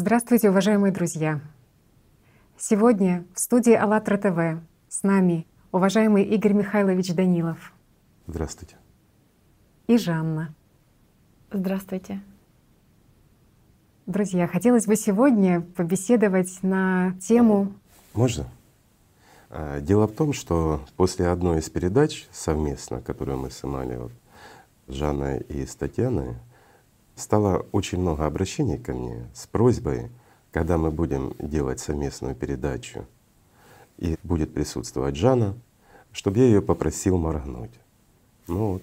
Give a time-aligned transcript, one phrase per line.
[0.00, 1.40] Здравствуйте, уважаемые друзья!
[2.56, 7.72] Сегодня в студии АЛЛАТРА ТВ с нами уважаемый Игорь Михайлович Данилов.
[8.28, 8.76] Здравствуйте.
[9.88, 10.54] И Жанна.
[11.50, 12.22] Здравствуйте.
[14.06, 17.72] Друзья, хотелось бы сегодня побеседовать на тему…
[18.14, 18.46] Можно?
[19.50, 24.12] А, дело в том, что после одной из передач совместно, которую мы снимали вот,
[24.86, 26.36] с Жанной и с Татьяной,
[27.18, 30.10] стало очень много обращений ко мне с просьбой,
[30.52, 33.06] когда мы будем делать совместную передачу
[33.98, 35.56] и будет присутствовать Жанна,
[36.12, 37.72] чтобы я ее попросил моргнуть.
[38.46, 38.82] Ну вот,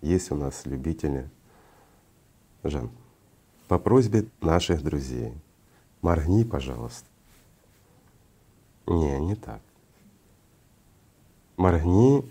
[0.00, 1.30] есть у нас любители.
[2.62, 2.90] Жан,
[3.68, 5.34] по просьбе наших друзей,
[6.00, 7.06] моргни, пожалуйста.
[8.86, 9.60] Не, не так.
[11.56, 12.24] Моргни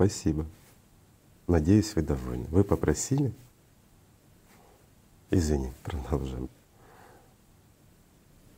[0.00, 0.46] Спасибо.
[1.46, 2.46] Надеюсь, вы довольны.
[2.48, 3.34] Вы попросили?
[5.28, 6.48] Извини, продолжим.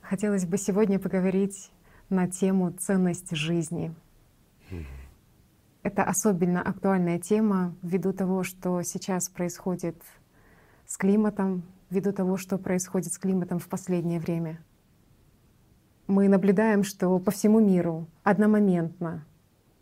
[0.03, 1.73] Хотелось бы сегодня поговорить
[2.11, 3.93] на тему ценность жизни.
[5.83, 10.01] Это особенно актуальная тема ввиду того, что сейчас происходит
[10.87, 14.63] с климатом, ввиду того, что происходит с климатом в последнее время.
[16.07, 19.27] Мы наблюдаем, что по всему миру одномоментно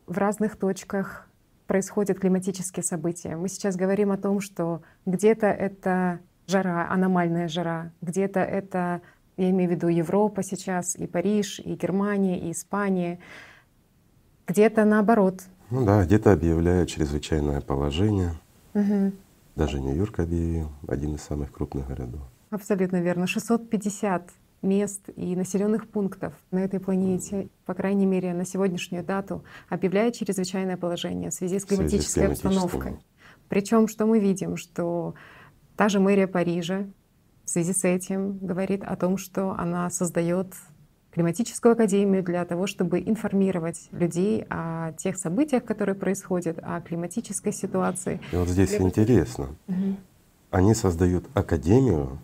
[0.07, 1.30] в разных точках
[1.71, 3.37] происходят климатические события.
[3.37, 6.19] Мы сейчас говорим о том, что где-то это
[6.49, 9.03] жара, аномальная жара, где-то это,
[9.37, 13.21] я имею в виду Европа сейчас, и Париж, и Германия, и Испания,
[14.49, 15.43] где-то наоборот.
[15.71, 18.33] Ну да, где-то объявляют чрезвычайное положение.
[18.75, 19.13] Угу.
[19.55, 22.23] Даже Нью-Йорк объявил, один из самых крупных городов.
[22.51, 23.29] Абсолютно верно.
[23.29, 24.29] 650
[24.63, 30.77] мест и населенных пунктов на этой планете, по крайней мере, на сегодняшнюю дату, объявляет чрезвычайное
[30.77, 32.99] положение в связи с климатической связи с обстановкой.
[33.49, 35.15] Причем, что мы видим, что
[35.77, 36.87] та же мэрия Парижа
[37.45, 40.55] в связи с этим говорит о том, что она создает
[41.13, 48.21] климатическую академию для того, чтобы информировать людей о тех событиях, которые происходят, о климатической ситуации.
[48.33, 48.81] И вот здесь Для...
[48.81, 49.49] интересно.
[49.67, 49.97] Угу.
[50.51, 52.19] Они создают академию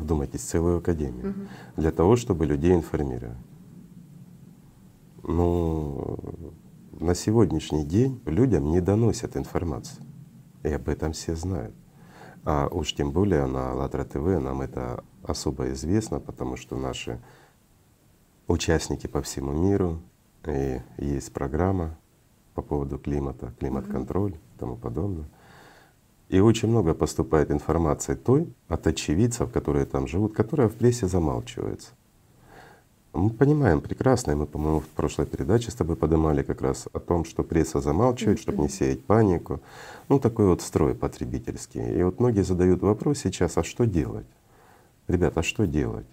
[0.00, 1.40] вдумайтесь, целую академию, угу.
[1.76, 3.36] для того, чтобы людей информировать.
[5.22, 6.18] Ну,
[6.92, 10.04] на сегодняшний день людям не доносят информацию,
[10.62, 11.74] и об этом все знают.
[12.44, 17.20] А уж тем более на АЛЛАТРА ТВ нам это особо известно, потому что наши
[18.46, 20.00] участники по всему миру,
[20.46, 21.98] и есть программа
[22.54, 25.26] по поводу климата, климат-контроль и тому подобное.
[26.28, 31.90] И очень много поступает информации той от очевидцев, которые там живут, которая в прессе замалчивается.
[33.12, 36.98] Мы понимаем прекрасно, и мы, по-моему, в прошлой передаче с тобой поднимали как раз о
[36.98, 39.60] том, что пресса замалчивает, чтобы не сеять панику.
[40.08, 41.98] Ну, такой вот строй потребительский.
[41.98, 44.26] И вот многие задают вопрос сейчас, а что делать?
[45.08, 46.06] Ребята, а что делать?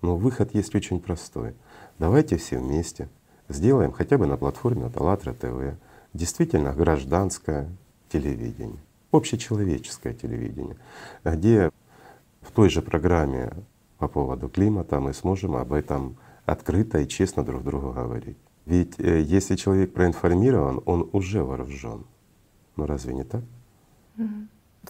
[0.00, 1.54] Ну, выход есть очень простой.
[1.98, 3.10] Давайте все вместе
[3.48, 5.78] сделаем хотя бы на платформе от АЛЛАТРА ТВ
[6.14, 7.68] действительно гражданское
[8.08, 8.80] телевидение
[9.12, 10.76] общечеловеческое телевидение,
[11.24, 11.70] где
[12.42, 13.52] в той же программе
[13.98, 16.16] по поводу климата мы сможем об этом
[16.46, 18.38] открыто и честно друг другу говорить.
[18.66, 22.04] Ведь э, если человек проинформирован, он уже вооружен.
[22.76, 23.42] Ну разве не так?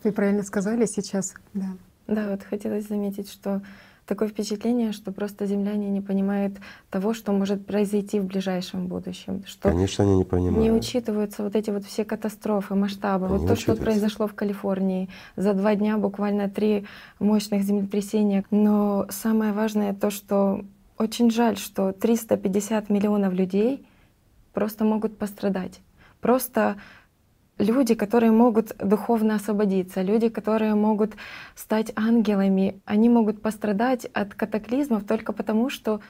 [0.02, 1.76] Вы правильно сказали сейчас, да.
[2.06, 3.62] Да, вот хотелось заметить, что
[4.06, 6.54] такое впечатление, что просто земляне не понимают
[6.90, 9.44] того, что может произойти в ближайшем будущем.
[9.46, 10.58] Что Конечно, они не понимают.
[10.58, 13.26] Не учитываются вот эти вот все катастрофы, масштабы.
[13.26, 15.08] Они вот то, что произошло в Калифорнии.
[15.36, 16.86] За два дня буквально три
[17.18, 18.44] мощных землетрясения.
[18.50, 20.64] Но самое важное то, что
[20.98, 23.86] очень жаль, что 350 миллионов людей
[24.52, 25.80] просто могут пострадать.
[26.20, 26.76] Просто
[27.60, 31.12] люди, которые могут духовно освободиться, люди, которые могут
[31.54, 36.00] стать ангелами, они могут пострадать от катаклизмов только потому, что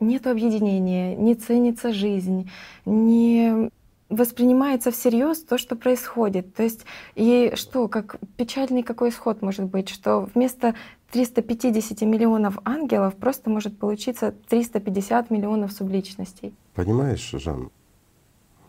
[0.00, 2.50] нет объединения, не ценится жизнь,
[2.84, 3.70] не
[4.08, 6.54] воспринимается всерьез то, что происходит.
[6.54, 10.74] То есть и что, как печальный какой исход может быть, что вместо
[11.12, 16.54] 350 миллионов ангелов просто может получиться 350 миллионов субличностей.
[16.74, 17.70] Понимаешь, Жан,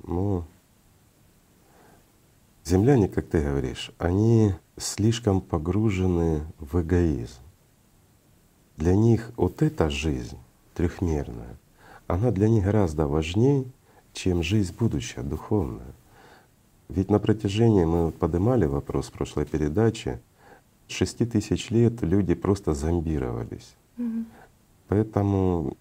[0.04, 0.44] ну,
[2.68, 7.40] Земляне, как ты говоришь, они слишком погружены в эгоизм.
[8.75, 10.38] Для них вот эта жизнь
[10.74, 11.58] трехмерная,
[12.08, 13.72] она для них гораздо важнее,
[14.12, 15.96] чем жизнь будущая, духовная.
[16.90, 20.19] Ведь на протяжении, мы поднимали вопрос в прошлой передаче,
[20.90, 23.78] шести тысяч лет люди просто зомбировались.
[23.98, 24.25] Угу.
[24.90, 25.78] Поэтому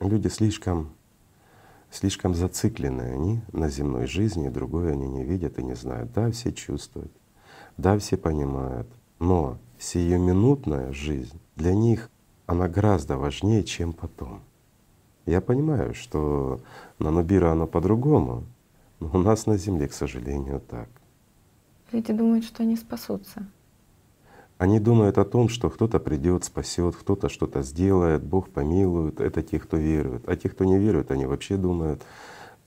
[0.00, 0.88] люди слишком
[1.90, 6.12] Слишком зациклены они на земной жизни, и другое они не видят и не знают.
[6.12, 7.12] Да, все чувствуют,
[7.76, 8.88] да, все понимают,
[9.18, 12.10] но сиюминутная жизнь для них
[12.46, 14.42] она гораздо важнее, чем потом.
[15.26, 16.60] Я понимаю, что
[16.98, 18.44] на Нубира оно по-другому,
[19.00, 20.88] но у нас на Земле, к сожалению, так.
[21.92, 23.46] Люди думают, что они спасутся.
[24.58, 29.20] Они думают о том, что кто-то придет, спасет, кто-то что-то сделает, Бог помилует.
[29.20, 30.26] Это те, кто верует.
[30.26, 32.02] А те, кто не верует, они вообще думают,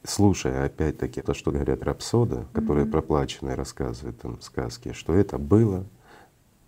[0.03, 2.91] слушая опять-таки то, что говорят рапсоды, которые mm-hmm.
[2.91, 5.85] проплаченные рассказывают им сказки, что это было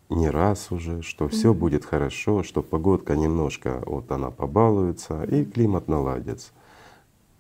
[0.09, 1.57] не раз уже, что все mm-hmm.
[1.57, 6.51] будет хорошо, что погодка немножко вот она побалуется и климат наладится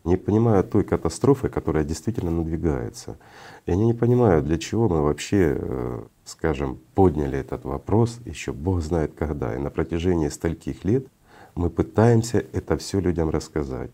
[0.03, 3.17] не понимают той катастрофы, которая действительно надвигается.
[3.65, 8.81] И они не понимают, для чего мы вообще, э, скажем, подняли этот вопрос, еще Бог
[8.81, 9.55] знает когда.
[9.55, 11.07] И на протяжении стольких лет
[11.55, 13.91] мы пытаемся это все людям рассказать.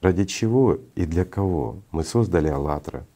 [0.00, 3.06] Ради чего и для кого мы создали «АЛЛАТРА»,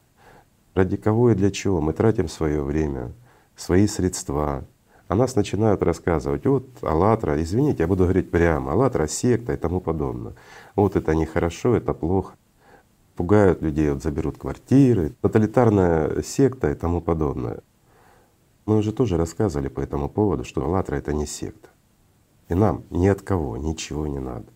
[0.75, 3.11] ради кого и для чего мы тратим свое время,
[3.55, 4.65] свои средства,
[5.07, 9.79] а нас начинают рассказывать, вот «АЛЛАТРА», извините, я буду говорить прямо, «АЛЛАТРА»— секта и тому
[9.79, 10.33] подобное.
[10.75, 12.35] Вот это нехорошо, это плохо.
[13.15, 17.59] Пугают людей, вот заберут квартиры, тоталитарная секта и тому подобное.
[18.65, 21.69] Мы уже тоже рассказывали по этому поводу, что «АЛЛАТРА»— это не секта.
[22.49, 24.47] И нам ни от кого ничего не надо.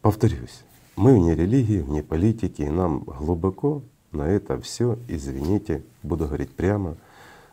[0.00, 0.64] Повторюсь,
[0.96, 6.96] мы вне религии, вне политики, и нам глубоко на это все, извините, буду говорить прямо,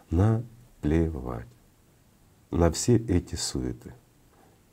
[0.10, 0.44] на
[0.82, 1.48] плевать
[2.50, 3.94] на все эти суеты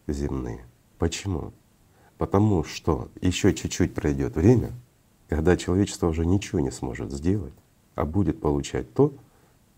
[0.06, 0.66] земные.
[0.98, 1.52] Почему?
[2.16, 4.72] Потому что еще чуть-чуть пройдет время,
[5.28, 7.54] когда человечество уже ничего не сможет сделать,
[7.94, 9.12] а будет получать то,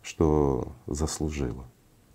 [0.03, 1.65] что заслужило.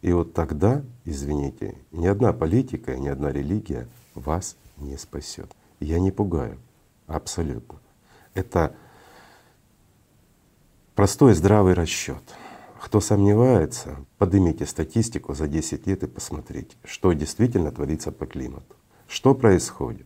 [0.01, 5.51] И вот тогда, извините, ни одна политика, ни одна религия вас не спасет.
[5.79, 6.57] Я не пугаю,
[7.07, 7.79] абсолютно.
[8.33, 8.75] Это
[10.95, 12.23] простой здравый расчет.
[12.85, 18.75] Кто сомневается, поднимите статистику за 10 лет и посмотрите, что действительно творится по климату,
[19.07, 20.05] что происходит.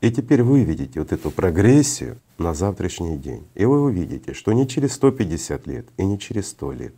[0.00, 3.46] И теперь вы видите вот эту прогрессию на завтрашний день.
[3.54, 6.94] И вы увидите, что не через 150 лет и не через 100 лет,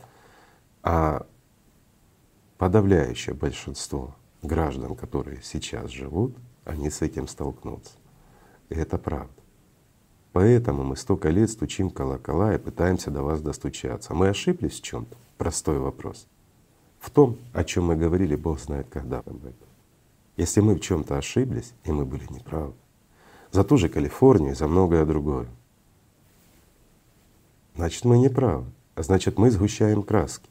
[0.83, 1.27] а
[2.57, 7.93] подавляющее большинство граждан, которые сейчас живут, они с этим столкнутся.
[8.71, 9.42] И это правда.
[10.33, 14.15] Поэтому мы столько лет стучим колокола и пытаемся до вас достучаться.
[14.15, 15.17] Мы ошиблись в чем-то?
[15.37, 16.27] Простой вопрос.
[17.01, 19.69] В том, о чем мы говорили, Бог знает когда об этом.
[20.37, 22.73] Если мы в чем-то ошиблись, и мы были неправы,
[23.51, 25.49] за ту же Калифорнию и за многое другое,
[27.77, 28.65] значит мы не правы,
[28.95, 30.49] а значит мы сгущаем краски.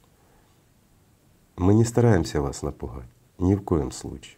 [1.57, 4.37] Мы не стараемся вас напугать, ни в коем случае.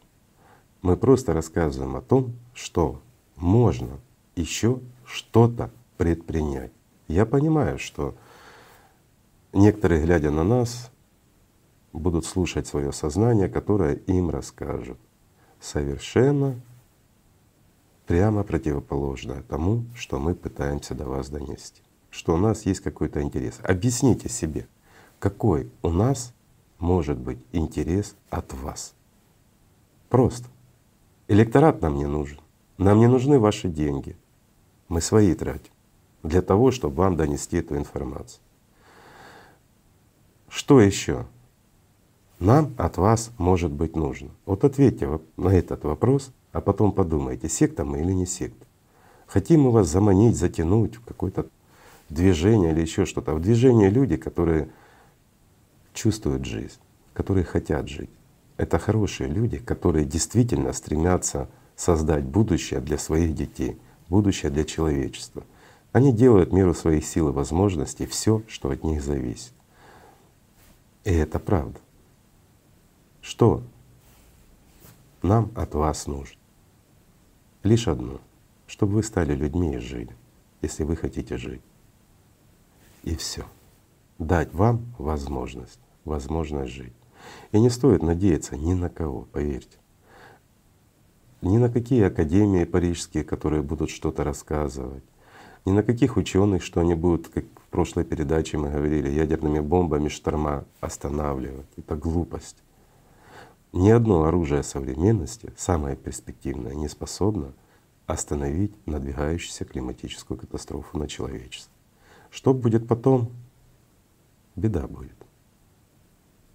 [0.81, 3.01] Мы просто рассказываем о том, что
[3.35, 3.99] можно
[4.35, 4.79] еще
[5.13, 6.71] что-то предпринять.
[7.07, 8.15] Я понимаю, что
[9.53, 10.91] некоторые, глядя на нас,
[11.91, 14.97] будут слушать свое сознание, которое им расскажет.
[15.59, 16.59] Совершенно
[18.07, 21.83] прямо противоположное тому, что мы пытаемся до вас донести.
[22.09, 23.59] Что у нас есть какой-то интерес.
[23.61, 24.67] Объясните себе,
[25.19, 26.33] какой у нас
[26.79, 28.95] может быть интерес от вас.
[30.09, 30.47] Просто.
[31.27, 32.39] Электорат нам не нужен.
[32.79, 34.17] Нам не нужны ваши деньги.
[34.93, 35.71] Мы свои тратим
[36.21, 38.39] для того, чтобы вам донести эту информацию.
[40.47, 41.25] Что еще
[42.37, 44.29] нам от вас может быть нужно?
[44.45, 48.67] Вот ответьте на этот вопрос, а потом подумайте, секта мы или не секта.
[49.25, 51.47] Хотим мы вас заманить, затянуть в какое-то
[52.09, 53.33] движение или еще что-то.
[53.33, 54.69] В движение люди, которые
[55.95, 56.77] чувствуют жизнь,
[57.15, 58.11] которые хотят жить.
[58.57, 63.79] Это хорошие люди, которые действительно стремятся создать будущее для своих детей,
[64.13, 65.43] будущее для человечества.
[65.91, 69.53] Они делают меру своих сил и возможностей все, что от них зависит.
[71.03, 71.79] И это правда.
[73.21, 73.63] Что
[75.23, 76.37] нам от вас нужно?
[77.63, 78.21] Лишь одно,
[78.67, 80.15] чтобы вы стали людьми и жили,
[80.61, 81.63] если вы хотите жить.
[83.01, 83.45] И все.
[84.19, 86.93] Дать вам возможность, возможность жить.
[87.51, 89.79] И не стоит надеяться ни на кого, поверьте
[91.43, 95.03] ни на какие академии парижские, которые будут что-то рассказывать,
[95.65, 100.09] ни на каких ученых, что они будут, как в прошлой передаче мы говорили, ядерными бомбами
[100.09, 101.67] шторма останавливать.
[101.77, 102.57] Это глупость.
[103.71, 107.53] Ни одно оружие современности, самое перспективное, не способно
[108.05, 111.71] остановить надвигающуюся климатическую катастрофу на человечество.
[112.29, 113.31] Что будет потом?
[114.55, 115.15] Беда будет.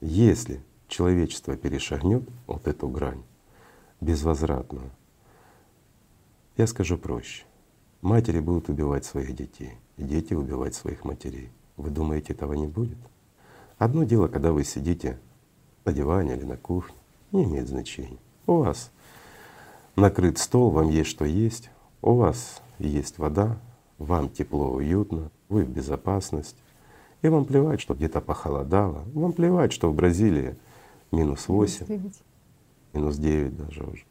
[0.00, 3.22] Если человечество перешагнет вот эту грань,
[4.00, 4.82] безвозвратно.
[6.56, 7.44] Я скажу проще.
[8.00, 11.50] Матери будут убивать своих детей, дети убивать своих матерей.
[11.76, 12.98] Вы думаете, этого не будет?
[13.78, 15.18] Одно дело, когда вы сидите
[15.84, 16.96] на диване или на кухне,
[17.32, 18.18] не имеет значения.
[18.46, 18.90] У вас
[19.96, 21.70] накрыт стол, вам есть что есть,
[22.02, 23.58] у вас есть вода,
[23.98, 26.58] вам тепло, уютно, вы в безопасности.
[27.22, 30.56] И вам плевать, что где-то похолодало, вам плевать, что в Бразилии
[31.10, 32.10] минус 8,
[32.98, 34.04] минус 9 даже уже.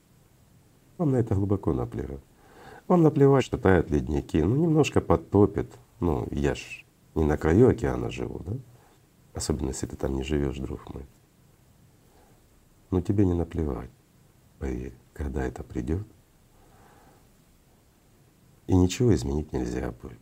[0.98, 2.24] Вам на это глубоко наплевать.
[2.88, 5.72] Вам наплевать, что тают ледники, ну немножко подтопит.
[6.00, 8.54] Ну, я ж не на краю океана живу, да?
[9.34, 11.06] Особенно если ты там не живешь, друг мой.
[12.90, 13.92] Но тебе не наплевать,
[14.58, 16.08] поверь, когда это придет,
[18.68, 20.20] и ничего изменить нельзя будет.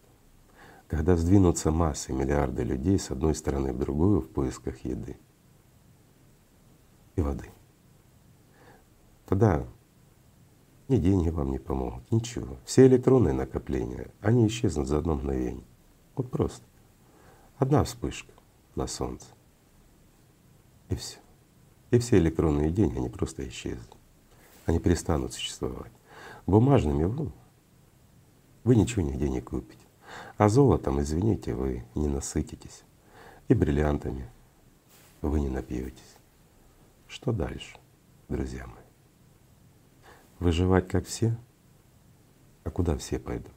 [0.88, 5.17] Когда сдвинутся массы, миллиарды людей с одной стороны в другую в поисках еды
[7.15, 7.50] и воды,
[9.25, 9.65] тогда
[10.88, 12.58] ни деньги вам не помогут, ничего.
[12.65, 15.65] Все электронные накопления, они исчезнут за одно мгновение.
[16.15, 16.63] Вот просто.
[17.58, 18.32] Одна вспышка
[18.75, 19.27] на Солнце.
[20.89, 21.17] И все.
[21.91, 23.98] И все электронные деньги, они просто исчезнут.
[24.65, 25.91] Они перестанут существовать.
[26.46, 27.32] Бумажными вы,
[28.63, 29.79] вы ничего нигде не купите.
[30.38, 32.84] А золотом, извините, вы не насытитесь.
[33.48, 34.29] И бриллиантами
[35.22, 36.15] вы не напьетесь.
[37.08, 37.77] Что дальше,
[38.27, 38.85] друзья мои?
[40.39, 41.38] Выживать как все?
[42.63, 43.54] А куда все пойдут?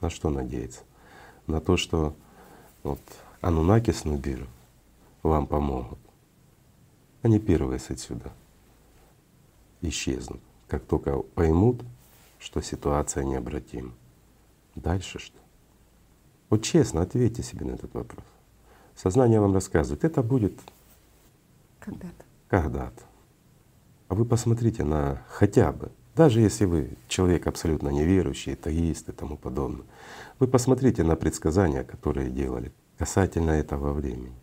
[0.00, 0.82] На что надеяться?
[1.46, 2.14] На то, что
[2.82, 3.00] вот
[3.40, 4.46] Анунакис Нубир
[5.22, 5.98] вам помогут.
[7.22, 8.32] Они первые с отсюда
[9.80, 11.82] исчезнут, как только поймут,
[12.38, 13.92] что ситуация необратима.
[14.74, 15.38] Дальше что?
[16.50, 18.24] Вот честно ответьте себе на этот вопрос.
[18.94, 20.58] Сознание вам рассказывает, это будет
[21.78, 22.24] когда-то.
[22.48, 23.02] Когда-то.
[24.08, 29.36] А вы посмотрите на хотя бы даже если вы человек абсолютно неверующий, атеист и тому
[29.36, 29.84] подобное,
[30.40, 34.34] вы посмотрите на предсказания, которые делали касательно этого времени.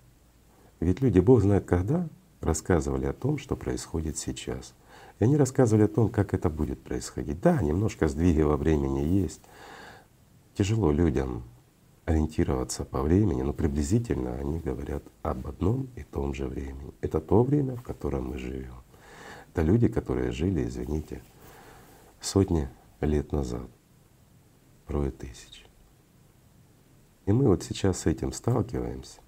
[0.79, 2.07] Ведь люди, Бог знает когда,
[2.39, 4.73] рассказывали о том, что происходит сейчас.
[5.19, 7.41] И они рассказывали о том, как это будет происходить.
[7.41, 9.41] Да, немножко сдвиги во времени есть.
[10.53, 11.43] Тяжело людям
[12.05, 16.93] ориентироваться по времени, но приблизительно они говорят об одном и том же времени.
[17.01, 18.75] Это то время, в котором мы живем.
[19.51, 21.21] Это люди, которые жили, извините,
[22.25, 22.67] сотни
[23.01, 23.69] лет назад,
[24.85, 25.65] порой тысяч.
[27.25, 29.21] И мы вот сейчас с этим сталкиваемся,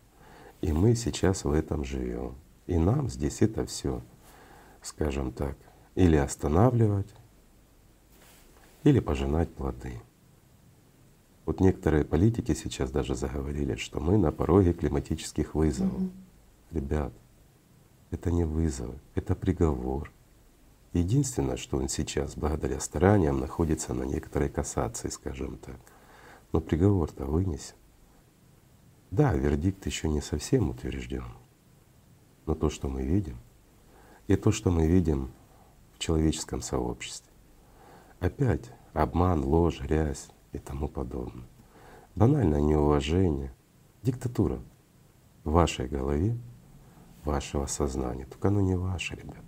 [0.62, 2.36] и мы сейчас в этом живем.
[2.66, 4.02] И нам здесь это все,
[4.82, 5.58] скажем так,
[5.96, 7.14] или останавливать,
[8.84, 10.02] или пожинать плоды.
[11.46, 15.94] Вот некоторые политики сейчас даже заговорили, что мы на пороге климатических вызовов.
[15.94, 16.12] Угу.
[16.72, 17.14] Ребят,
[18.12, 20.12] это не вызов, это приговор.
[20.94, 25.78] Единственное, что он сейчас, благодаря стараниям, находится на некоторой кассации, скажем так.
[26.54, 27.76] Но приговор-то вынесен.
[29.12, 31.26] Да, вердикт еще не совсем утвержден.
[32.46, 33.38] Но то, что мы видим,
[34.28, 35.32] и то, что мы видим
[35.94, 37.32] в человеческом сообществе,
[38.20, 41.48] опять обман, ложь, грязь и тому подобное.
[42.16, 43.54] Банальное неуважение,
[44.02, 44.60] диктатура
[45.44, 46.38] в вашей голове,
[47.24, 48.26] вашего сознания.
[48.26, 49.47] Только оно не ваше, ребят.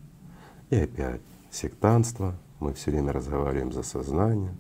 [0.69, 1.21] И опять
[1.51, 4.55] сектантство, мы все время разговариваем за сознание,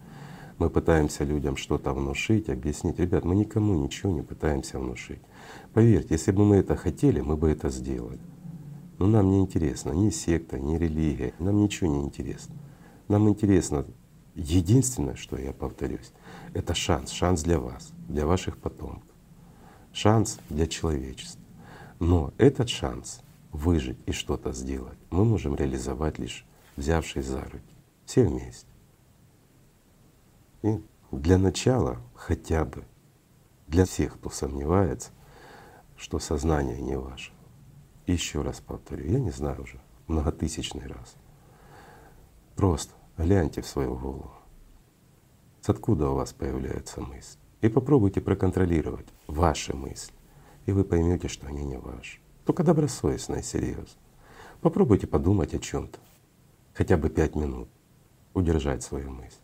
[0.57, 2.99] мы пытаемся людям что-то внушить, объяснить.
[2.99, 5.21] Ребят, мы никому ничего не пытаемся внушить.
[5.73, 8.19] Поверьте, если бы мы это хотели, мы бы это сделали.
[8.97, 12.55] Но нам не интересно ни секта, ни религия, нам ничего не интересно.
[13.07, 13.85] Нам интересно
[14.35, 16.11] единственное, что я повторюсь,
[16.53, 19.03] это шанс, шанс для вас, для ваших потомков,
[19.93, 21.41] шанс для человечества.
[21.99, 27.75] Но этот шанс выжить и что-то сделать мы можем реализовать лишь взявшись за руки,
[28.05, 28.67] все вместе.
[30.61, 32.85] И для начала хотя бы
[33.67, 35.11] для всех, кто сомневается,
[35.97, 37.31] что сознание не ваше.
[38.07, 41.15] Еще раз повторю, я не знаю уже, многотысячный раз.
[42.55, 44.31] Просто гляньте в свою голову,
[45.61, 47.37] с откуда у вас появляется мысль.
[47.61, 50.13] И попробуйте проконтролировать ваши мысли,
[50.65, 52.19] и вы поймете, что они не ваши.
[52.49, 53.99] Только добросовестно и серьезно.
[54.61, 55.99] Попробуйте подумать о чем-то,
[56.73, 57.69] хотя бы пять минут
[58.33, 59.37] удержать свою мысль.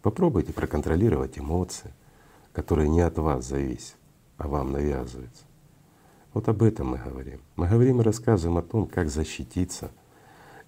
[0.00, 1.92] Попробуйте проконтролировать эмоции,
[2.54, 3.96] которые не от вас зависят,
[4.38, 5.44] а вам навязываются.
[6.32, 7.42] Вот об этом мы говорим.
[7.56, 9.90] Мы говорим и рассказываем о том, как защититься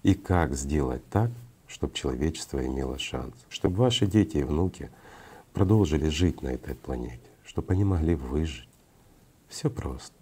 [0.03, 1.31] и как сделать так,
[1.65, 4.91] чтобы человечество имело шанс, чтобы ваши дети и внуки
[5.51, 8.69] продолжили жить на этой планете, чтобы они могли выжить.
[9.47, 10.14] Все просто.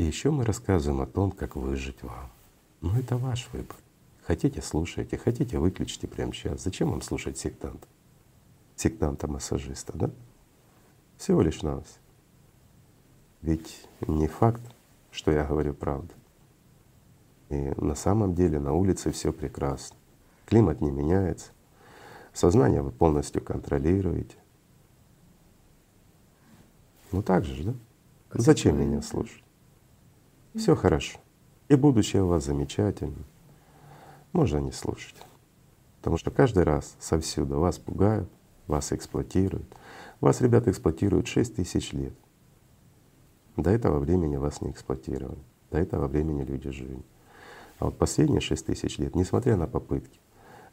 [0.00, 2.32] И еще мы рассказываем о том, как выжить вам.
[2.80, 3.76] Но это ваш выбор.
[4.22, 6.62] Хотите— слушайте, хотите— выключите прямо сейчас.
[6.62, 7.86] Зачем вам слушать сектантов?
[8.76, 10.10] сектанта-массажиста, да?
[11.18, 11.84] Всего лишь нас.
[13.42, 14.62] Ведь не факт,
[15.10, 16.14] что я говорю правду.
[17.50, 19.98] И на самом деле на улице все прекрасно.
[20.46, 21.52] Климат не меняется,
[22.32, 24.38] сознание вы полностью контролируете.
[27.12, 27.74] Ну так же, да?
[28.32, 29.44] Зачем меня слушать?
[30.54, 31.18] Все хорошо.
[31.68, 33.24] И будущее у вас замечательно.
[34.32, 35.14] Можно не слушать.
[35.98, 38.28] Потому что каждый раз совсюду вас пугают,
[38.66, 39.66] вас эксплуатируют.
[40.20, 42.14] Вас, ребята, эксплуатируют 6 тысяч лет.
[43.56, 45.38] До этого времени вас не эксплуатировали.
[45.70, 47.02] До этого времени люди жили.
[47.78, 50.18] А вот последние 6 тысяч лет, несмотря на попытки,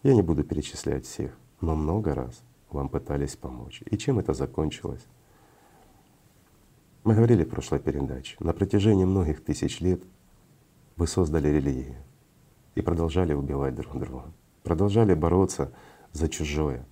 [0.04, 3.84] я не буду перечислять всех, но много раз вам пытались помочь.
[3.86, 5.06] И чем это закончилось?
[7.08, 10.02] Мы говорили в прошлой передаче, на протяжении многих тысяч лет
[10.98, 11.96] вы создали религию
[12.76, 14.26] и продолжали убивать друг друга,
[14.64, 15.72] продолжали бороться
[16.12, 16.86] за чужое.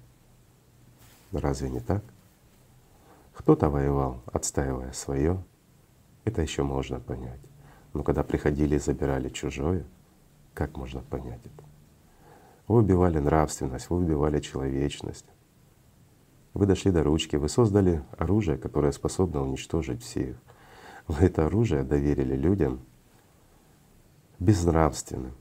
[1.34, 2.02] Разве не так?
[3.34, 5.44] Кто-то воевал, отстаивая свое,
[6.24, 7.42] это еще можно понять.
[7.94, 9.84] Но когда приходили и забирали чужое,
[10.54, 11.66] как можно понять это?
[12.70, 15.26] Вы убивали нравственность, вы убивали человечность.
[16.56, 20.38] Вы дошли до ручки, вы создали оружие, которое способно уничтожить всех.
[21.06, 22.80] Вы это оружие доверили людям
[24.40, 25.34] безнравственным,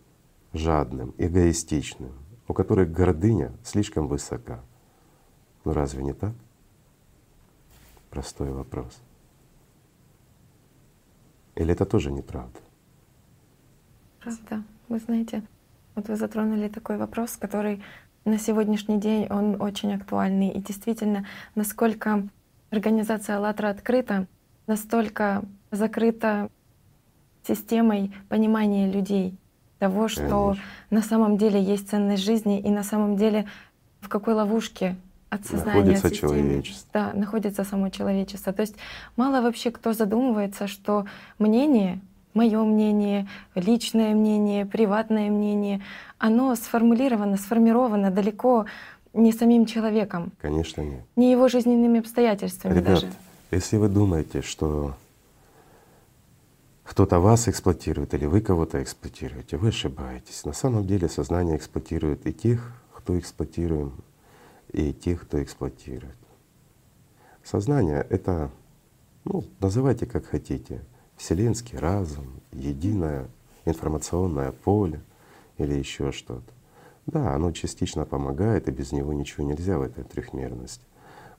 [0.53, 2.13] жадным, эгоистичным,
[2.49, 4.61] у которых гордыня слишком высока.
[5.65, 6.35] Ну разве не так?
[8.11, 9.01] Простой вопрос.
[11.55, 12.59] Или это тоже неправда?
[14.21, 14.65] Правда.
[14.89, 15.45] Вы знаете,
[15.95, 17.85] вот вы затронули такой вопрос, который
[18.25, 20.49] на сегодняшний день он очень актуальный.
[20.49, 22.27] И действительно, насколько
[22.71, 24.27] организация «АЛЛАТРА» открыта,
[24.67, 26.49] настолько закрыта
[27.47, 29.37] системой понимания людей
[29.79, 30.63] того, что Конечно.
[30.91, 33.47] на самом деле есть ценность жизни и на самом деле
[34.01, 34.97] в какой ловушке
[35.29, 36.91] от сознания, находится от системы, человечество.
[36.93, 38.53] Да, находится само человечество.
[38.53, 38.77] То есть
[39.17, 41.07] мало вообще кто задумывается, что
[41.39, 42.01] мнение
[42.35, 45.83] мое мнение, личное мнение, приватное мнение,
[46.19, 48.67] оно сформулировано, сформировано далеко
[49.13, 50.33] не самим человеком.
[50.41, 51.05] Конечно, нет.
[51.17, 53.13] Не его жизненными обстоятельствами Ребят, даже.
[53.53, 54.95] если вы думаете, что
[56.83, 60.45] кто-то вас эксплуатирует или вы кого-то эксплуатируете, вы ошибаетесь.
[60.45, 63.93] На самом деле сознание эксплуатирует и тех, кто эксплуатируем,
[64.73, 66.17] и тех, кто эксплуатирует.
[67.45, 68.51] Сознание— это,
[69.25, 70.81] ну, называйте как хотите—
[71.17, 73.29] вселенский разум, единое
[73.65, 75.01] информационное поле
[75.59, 76.53] или еще что-то.
[77.07, 80.85] Да, оно частично помогает, и без него ничего нельзя в этой трехмерности,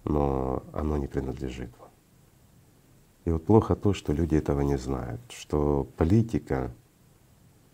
[0.04, 1.90] но оно не принадлежит вам.
[3.26, 6.72] И вот плохо то, что люди этого не знают, что политика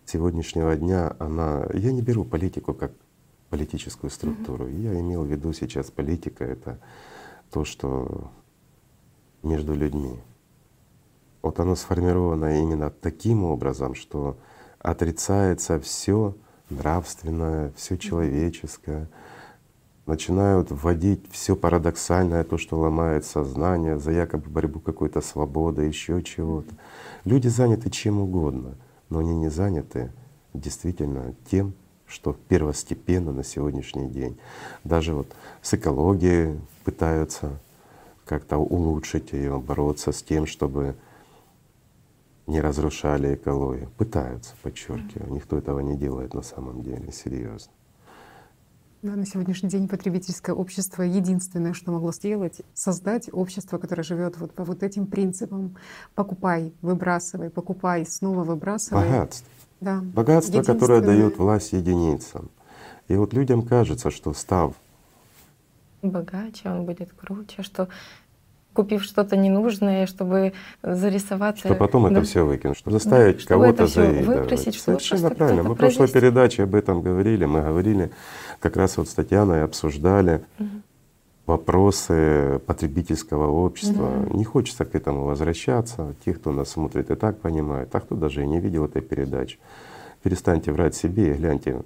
[0.05, 1.67] сегодняшнего дня, она…
[1.73, 2.93] Я не беру политику как
[3.49, 4.67] политическую структуру.
[4.67, 4.81] Mm-hmm.
[4.81, 6.79] Я имел в виду сейчас политика— это
[7.51, 8.31] то, что
[9.43, 10.19] между людьми
[11.41, 14.37] вот оно сформировано именно таким образом, что
[14.79, 16.35] отрицается все
[16.69, 19.07] нравственное, все человеческое,
[20.05, 26.73] начинают вводить все парадоксальное, то, что ломает сознание, за якобы борьбу какой-то свободы, еще чего-то.
[27.25, 28.75] Люди заняты чем угодно,
[29.09, 30.11] но они не заняты
[30.53, 31.73] действительно тем,
[32.07, 34.37] что первостепенно на сегодняшний день.
[34.83, 35.27] Даже вот
[35.61, 37.59] с экологией пытаются
[38.25, 40.95] как-то улучшить ее, бороться с тем, чтобы
[42.47, 43.89] не разрушали экологию.
[43.97, 45.31] Пытаются, подчеркиваю.
[45.31, 47.71] Никто этого не делает на самом деле, серьезно.
[49.01, 54.53] Да, на сегодняшний день потребительское общество единственное, что могло сделать, создать общество, которое живет вот
[54.53, 55.75] по вот этим принципам:
[56.13, 59.09] покупай, выбрасывай, покупай, снова выбрасывай.
[59.09, 59.47] Богатство.
[59.79, 60.01] Да.
[60.01, 62.51] Богатство, которое дает власть единицам.
[63.07, 64.75] И вот людям кажется, что став
[66.01, 67.87] богаче, он будет круче, что
[68.73, 71.67] купив что-то ненужное, чтобы зарисоваться.
[71.67, 72.11] Что потом да.
[72.11, 74.75] это все выкинуть, чтобы заставить да, кого-то заедать.
[74.75, 75.63] Совершенно правильно.
[75.63, 77.45] Мы в прошлой передаче об этом говорили.
[77.45, 78.11] Мы говорили,
[78.59, 80.69] как раз вот с Татьяной обсуждали угу.
[81.45, 84.07] вопросы потребительского общества.
[84.25, 84.37] Угу.
[84.37, 86.15] Не хочется к этому возвращаться.
[86.25, 89.59] Те, кто нас смотрит, и так понимают, а кто даже и не видел этой передачи.
[90.23, 91.81] Перестаньте врать себе и гляньте,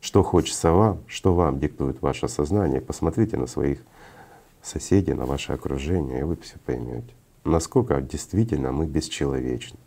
[0.00, 2.82] что хочется вам, что вам диктует ваше сознание.
[2.82, 3.78] Посмотрите на своих
[4.64, 9.78] соседи, на ваше окружение, и вы все поймете, насколько действительно мы бесчеловечны.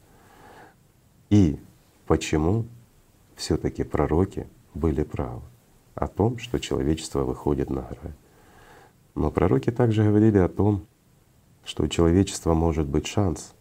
[1.29, 1.59] И
[2.05, 2.65] почему
[3.35, 5.41] все-таки пророки были правы
[5.95, 8.13] о том, что человечество выходит на грань.
[9.15, 10.85] Но пророки также говорили о том,
[11.65, 13.53] что у человечества может быть шанс,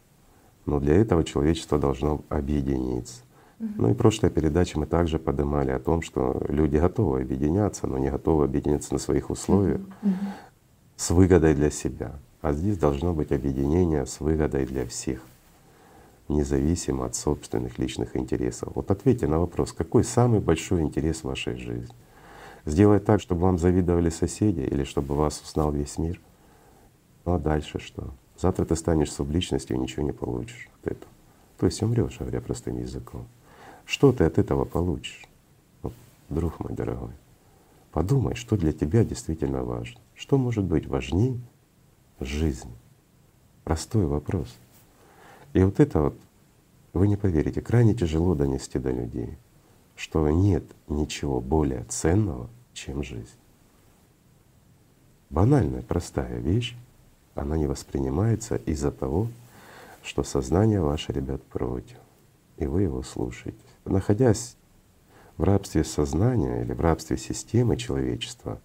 [0.67, 3.23] но для этого человечество должно объединиться.
[3.59, 7.97] Ну и в прошлой передаче мы также поднимали о том, что люди готовы объединяться, но
[7.97, 9.81] не готовы объединяться на своих условиях
[10.97, 12.15] с выгодой для себя.
[12.41, 15.21] А здесь должно быть объединение с выгодой для всех,
[16.29, 18.73] независимо от собственных личных интересов.
[18.75, 21.95] Вот ответьте на вопрос, какой самый большой интерес в вашей жизни?
[22.65, 26.21] Сделать так, чтобы вам завидовали соседи или чтобы вас узнал весь мир?
[27.25, 28.11] Ну а дальше что?
[28.39, 31.13] Завтра ты станешь субличностью и ничего не получишь от этого.
[31.59, 33.27] То есть умрешь, говоря простым языком.
[33.85, 35.27] Что ты от этого получишь?
[35.83, 35.95] Вот,
[36.29, 37.13] друг мой дорогой,
[37.93, 40.01] подумай, что для тебя действительно важно.
[40.17, 41.39] Что может быть важнее
[42.21, 42.73] жизни?
[43.65, 44.57] Простой вопрос.
[45.53, 46.19] И вот это вот,
[46.95, 49.37] вы не поверите, крайне тяжело донести до людей,
[49.95, 53.37] что нет ничего более ценного, чем жизнь.
[55.29, 56.77] Банальная, простая вещь,
[57.35, 59.29] она не воспринимается из-за того,
[60.03, 61.99] что сознание ваше, ребят, против,
[62.57, 63.59] и вы его слушаете.
[63.85, 64.57] Находясь
[65.37, 68.61] в рабстве сознания или в рабстве системы человечества,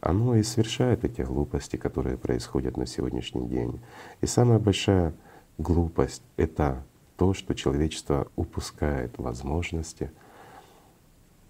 [0.00, 3.80] оно и совершает эти глупости, которые происходят на сегодняшний день.
[4.20, 5.14] И самая большая
[5.58, 6.84] глупость— это
[7.16, 10.10] то, что человечество упускает возможности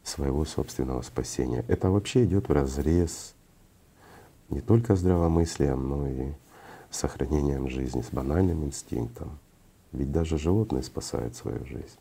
[0.03, 1.65] своего собственного спасения.
[1.69, 3.35] Это вообще идет в разрез
[4.49, 6.33] не только здравомыслием, но и
[6.91, 9.39] сохранением жизни, с банальным инстинктом.
[9.93, 11.99] Ведь даже животные спасают свою жизнь,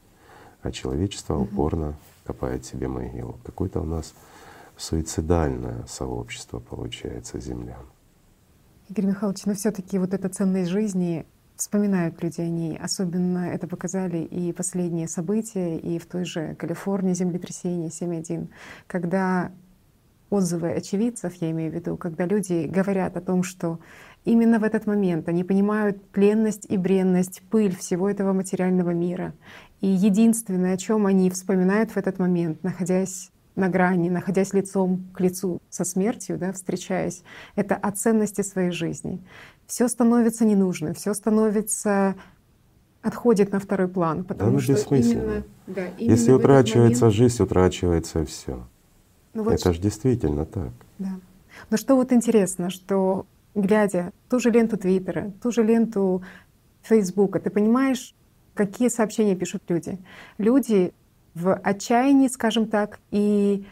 [0.61, 3.39] а человечество упорно копает себе могилу.
[3.43, 4.13] Какое-то у нас
[4.77, 7.85] суицидальное сообщество получается землян.
[8.89, 12.77] Игорь Михайлович, но все таки вот эта ценность жизни вспоминают люди о ней.
[12.77, 18.49] Особенно это показали и последние события, и в той же Калифорнии землетрясение 7.1,
[18.87, 19.51] когда
[20.29, 23.79] отзывы очевидцев, я имею в виду, когда люди говорят о том, что
[24.23, 29.33] именно в этот момент они понимают пленность и бренность, пыль всего этого материального мира.
[29.81, 35.19] И единственное, о чем они вспоминают в этот момент, находясь на грани, находясь лицом к
[35.19, 37.23] лицу со смертью, да, встречаясь,
[37.55, 39.21] это о ценности своей жизни.
[39.67, 42.15] Все становится ненужным, все становится
[43.01, 47.15] отходит на второй план, потому да, ну, что именно, да, именно если утрачивается момент...
[47.15, 48.67] жизнь, утрачивается все.
[49.35, 50.71] Ну, вот это же действительно так.
[50.97, 51.19] Да.
[51.69, 56.23] Но что вот интересно, что глядя ту же ленту Твиттера, ту же ленту
[56.81, 58.15] Фейсбука, ты понимаешь,
[58.55, 59.99] какие сообщения пишут люди.
[60.39, 60.91] Люди
[61.35, 63.65] в отчаянии, скажем так, и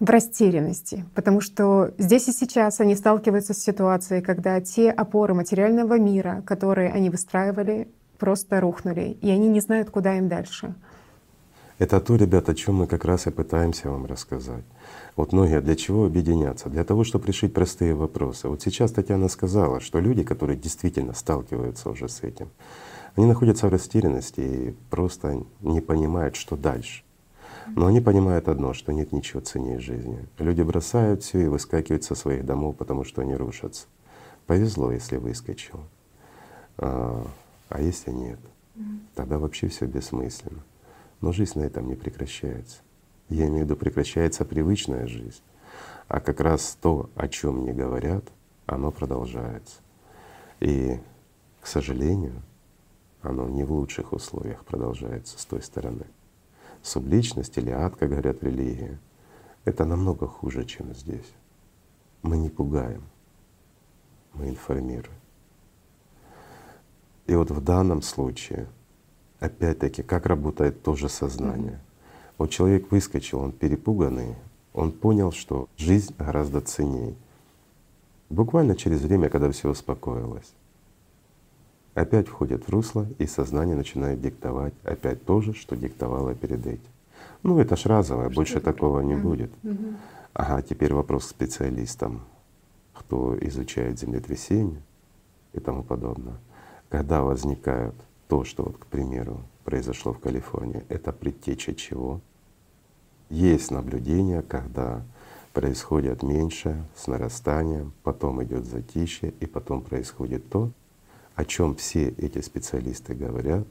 [0.00, 5.98] в растерянности, потому что здесь и сейчас они сталкиваются с ситуацией, когда те опоры материального
[5.98, 7.88] мира, которые они выстраивали,
[8.18, 10.74] просто рухнули, и они не знают, куда им дальше.
[11.78, 14.64] Это то, ребята, о чем мы как раз и пытаемся вам рассказать.
[15.14, 16.68] Вот многие для чего объединяться?
[16.68, 18.48] Для того, чтобы решить простые вопросы.
[18.48, 22.48] Вот сейчас Татьяна сказала, что люди, которые действительно сталкиваются уже с этим,
[23.18, 27.02] они находятся в растерянности и просто не понимают, что дальше.
[27.74, 30.28] Но они понимают одно, что нет ничего ценнее жизни.
[30.38, 33.88] Люди бросают все и выскакивают со своих домов, потому что они рушатся.
[34.46, 35.80] Повезло, если выскочил.
[36.76, 37.26] А,
[37.68, 38.38] а если нет,
[39.16, 40.62] тогда вообще все бессмысленно.
[41.20, 42.76] Но жизнь на этом не прекращается.
[43.30, 45.42] Я имею в виду, прекращается привычная жизнь.
[46.06, 48.24] А как раз то, о чем не говорят,
[48.66, 49.80] оно продолжается.
[50.60, 51.00] И,
[51.60, 52.44] к сожалению,
[53.22, 56.06] оно не в лучших условиях продолжается с той стороны.
[56.82, 58.98] Субличность или ад, как говорят религии,
[59.64, 61.32] это намного хуже, чем здесь.
[62.22, 63.02] Мы не пугаем,
[64.32, 65.18] мы информируем.
[67.26, 68.68] И вот в данном случае
[69.40, 71.80] опять-таки, как работает то же сознание.
[72.38, 74.36] Вот человек выскочил, он перепуганный,
[74.72, 77.16] он понял, что жизнь гораздо ценней.
[78.30, 80.52] Буквально через время, когда все успокоилось,
[81.98, 86.90] опять входит в русло, и сознание начинает диктовать опять то же, что диктовало перед этим.
[87.42, 89.50] Ну это ж разовое, больше такого не будет.
[90.32, 92.22] Ага, теперь вопрос к специалистам,
[92.94, 94.82] кто изучает землетрясения
[95.52, 96.36] и тому подобное.
[96.88, 97.94] Когда возникают
[98.28, 102.20] то, что вот, к примеру, произошло в Калифорнии, это предтеча чего?
[103.30, 105.02] Есть наблюдение, когда
[105.52, 110.70] происходит меньше с нарастанием, потом идет затишье, и потом происходит то,
[111.38, 113.68] о чем все эти специалисты говорят,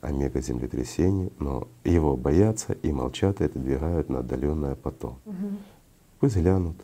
[0.00, 5.18] о мегаземлетрясении, но его боятся и молчат и отодвигают на отдаленное потом.
[5.26, 5.48] Угу.
[6.20, 6.76] Пусть глянут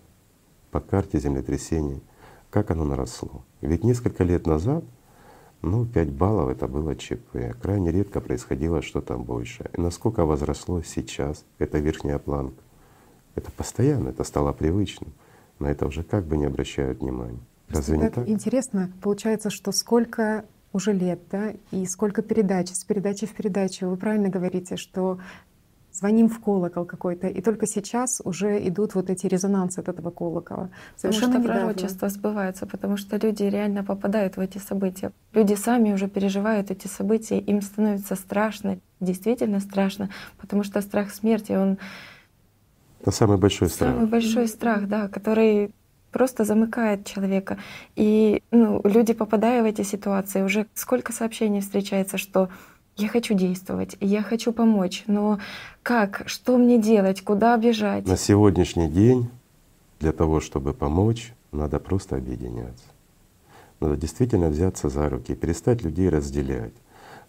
[0.71, 2.03] по карте землетрясений,
[2.51, 3.45] как оно наросло.
[3.62, 4.85] Ведь несколько лет назад
[5.62, 7.57] ну, 5 баллов это было ЧП.
[7.62, 9.71] Крайне редко происходило что-то больше.
[9.73, 12.61] И насколько возросло сейчас, это верхняя планка.
[13.37, 15.14] Это постоянно, это стало привычным.
[15.59, 17.40] На это уже как бы не обращают внимания.
[17.68, 18.29] Разве не так?
[18.29, 23.88] Интересно, получается, что сколько уже лет, да, и сколько передач, с передачи в передачу.
[23.88, 25.20] Вы правильно говорите, что
[25.92, 30.70] звоним в колокол какой-то, и только сейчас уже идут вот эти резонансы от этого колокола.
[30.96, 31.72] Совершенно потому что недавно.
[31.72, 35.12] пророчество сбывается, потому что люди реально попадают в эти события.
[35.33, 41.53] Люди сами уже переживают эти события, им становится страшно, действительно страшно, потому что страх смерти,
[41.53, 41.79] он
[43.00, 43.92] это самый большой страх.
[43.94, 45.74] Самый большой страх, да, который
[46.14, 47.59] просто замыкает человека.
[47.96, 52.48] И ну, люди, попадая в эти ситуации, уже сколько сообщений встречается, что
[52.96, 55.40] я хочу действовать, я хочу помочь, но
[55.83, 58.07] как, что мне делать, куда бежать?
[58.07, 59.29] На сегодняшний день
[59.98, 62.85] для того, чтобы помочь, надо просто объединяться.
[63.81, 66.74] Надо действительно взяться за руки, перестать людей разделять.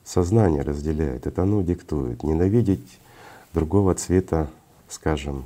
[0.03, 2.21] Сознание разделяет, это оно диктует.
[2.21, 2.99] Ненавидеть
[3.51, 4.47] другого цвета,
[4.87, 5.45] скажем,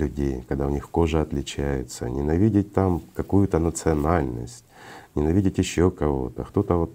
[0.00, 4.64] людей, когда у них кожа отличается, ненавидеть там какую-то национальность,
[5.14, 6.44] ненавидеть еще кого-то.
[6.44, 6.92] Кто-то вот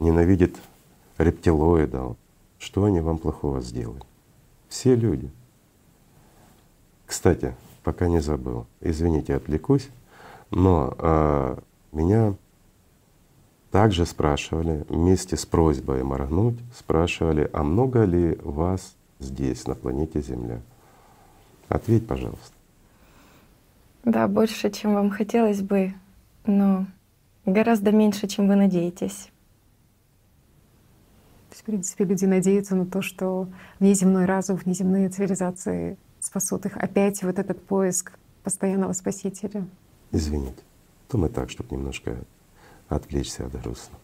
[0.00, 0.56] ненавидит
[1.18, 2.16] рептилоидов.
[2.58, 4.02] Что они вам плохого сделали?
[4.68, 5.30] Все люди.
[7.06, 9.88] Кстати, пока не забыл, извините, отвлекусь,
[10.50, 11.58] но а,
[11.92, 12.34] меня
[13.70, 20.60] также спрашивали вместе с просьбой моргнуть, спрашивали, а много ли вас здесь, на планете Земля?
[21.68, 22.52] Ответь, пожалуйста.
[24.04, 25.94] Да, больше, чем вам хотелось бы,
[26.46, 26.86] но
[27.44, 29.30] гораздо меньше, чем вы надеетесь.
[31.48, 33.48] То есть, в принципе, люди надеются на то, что
[33.80, 36.76] внеземной разум, внеземные цивилизации спасут их.
[36.76, 39.66] Опять вот этот поиск постоянного спасителя.
[40.12, 40.62] Извините.
[41.08, 42.16] То мы так, чтобы немножко
[42.88, 43.98] отвлечься от грустно.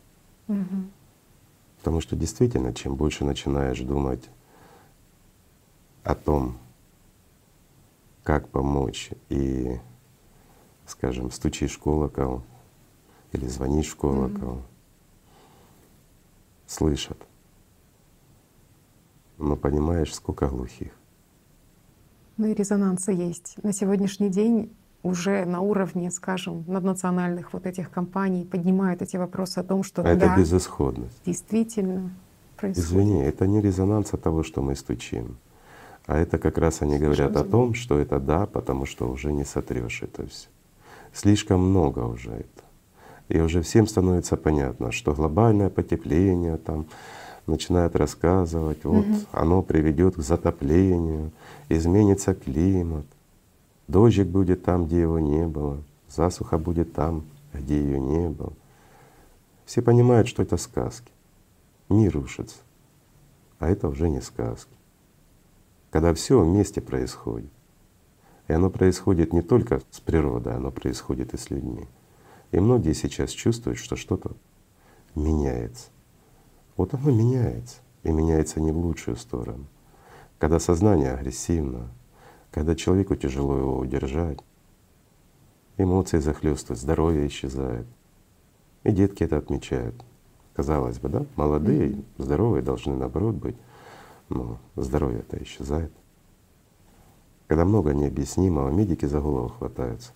[0.48, 0.84] Угу.
[1.78, 4.28] Потому что действительно, чем больше начинаешь думать
[6.02, 6.58] о том,
[8.24, 9.10] как помочь.
[9.28, 9.78] И,
[10.86, 12.42] скажем, стучишь в колокол
[13.32, 14.62] или звонишь в колокол, mm-hmm.
[16.66, 17.18] слышат.
[19.38, 20.92] Но понимаешь, сколько глухих.
[22.36, 23.56] Ну и резонансы есть.
[23.62, 29.62] На сегодняшний день уже на уровне, скажем, наднациональных вот этих компаний поднимают эти вопросы о
[29.62, 31.20] том, что а да, это безысходность.
[31.26, 32.10] Действительно
[32.56, 32.88] происходит.
[32.88, 35.36] Извини, это не резонанс от того, что мы стучим.
[36.06, 39.44] А это как раз они говорят о том, что это да, потому что уже не
[39.44, 40.48] сотрешь это все.
[41.12, 42.64] Слишком много уже это.
[43.28, 46.86] И уже всем становится понятно, что глобальное потепление там
[47.46, 49.16] начинают рассказывать, вот угу.
[49.32, 51.30] оно приведет к затоплению,
[51.70, 53.06] изменится климат,
[53.88, 58.52] дождик будет там, где его не было, засуха будет там, где ее не было.
[59.64, 61.10] Все понимают, что это сказки.
[61.88, 62.56] Мир рушится.
[63.58, 64.74] А это уже не сказки
[65.94, 67.52] когда все вместе происходит.
[68.48, 71.86] И оно происходит не только с природой, оно происходит и с людьми.
[72.50, 74.32] И многие сейчас чувствуют, что что-то
[75.14, 75.90] меняется.
[76.76, 79.66] Вот оно меняется, и меняется не в лучшую сторону.
[80.40, 81.88] Когда сознание агрессивно,
[82.50, 84.40] когда человеку тяжело его удержать,
[85.76, 87.86] эмоции захлестывают, здоровье исчезает.
[88.82, 89.94] И детки это отмечают.
[90.54, 93.54] Казалось бы, да, молодые, здоровые должны наоборот быть
[94.28, 95.92] но здоровье-то исчезает.
[97.46, 100.12] Когда много необъяснимого, медики за голову хватаются.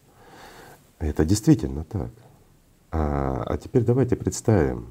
[0.99, 2.11] Это действительно так.
[2.91, 4.89] А, а теперь давайте представим,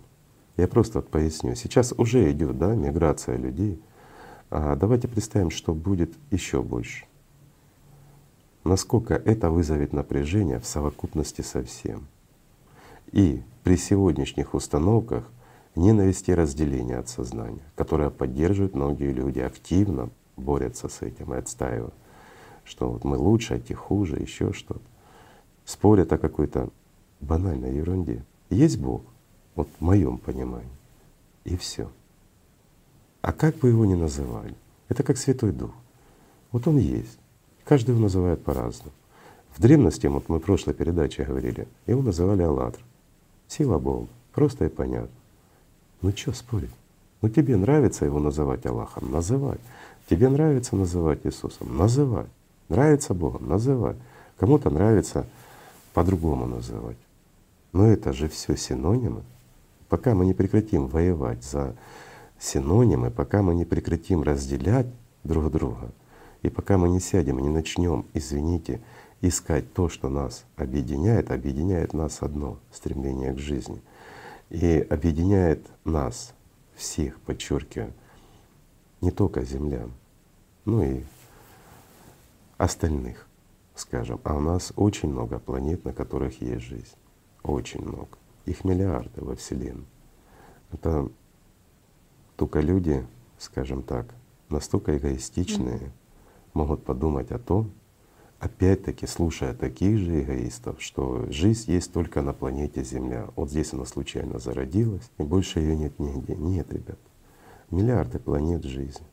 [0.55, 1.55] я просто вот поясню.
[1.55, 3.81] Сейчас уже идет да, миграция людей.
[4.49, 7.05] А давайте представим, что будет еще больше.
[8.63, 12.07] Насколько это вызовет напряжение в совокупности со всем.
[13.11, 15.29] И при сегодняшних установках
[15.77, 21.93] ненависть и разделение от сознания, которое поддерживают многие люди, активно борются с этим и отстаивают,
[22.65, 24.81] что вот мы лучше, а те хуже, еще что-то.
[25.63, 26.69] Спорят о какой-то
[27.19, 28.23] банальной ерунде.
[28.49, 29.01] Есть Бог,
[29.55, 30.67] вот в моем понимании,
[31.43, 31.89] и все.
[33.21, 34.55] А как бы его ни называли,
[34.89, 35.71] это как Святой Дух.
[36.51, 37.19] Вот он есть.
[37.65, 38.91] Каждый его называет по-разному.
[39.53, 42.79] В древности, вот мы в прошлой передаче говорили, его называли Аллатр.
[43.47, 44.07] Сила Бога.
[44.33, 45.09] Просто и понятно.
[46.01, 46.69] Ну что спорить?
[47.21, 49.11] Ну тебе нравится его называть Аллахом?
[49.11, 49.57] Называй.
[50.09, 51.75] Тебе нравится называть Иисусом?
[51.75, 52.25] Называй.
[52.69, 53.47] Нравится Богом?
[53.47, 53.95] Называй.
[54.37, 55.25] Кому-то нравится
[55.93, 56.97] по-другому называть.
[57.73, 59.23] Но это же все синонимы.
[59.89, 61.75] Пока мы не прекратим воевать за
[62.39, 64.87] синонимы, пока мы не прекратим разделять
[65.23, 65.89] друг друга,
[66.43, 68.81] и пока мы не сядем и не начнем, извините,
[69.21, 73.81] искать то, что нас объединяет, объединяет нас одно— стремление к жизни—
[74.49, 76.33] и объединяет нас
[76.75, 77.93] всех, подчеркиваю,
[79.01, 79.91] не только землян,
[80.65, 81.03] но и
[82.57, 83.27] остальных,
[83.75, 84.19] скажем.
[84.23, 86.95] А у нас очень много планет, на которых есть жизнь.
[87.43, 88.17] Очень много.
[88.45, 89.85] Их миллиарды во Вселенной.
[90.71, 91.09] Это
[92.35, 93.05] только люди,
[93.37, 94.13] скажем так,
[94.49, 95.91] настолько эгоистичные,
[96.53, 97.71] могут подумать о том,
[98.39, 103.27] опять-таки слушая таких же эгоистов, что жизнь есть только на планете Земля.
[103.35, 106.35] Вот здесь она случайно зародилась, и больше ее нет нигде.
[106.35, 106.99] Нет, ребят.
[107.71, 109.05] Миллиарды планет жизни.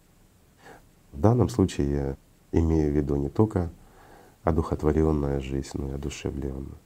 [1.13, 2.17] В данном случае я
[2.53, 3.71] имею в виду не только
[4.43, 6.79] одухотворенная жизнь, но и одушевленная.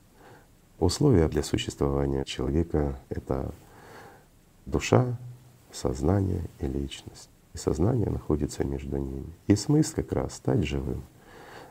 [0.78, 3.52] Условия для существования человека— это
[4.64, 5.18] душа,
[5.72, 7.28] сознание и личность.
[7.54, 9.32] И сознание находится между ними.
[9.48, 11.02] И смысл как раз стать живым.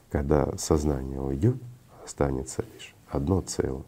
[0.10, 1.58] Когда сознание уйдет,
[2.04, 3.84] останется лишь одно целое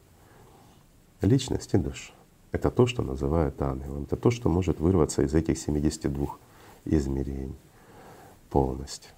[1.21, 2.13] —личность и душа.
[2.51, 4.03] Это то, что называют ангелом.
[4.03, 6.27] Это то, что может вырваться из этих 72
[6.85, 7.55] измерений
[8.49, 9.11] полностью.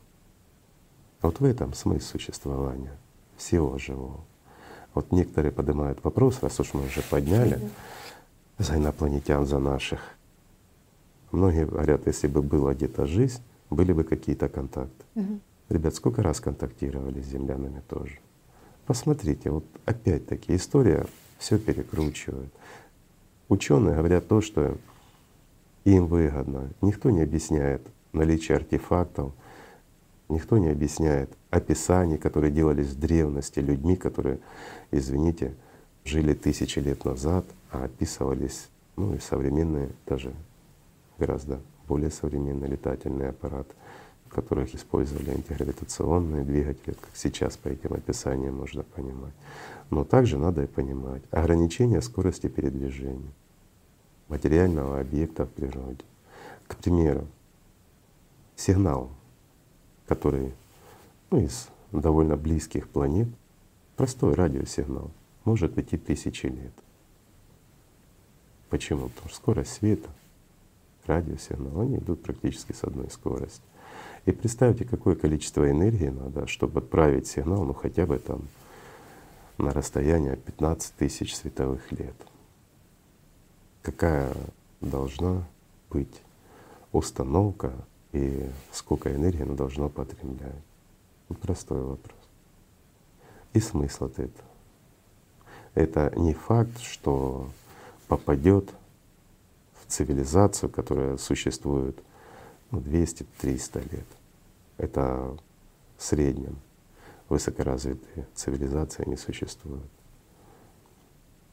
[1.22, 2.98] Вот в этом смысл существования
[3.38, 4.22] всего живого.
[4.94, 7.60] Вот некоторые поднимают вопрос, раз уж мы уже подняли
[8.58, 10.02] за инопланетян, за наших.
[11.32, 15.06] Многие говорят, если бы была где-то жизнь, были бы какие-то контакты.
[15.16, 15.40] Угу.
[15.72, 18.20] Ребят, сколько раз контактировали с землянами тоже?
[18.86, 21.06] Посмотрите, вот опять-таки история
[21.38, 22.52] все перекручивает.
[23.48, 24.76] Ученые говорят то, что
[25.86, 26.72] им выгодно.
[26.82, 27.82] Никто не объясняет
[28.12, 29.32] наличие артефактов,
[30.28, 34.40] никто не объясняет описаний, которые делались в древности людьми, которые,
[34.92, 35.54] извините,
[36.04, 40.34] жили тысячи лет назад, а описывались ну и современные, даже
[41.18, 43.74] гораздо более современные летательные аппараты,
[44.32, 49.34] в которых использовали антигравитационные двигатели, как сейчас по этим описаниям можно понимать.
[49.90, 53.34] Но также надо и понимать ограничение скорости передвижения
[54.30, 56.06] материального объекта в природе.
[56.68, 57.28] К примеру,
[58.56, 59.10] сигнал,
[60.08, 60.54] который
[61.30, 63.28] ну, из довольно близких планет,
[63.98, 65.12] простой радиосигнал,
[65.44, 66.74] может идти тысячи лет.
[68.70, 69.10] Почему?
[69.10, 70.10] Потому что скорость света,
[71.06, 73.66] радиосигнал, они идут практически с одной скоростью.
[74.26, 78.42] И представьте, какое количество энергии надо, чтобы отправить сигнал, ну хотя бы там
[79.58, 82.16] на расстояние 15 тысяч световых лет.
[83.82, 84.34] Какая
[84.80, 85.44] должна
[85.90, 86.22] быть
[86.92, 87.74] установка
[88.12, 90.54] и сколько энергии оно должно потреблять?
[91.30, 92.18] Вот простой вопрос.
[93.54, 94.48] И смысл от этого.
[95.74, 97.50] Это не факт, что
[98.08, 98.70] попадет
[99.82, 101.98] в цивилизацию, которая существует
[102.72, 104.08] ну, 200-300 лет.
[104.78, 105.38] Это
[105.98, 106.58] в среднем
[107.30, 109.90] высокоразвитые цивилизации не существуют.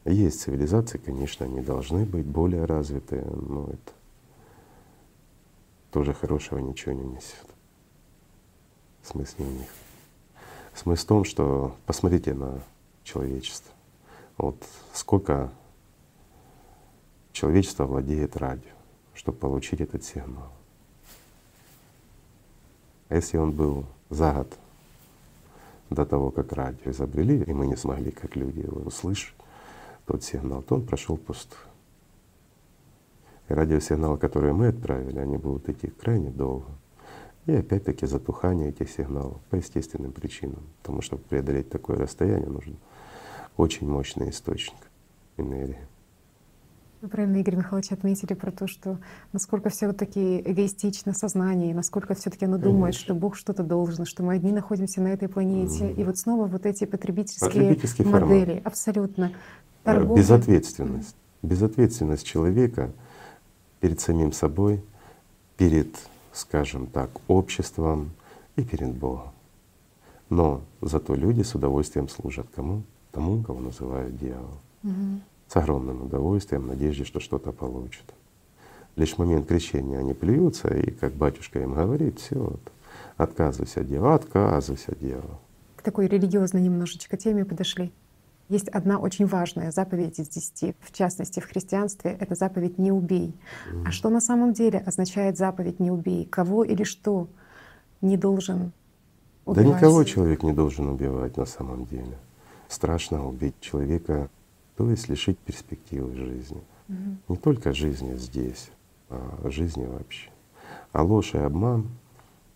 [0.05, 3.93] Есть цивилизации, конечно, они должны быть более развитые, но это
[5.91, 7.45] тоже хорошего ничего не несет.
[9.03, 9.69] Смысл не в них.
[10.73, 12.61] Смысл в том, что посмотрите на
[13.03, 13.71] человечество.
[14.37, 15.51] Вот сколько
[17.31, 18.71] человечество владеет радио,
[19.13, 20.51] чтобы получить этот сигнал.
[23.09, 24.57] А если он был за год
[25.89, 29.33] до того, как радио изобрели, и мы не смогли, как люди, его услышать,
[30.05, 31.59] тот сигнал, то он прошел пустой.
[33.49, 36.67] И радиосигналы, которые мы отправили, они будут идти крайне долго.
[37.47, 40.61] И опять-таки затухание этих сигналов по естественным причинам.
[40.81, 42.77] Потому что преодолеть такое расстояние нужен
[43.57, 44.77] очень мощный источник
[45.37, 45.79] энергии.
[47.01, 48.97] Вы правильно, Игорь Михайлович, отметили про то, что
[49.31, 52.73] насколько все таки эгоистично сознание, насколько все таки оно Конечно.
[52.73, 55.85] думает, что Бог что-то должен, что мы одни находимся на этой планете.
[55.85, 55.95] Mm.
[55.95, 58.45] И вот снова вот эти потребительские модели.
[58.45, 58.67] Формат.
[58.67, 59.31] Абсолютно.
[59.83, 60.21] Торговля.
[60.21, 61.15] Безответственность.
[61.41, 62.91] Безответственность человека
[63.79, 64.83] перед самим собой,
[65.55, 65.95] перед,
[66.33, 68.11] скажем так, обществом
[68.57, 69.31] и перед Богом.
[70.29, 72.83] Но зато люди с удовольствием служат кому?
[73.13, 74.57] Тому, кого называют дьявол.
[74.83, 78.13] Угу с огромным удовольствием, в надежде, что что-то получат.
[78.95, 82.71] Лишь в момент крещения они плюются, и как батюшка им говорит, все, вот,
[83.17, 85.39] отказывайся от дьявола, отказывайся от дьявола.
[85.75, 87.91] К такой религиозной немножечко теме подошли.
[88.49, 93.35] Есть одна очень важная заповедь из десяти, в частности в христианстве, это заповедь «не убей».
[93.71, 93.83] Mm.
[93.87, 96.25] А что на самом деле означает заповедь «не убей»?
[96.25, 97.27] Кого или что
[98.01, 98.71] не должен
[99.45, 99.65] убивать?
[99.67, 102.17] Да никого человек не должен убивать на самом деле.
[102.67, 104.29] Страшно убить человека
[104.79, 106.61] то есть лишить перспективы жизни.
[106.87, 106.95] Угу.
[107.27, 108.71] Не только жизни здесь,
[109.09, 110.29] а жизни вообще.
[110.93, 111.89] А ложь и обман,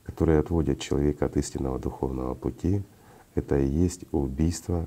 [0.05, 2.81] которые отводят человека от истинного духовного пути,
[3.35, 4.85] это и есть убийство,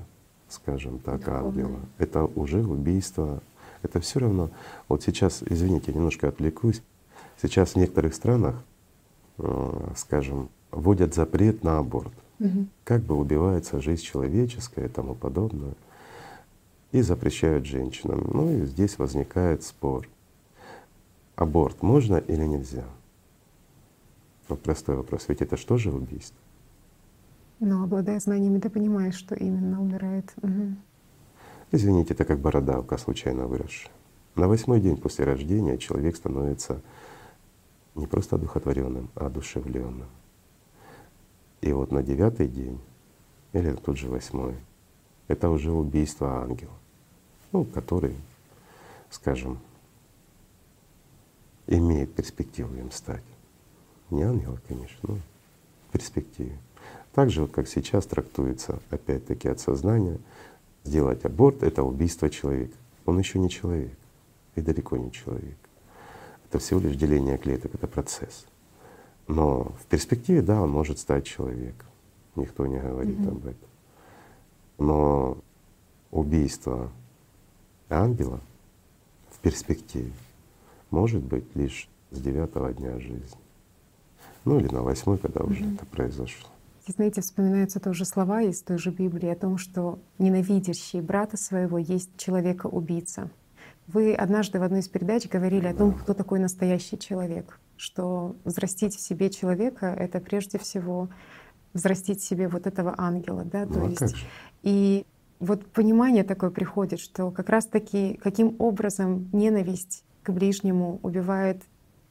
[0.49, 1.65] скажем так, Духовное.
[1.65, 1.79] ангела.
[1.99, 3.43] Это уже убийство.
[3.83, 4.49] Это все равно.
[4.89, 6.81] Вот сейчас, извините, немножко отвлекусь.
[7.39, 8.63] Сейчас в некоторых странах,
[9.37, 12.13] э, скажем, вводят запрет на аборт.
[12.39, 12.65] Угу.
[12.83, 15.75] Как бы убивается жизнь человеческая и тому подобное.
[16.91, 18.29] И запрещают женщинам.
[18.33, 20.07] Ну и здесь возникает спор.
[21.35, 22.85] Аборт можно или нельзя?
[24.47, 25.25] Вот простой вопрос.
[25.27, 26.37] Ведь это что же убийство?
[27.59, 30.31] Но обладая знаниями, ты понимаешь, что именно умирает.
[30.41, 30.75] Угу.
[31.71, 33.91] Извините, это как бородавка, случайно выросшая.
[34.35, 36.81] На восьмой день после рождения человек становится
[37.95, 40.07] не просто одухотворенным, а одушевленным.
[41.61, 42.79] И вот на девятый день,
[43.53, 44.55] или тут же восьмой,
[45.27, 46.73] это уже убийство ангела,
[47.51, 48.15] ну, который,
[49.09, 49.59] скажем,
[51.67, 53.23] имеет перспективу им стать.
[54.09, 55.15] Не ангела, конечно, но
[55.87, 56.57] в перспективе.
[57.13, 60.19] Так же, вот как сейчас трактуется, опять-таки, от сознания,
[60.83, 62.75] сделать аборт— это убийство человека.
[63.05, 63.97] Он еще не человек
[64.55, 65.57] и далеко не человек.
[66.47, 68.45] Это всего лишь деление клеток, это процесс.
[69.27, 71.87] Но в перспективе, да, он может стать человеком.
[72.35, 73.27] Никто не говорит mm-hmm.
[73.27, 73.66] об этом.
[74.77, 75.37] Но
[76.11, 76.91] убийство
[77.89, 78.39] ангела
[79.29, 80.11] в перспективе
[80.91, 83.39] может быть лишь с девятого дня жизни.
[84.45, 85.75] Ну или на восьмой, когда уже mm-hmm.
[85.75, 86.49] это произошло.
[86.87, 91.77] И знаете, вспоминаются тоже слова из той же Библии о том, что ненавидящий брата своего
[91.77, 93.29] есть человека-убийца.
[93.87, 98.95] Вы однажды в одной из передач говорили о том, кто такой настоящий человек, что взрастить
[98.95, 101.09] в себе человека— это прежде всего
[101.73, 104.15] взрастить в себе вот этого ангела, да, то ну, а есть.
[104.63, 105.05] И
[105.39, 111.61] вот понимание такое приходит, что как раз-таки каким образом ненависть к ближнему убивает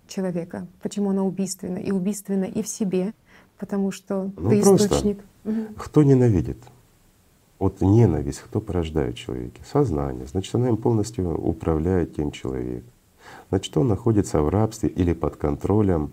[0.06, 3.12] человека, почему она убийственна, и убийственна и в себе,
[3.58, 5.24] потому что ну, ты источник.
[5.76, 6.58] Кто ненавидит?
[7.58, 9.62] Вот ненависть, кто порождает в человеке?
[9.70, 10.26] Сознание.
[10.26, 12.90] Значит, она им полностью управляет тем человеком.
[13.48, 16.12] Значит, он находится в рабстве или под контролем,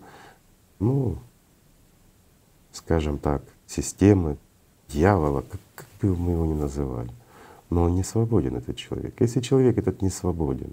[0.80, 1.18] ну,
[2.72, 4.36] скажем так, системы,
[4.94, 7.10] дьявола, как, как бы мы его ни называли.
[7.70, 9.20] Но он не свободен, этот человек.
[9.20, 10.72] Если человек этот не свободен,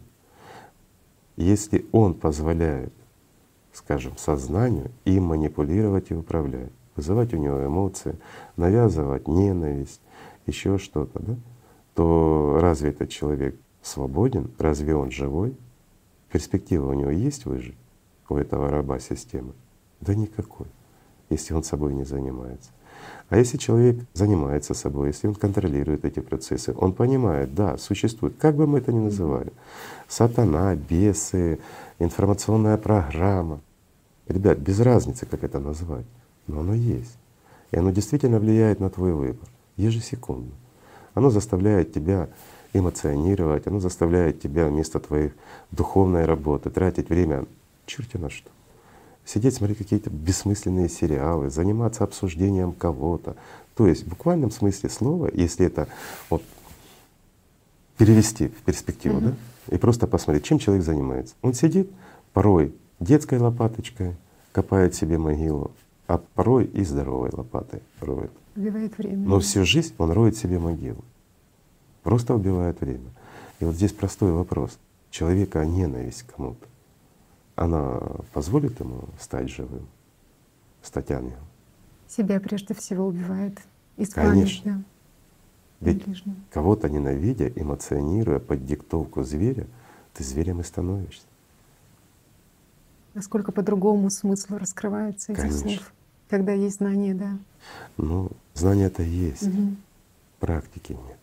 [1.35, 2.93] если он позволяет
[3.73, 8.15] скажем, сознанию и манипулировать и управлять, вызывать у него эмоции,
[8.57, 10.01] навязывать ненависть,
[10.45, 11.35] еще что-то, да,
[11.95, 15.55] то разве этот человек свободен, разве он живой?
[16.31, 17.77] Перспектива у него есть выжить,
[18.29, 19.53] у этого раба системы?
[19.99, 20.67] Да никакой,
[21.29, 22.71] если он собой не занимается.
[23.31, 28.57] А если человек занимается собой, если он контролирует эти процессы, он понимает, да, существует, как
[28.57, 29.53] бы мы это ни называли,
[30.09, 31.59] сатана, бесы,
[31.97, 33.61] информационная программа.
[34.27, 36.05] Ребят, без разницы, как это назвать,
[36.47, 37.17] но оно есть.
[37.71, 40.51] И оно действительно влияет на твой выбор ежесекундно.
[41.13, 42.27] Оно заставляет тебя
[42.73, 45.31] эмоционировать, оно заставляет тебя вместо твоей
[45.71, 47.45] духовной работы тратить время
[47.85, 48.49] черти на что.
[49.25, 53.35] Сидеть, смотреть какие-то бессмысленные сериалы, заниматься обсуждением кого-то.
[53.75, 55.87] То есть в буквальном смысле слова, если это
[56.29, 56.43] вот
[57.97, 59.35] перевести в перспективу, mm-hmm.
[59.67, 61.35] да, и просто посмотреть, чем человек занимается.
[61.41, 61.89] Он сидит
[62.33, 64.15] порой детской лопаточкой,
[64.51, 65.71] копает себе могилу,
[66.07, 68.31] а порой и здоровой лопатой роет.
[68.55, 69.27] Убивает время.
[69.27, 71.03] Но всю жизнь он роет себе могилу.
[72.03, 73.09] Просто убивает время.
[73.59, 74.77] И вот здесь простой вопрос.
[75.09, 76.67] Человека ненависть к кому-то,
[77.61, 77.99] она
[78.33, 79.87] позволит ему стать живым,
[80.81, 81.45] стать ангелом?
[82.07, 83.59] Себя прежде всего убивает.
[84.13, 84.83] Конечно.
[85.79, 85.91] Да.
[85.91, 86.03] Ведь
[86.51, 89.67] кого-то ненавидя, эмоционируя под диктовку зверя,
[90.13, 91.25] ты зверем и становишься.
[93.13, 95.69] Насколько по-другому смысл раскрывается этих Конечно.
[95.69, 95.93] слов,
[96.29, 97.37] когда есть знание, да.
[97.97, 99.75] Ну, знание-то есть, угу.
[100.39, 101.17] практики нет.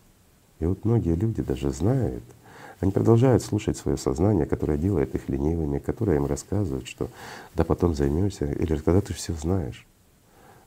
[0.59, 2.23] И вот многие люди даже знают,
[2.79, 7.09] они продолжают слушать свое сознание, которое делает их ленивыми, которое им рассказывает, что
[7.55, 9.85] да потом займешься, или когда ты все знаешь.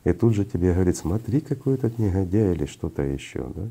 [0.04, 3.68] И тут же тебе говорит, смотри, какой этот негодяй или что-то еще, да?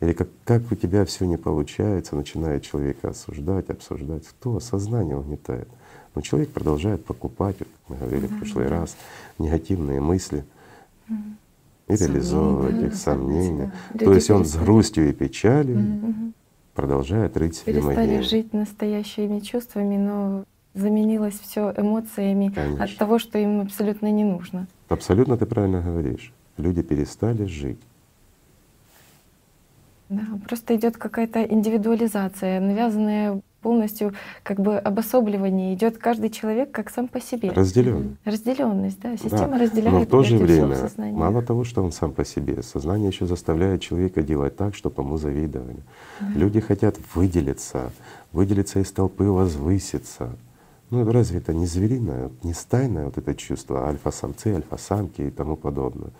[0.00, 4.24] Или как, как у тебя все не получается, начинает человека осуждать, обсуждать.
[4.26, 4.60] Кто?
[4.60, 5.68] Сознание угнетает.
[6.14, 8.96] Но человек продолжает покупать, как мы говорили в прошлый раз,
[9.38, 10.44] негативные мысли
[11.08, 13.72] и реализовывать их сомнения.
[13.98, 16.32] То есть он с грустью и печалью
[16.76, 18.22] продолжает рыть Перестали могилу.
[18.22, 22.84] жить настоящими чувствами, но заменилось все эмоциями Конечно.
[22.84, 24.66] от того, что им абсолютно не нужно.
[24.88, 26.32] Абсолютно ты правильно говоришь.
[26.58, 27.80] Люди перестали жить.
[30.08, 35.74] Да, просто идет какая-то индивидуализация, навязанная полностью как бы обособливание.
[35.74, 37.50] Идет каждый человек как сам по себе.
[37.50, 38.16] Разделен.
[38.24, 39.16] Разделенность, да.
[39.16, 39.58] Система да.
[39.58, 39.92] разделяет.
[39.92, 43.82] Но в то же время, мало того, что он сам по себе, сознание еще заставляет
[43.82, 45.78] человека делать так, чтобы ему завидовали.
[46.20, 46.26] Да.
[46.38, 47.90] Люди хотят выделиться,
[48.32, 50.36] выделиться из толпы, возвыситься.
[50.90, 56.10] Ну разве это не звериное, не стайное вот это чувство альфа-самцы, альфа-самки и тому подобное?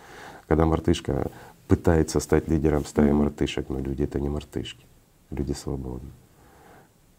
[0.48, 1.30] Когда мартышка
[1.68, 3.12] пытается стать лидером стаи mm-hmm.
[3.12, 4.84] мартышек, но люди— это не мартышки.
[5.30, 6.10] люди свободны.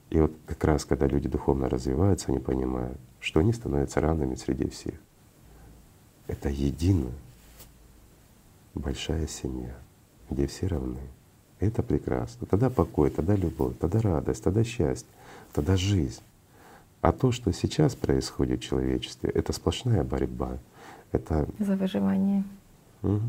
[0.09, 4.69] И вот как раз, когда люди духовно развиваются, они понимают, что они становятся равными среди
[4.69, 4.95] всех.
[6.27, 7.11] Это единая
[8.73, 9.75] большая семья,
[10.29, 10.99] где все равны.
[11.59, 12.45] Это прекрасно.
[12.47, 15.09] Тогда покой, тогда любовь, тогда радость, тогда счастье,
[15.53, 16.21] тогда жизнь.
[17.01, 20.57] А то, что сейчас происходит в человечестве, это сплошная борьба.
[21.11, 22.43] Это за выживание.
[23.01, 23.21] Угу.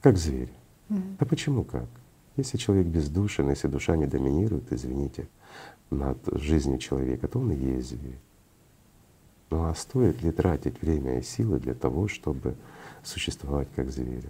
[0.00, 0.50] Как зверь.
[0.90, 1.00] Угу.
[1.20, 1.88] Да почему как?
[2.36, 5.28] Если человек бездушен, если душа не доминирует, извините,
[5.90, 8.18] над жизнью человека, то он и есть зверь.
[9.50, 12.56] Ну а стоит ли тратить время и силы для того, чтобы
[13.02, 14.28] существовать как зверь?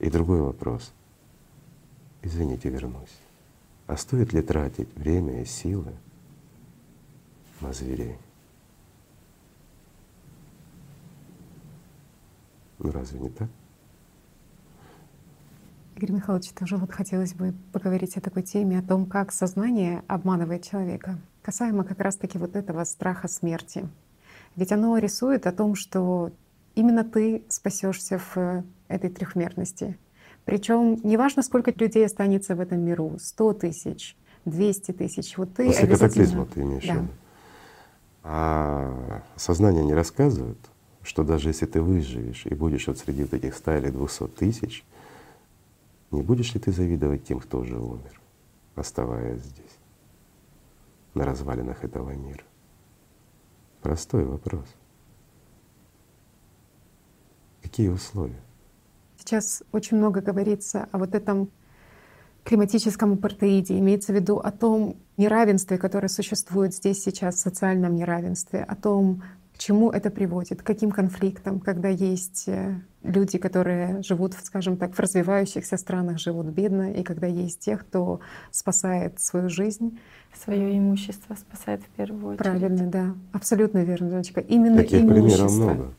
[0.00, 0.92] И другой вопрос.
[2.22, 3.16] Извините, вернусь.
[3.86, 5.94] А стоит ли тратить время и силы
[7.60, 8.18] на зверей?
[12.78, 13.48] Ну разве не так?
[15.98, 20.62] Игорь Михайлович, тоже вот хотелось бы поговорить о такой теме, о том, как сознание обманывает
[20.62, 23.88] человека, касаемо как раз-таки вот этого страха смерти.
[24.54, 26.30] Ведь оно рисует о том, что
[26.76, 29.98] именно ты спасешься в этой трехмерности.
[30.44, 35.88] Причем неважно, сколько людей останется в этом миру, 100 тысяч, 200 тысяч, вот ты После
[35.88, 37.08] катаклизма ты имеешь в виду.
[38.22, 40.58] А сознание не рассказывает,
[41.02, 44.84] что даже если ты выживешь и будешь вот среди этих 100 или 200 тысяч,
[46.10, 48.20] не будешь ли ты завидовать тем, кто уже умер,
[48.74, 49.78] оставаясь здесь,
[51.14, 52.44] на развалинах этого мира?
[53.82, 54.66] Простой вопрос.
[57.62, 58.40] Какие условия?
[59.18, 61.50] Сейчас очень много говорится о вот этом
[62.44, 68.74] климатическом апартеиде, имеется в виду о том неравенстве, которое существует здесь сейчас, социальном неравенстве, о
[68.74, 69.22] том,
[69.58, 74.94] к чему это приводит, к каким конфликтам, когда есть э, люди, которые живут, скажем так,
[74.94, 78.20] в развивающихся странах, живут бедно, и когда есть те, кто
[78.52, 79.98] спасает свою жизнь.
[80.32, 82.38] Свое имущество спасает в первую очередь.
[82.38, 83.14] Правильно, да.
[83.32, 84.40] Абсолютно верно, Женечка.
[84.40, 85.22] Именно Таких имущество.
[85.26, 85.94] примеров много.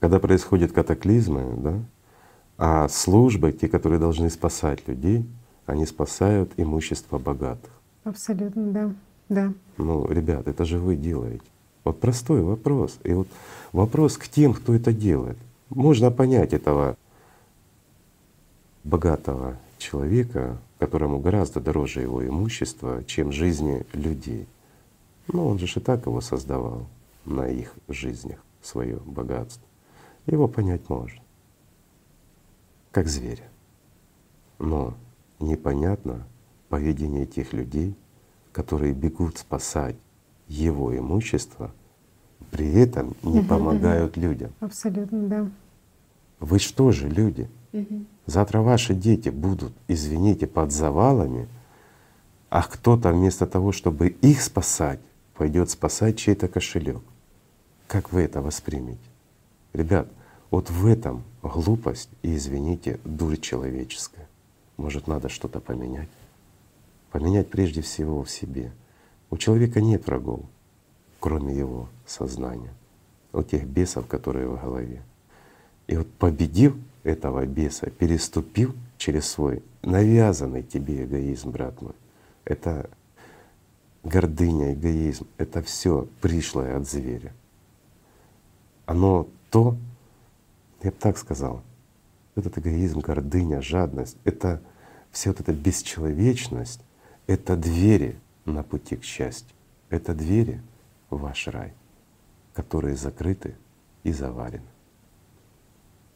[0.00, 1.74] Когда происходят катаклизмы, да,
[2.58, 5.26] а службы, те, которые должны спасать людей,
[5.64, 7.70] они спасают имущество богатых.
[8.04, 8.94] Абсолютно, да.
[9.30, 9.52] да.
[9.78, 11.46] Ну, ребят, это же вы делаете.
[11.84, 12.98] Вот простой вопрос.
[13.04, 13.28] И вот
[13.72, 15.38] вопрос к тем, кто это делает.
[15.70, 16.96] Можно понять этого
[18.84, 24.46] богатого человека, которому гораздо дороже его имущество, чем жизни людей.
[25.28, 26.86] Ну, он же и так его создавал
[27.24, 29.62] на их жизнях, свое богатство.
[30.26, 31.20] Его понять можно,
[32.90, 33.48] как зверя.
[34.58, 34.94] Но
[35.38, 36.26] непонятно
[36.68, 37.94] поведение тех людей,
[38.52, 39.96] которые бегут спасать
[40.48, 41.72] его имущество,
[42.50, 44.26] при этом не угу, помогают угу.
[44.26, 44.52] людям.
[44.60, 45.50] Абсолютно, да.
[46.40, 47.48] Вы что же люди?
[47.72, 48.04] Угу.
[48.26, 51.48] Завтра ваши дети будут, извините, под завалами,
[52.48, 55.00] а кто-то вместо того, чтобы их спасать,
[55.34, 57.02] пойдет спасать чей-то кошелек.
[57.86, 58.98] Как вы это воспримете?
[59.74, 60.08] Ребят,
[60.50, 64.26] вот в этом глупость и, извините, дурь человеческая.
[64.78, 66.08] Может, надо что-то поменять?
[67.10, 68.72] Поменять прежде всего в себе—
[69.30, 70.40] у человека нет врагов,
[71.20, 72.72] кроме его сознания,
[73.32, 75.02] у тех бесов, которые в голове.
[75.86, 81.94] И вот победив этого беса, переступив через свой навязанный тебе эгоизм, брат мой,
[82.44, 82.90] это
[84.02, 87.32] гордыня, эгоизм, это все пришлое от зверя.
[88.86, 89.76] Оно то,
[90.82, 91.62] я бы так сказал,
[92.34, 94.62] этот эгоизм, гордыня, жадность, это
[95.10, 96.80] вся вот эта бесчеловечность,
[97.26, 98.16] это двери
[98.54, 99.54] на пути к счастью.
[99.90, 100.60] Это двери
[101.10, 101.72] в ваш рай,
[102.54, 103.54] которые закрыты
[104.04, 104.66] и заварены.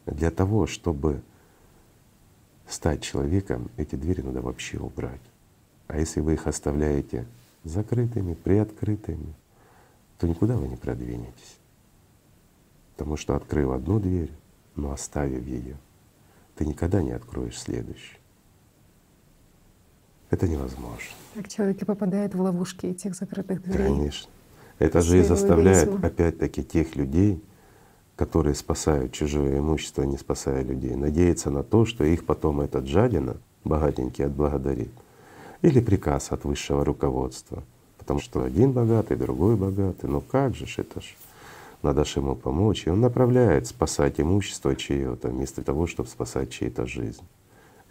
[0.05, 1.21] Для того, чтобы
[2.67, 5.21] стать человеком, эти двери надо вообще убрать.
[5.87, 7.25] А если вы их оставляете
[7.63, 9.33] закрытыми, приоткрытыми,
[10.17, 11.57] то никуда вы не продвинетесь.
[12.95, 14.31] Потому что открыв одну дверь,
[14.75, 15.77] но оставив ее,
[16.55, 18.19] ты никогда не откроешь следующую.
[20.33, 21.13] Это невозможно.
[21.35, 23.85] Так человек и попадает в ловушки этих закрытых дверей.
[23.85, 24.31] Конечно.
[24.79, 27.39] Это же и заставляет опять-таки тех людей,
[28.15, 33.37] которые спасают чужое имущество, не спасая людей, надеяться на то, что их потом этот жадина,
[33.63, 34.91] богатенький, отблагодарит.
[35.61, 37.63] Или приказ от высшего руководства.
[37.99, 40.07] Потому что один богатый, другой богатый.
[40.07, 41.15] Ну как же ж это ж?
[41.83, 42.87] Надо же ему помочь.
[42.87, 47.21] И он направляет спасать имущество чье-то вместо того, чтобы спасать чьи-то жизнь.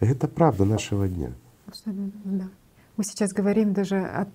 [0.01, 1.31] И это правда нашего дня.
[1.67, 2.49] Абсолютно, да.
[2.97, 4.27] Мы сейчас говорим даже о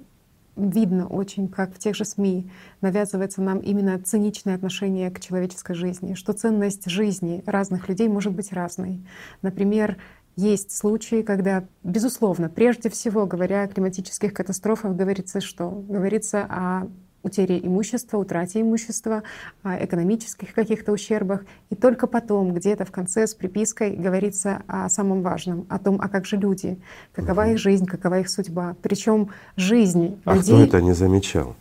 [0.59, 2.51] видно очень, как в тех же СМИ
[2.81, 8.53] навязывается нам именно циничное отношение к человеческой жизни, что ценность жизни разных людей может быть
[8.53, 9.07] разной.
[9.43, 9.99] Например,
[10.37, 15.70] есть случаи, когда, безусловно, прежде всего, говоря о климатических катастрофах, говорится что?
[15.70, 16.89] Говорится о
[17.29, 19.22] утере имущества, утрате имущества,
[19.62, 21.45] о экономических каких-то ущербах.
[21.70, 26.09] И только потом, где-то в конце с припиской, говорится о самом важном, о том, а
[26.09, 26.79] как же люди,
[27.12, 27.51] какова угу.
[27.51, 28.76] их жизнь, какова их судьба.
[28.83, 30.55] Причем жизнь а людей...
[30.55, 31.55] кто это не замечал?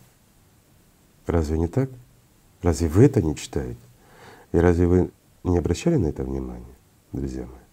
[1.26, 1.90] Разве не так?
[2.62, 3.78] Разве вы это не читаете?
[4.52, 5.10] И разве вы
[5.44, 6.74] не обращали на это внимание,
[7.12, 7.67] друзья мои?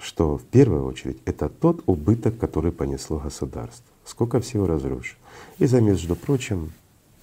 [0.00, 3.84] Что в первую очередь это тот убыток, который понесло государство.
[4.04, 5.18] Сколько всего разрушено.
[5.58, 6.72] И за, между прочим,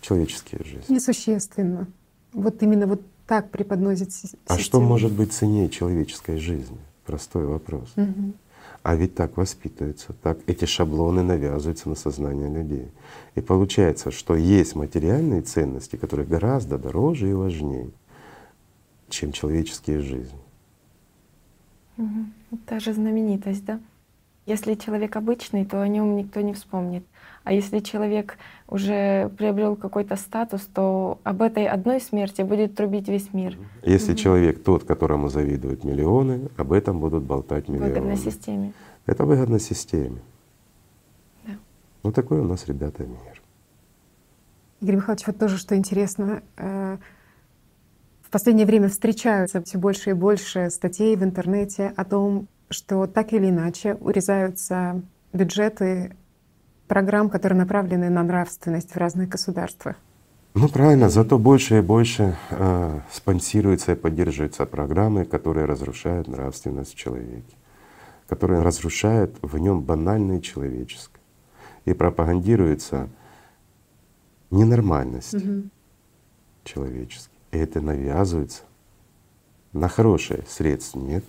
[0.02, 0.94] человеческие жизни.
[0.94, 1.88] Несущественно.
[2.34, 4.44] Вот именно вот так преподносит система.
[4.46, 6.78] А что может быть ценнее человеческой жизни?
[7.06, 7.92] Простой вопрос.
[7.96, 8.34] Угу.
[8.84, 12.90] А ведь так воспитываются, так эти шаблоны навязываются на сознание людей.
[13.36, 17.90] И получается, что есть материальные ценности, которые гораздо дороже и важнее,
[19.10, 20.40] чем человеческие жизни.
[21.98, 22.26] Угу.
[22.66, 23.80] Та же знаменитость, да?
[24.45, 27.04] Если человек обычный, то о нем никто не вспомнит.
[27.43, 28.38] А если человек
[28.68, 33.58] уже приобрел какой-то статус, то об этой одной смерти будет трубить весь мир.
[33.84, 34.20] Если угу.
[34.20, 37.93] человек тот, которому завидуют миллионы, об этом будут болтать миллионы.
[37.93, 38.74] Выгодно системе.
[39.06, 40.20] Это выгодно системе.
[41.45, 41.54] Да.
[42.04, 43.41] Ну такой у нас, ребята, мир.
[44.80, 46.98] Игорь Михайлович, вот тоже что интересно, э,
[48.28, 53.32] в последнее время встречаются все больше и больше статей в интернете о том, что так
[53.32, 55.02] или иначе урезаются
[55.32, 56.14] бюджеты
[56.90, 59.96] программ, которые направлены на нравственность в разных государствах.
[60.56, 66.98] Ну правильно, зато больше и больше э, спонсируются и поддерживаются программы, которые разрушают нравственность в
[66.98, 67.56] человеке,
[68.28, 71.22] которые разрушают в нем банальное человеческое.
[71.86, 73.08] И пропагандируется
[74.52, 75.70] ненормальность угу.
[76.66, 77.37] человеческая.
[77.52, 78.64] Это навязывается.
[79.74, 81.24] На хорошее средств нет,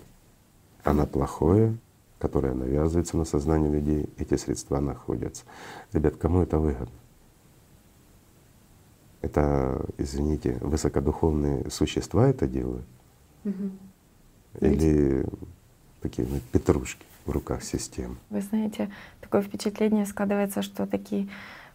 [0.85, 1.77] а на плохое,
[2.19, 5.45] которое навязывается на сознание людей, эти средства находятся.
[5.93, 6.95] Ребят, кому это выгодно?
[9.21, 12.87] Это, извините, высокодуховные существа это делают?
[13.45, 13.71] Угу.
[14.61, 15.27] Или
[16.01, 18.17] такие ну, петрушки в руках системы?
[18.31, 18.91] Вы знаете,
[19.21, 21.29] такое впечатление складывается, что такие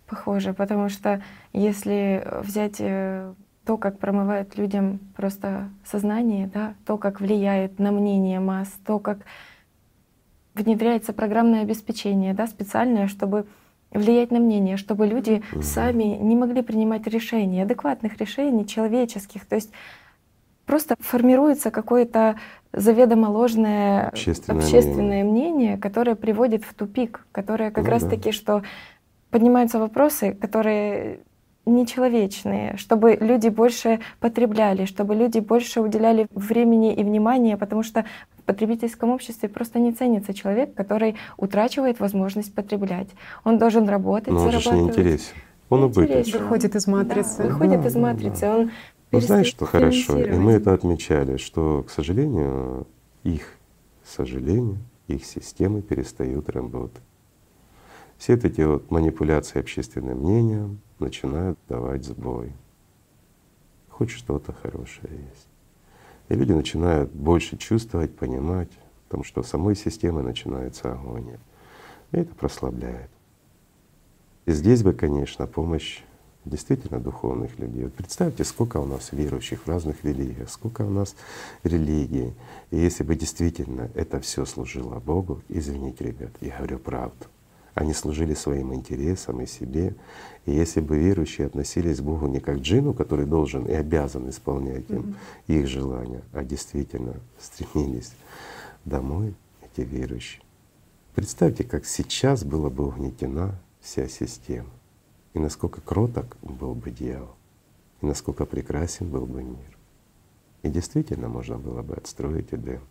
[0.08, 1.22] похожи, потому что
[1.52, 3.34] если взять э,
[3.66, 9.20] то, как промывает людям просто сознание, да, то, как влияет на мнение масс, то, как
[10.53, 13.45] внедряется программное обеспечение, да, специальное, чтобы
[13.91, 15.61] влиять на мнение, чтобы люди угу.
[15.61, 19.45] сами не могли принимать решения, адекватных решений, человеческих.
[19.45, 19.72] То есть
[20.66, 22.38] просто формируется какое-то
[22.72, 25.53] заведомо ложное общественное, общественное мнение.
[25.53, 28.64] мнение, которое приводит в тупик, которое как ну, раз таки, что
[29.30, 31.22] поднимаются вопросы, которые
[31.66, 38.05] нечеловечные, чтобы люди больше потребляли, чтобы люди больше уделяли времени и внимания, потому что
[38.38, 43.07] в потребительском обществе просто не ценится человек, который утрачивает возможность потреблять.
[43.45, 44.78] Он должен работать, Но он зарабатывать.
[44.78, 45.34] же не интересен.
[45.70, 46.39] Он убыточен.
[46.39, 47.43] Выходит из матрицы.
[47.43, 48.41] Да, выходит да, из матрицы.
[48.41, 48.55] Да.
[48.57, 48.72] Он
[49.11, 52.88] ну, знаешь, что хорошо, и мы это отмечали, что, к сожалению,
[53.24, 53.57] их,
[54.03, 57.03] к сожалению, их системы перестают работать.
[58.24, 62.54] Все эти вот манипуляции общественным мнением, начинают давать сбой.
[63.90, 65.48] Хоть что-то хорошее есть.
[66.30, 68.70] И люди начинают больше чувствовать, понимать,
[69.10, 71.38] потому что в самой системы начинается агония.
[72.14, 73.10] И это прослабляет.
[74.46, 76.02] И здесь бы, конечно, помощь
[76.46, 77.84] действительно духовных людей.
[77.84, 81.14] Вот представьте, сколько у нас верующих в разных религиях, сколько у нас
[81.64, 82.34] религий.
[82.72, 87.26] И если бы действительно это все служило Богу, извините, ребят, я говорю правду,
[87.74, 89.96] они служили своим интересам и себе.
[90.46, 94.30] И если бы верующие относились к Богу не как к джину, который должен и обязан
[94.30, 95.16] исполнять им
[95.48, 95.60] mm-hmm.
[95.60, 98.12] их желания, а действительно стремились
[98.86, 100.42] домой, эти верующие.
[101.16, 104.70] Представьте, как сейчас была бы угнетена вся система,
[105.34, 107.36] и насколько кроток был бы дьявол,
[108.02, 109.78] и насколько прекрасен был бы мир.
[110.62, 112.82] И действительно можно было бы отстроить Эдем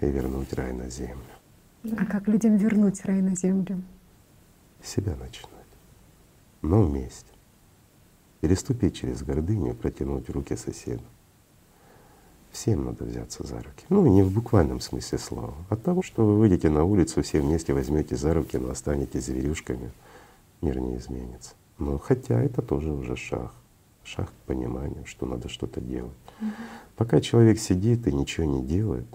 [0.00, 1.37] и вернуть рай на землю.
[1.84, 3.82] А как людям вернуть рай на землю?
[4.82, 5.52] Себя начинать.
[6.62, 7.26] Но вместе.
[8.40, 11.02] Переступить через гордыню и протянуть руки соседу.
[12.50, 13.84] Всем надо взяться за руки.
[13.88, 15.54] Ну, не в буквальном смысле слова.
[15.68, 19.92] От того, что вы выйдете на улицу, все вместе возьмете за руки, но останетесь зверюшками,
[20.60, 21.54] мир не изменится.
[21.78, 23.52] Но хотя это тоже уже шаг.
[24.02, 26.16] Шаг к пониманию, что надо что-то делать.
[26.40, 26.50] Угу.
[26.96, 29.06] Пока человек сидит и ничего не делает,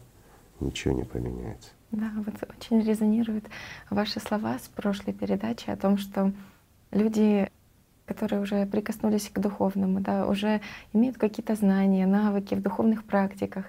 [0.59, 1.69] ничего не поменяется.
[1.93, 3.45] Да, вот очень резонируют
[3.91, 6.31] ваши слова с прошлой передачи о том, что
[6.91, 7.51] люди,
[8.07, 13.65] которые уже прикоснулись к духовному, да, уже имеют какие-то знания, навыки в духовных практиках,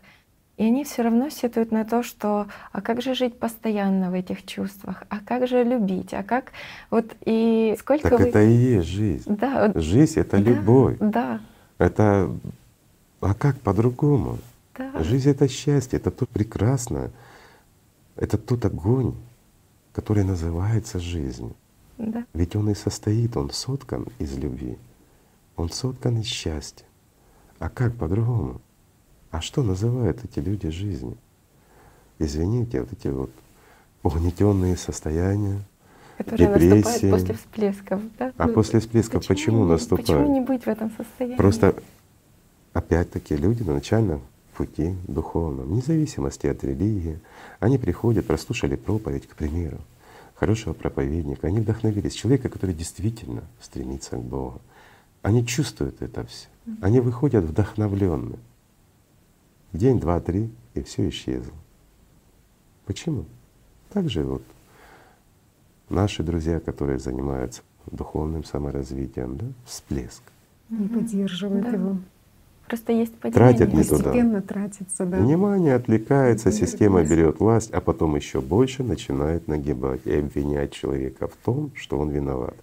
[0.56, 4.46] И они все равно сетуют на то, что а как же жить постоянно в этих
[4.46, 6.52] чувствах, а как же любить, а как
[6.90, 8.28] вот и сколько так вы...
[8.28, 9.36] это и есть жизнь.
[9.36, 10.96] Да, жизнь это да, любовь.
[10.98, 11.40] Да.
[11.76, 12.30] Это
[13.20, 14.38] а как по-другому?
[14.78, 15.02] Да.
[15.02, 17.10] Жизнь это счастье, это то прекрасное,
[18.16, 19.14] это тот огонь,
[19.92, 21.54] который называется жизнью.
[21.98, 22.24] Да.
[22.34, 24.78] Ведь он и состоит, он соткан из любви,
[25.56, 26.86] он соткан из счастья.
[27.58, 28.60] А как по-другому?
[29.30, 31.16] А что называют эти люди жизнью?
[32.18, 33.30] Извините, вот эти вот
[34.02, 35.60] угнетенные состояния,
[36.18, 36.76] Которые депрессии.
[36.76, 38.32] наступают после всплесков, да?
[38.36, 40.06] А Ну, после всплесков почему, не- наступают?
[40.06, 41.36] Почему не быть в этом состоянии?
[41.36, 41.74] Просто
[42.72, 44.20] опять-таки люди на начальном
[44.56, 47.18] пути духовном, вне зависимости от религии,
[47.60, 49.78] они приходят, прослушали проповедь, к примеру,
[50.34, 54.60] хорошего проповедника, они вдохновились, человека, который действительно стремится к Богу.
[55.22, 56.48] Они чувствуют это все.
[56.80, 58.38] Они выходят вдохновленные.
[59.72, 61.52] День, два, три, и все исчезло.
[62.86, 63.24] Почему?
[63.92, 64.42] Так же вот
[65.88, 70.22] наши друзья, которые занимаются духовным саморазвитием, да, всплеск.
[70.68, 71.70] Не поддерживают Да.
[71.70, 71.98] его.
[72.66, 73.76] Просто есть Тратят понимание.
[73.76, 74.04] не туда.
[74.04, 75.18] Постепенно тратится, да.
[75.18, 77.10] Внимание отвлекается, система власть.
[77.10, 82.10] берет власть, а потом еще больше начинает нагибать и обвинять человека в том, что он
[82.10, 82.54] виноват.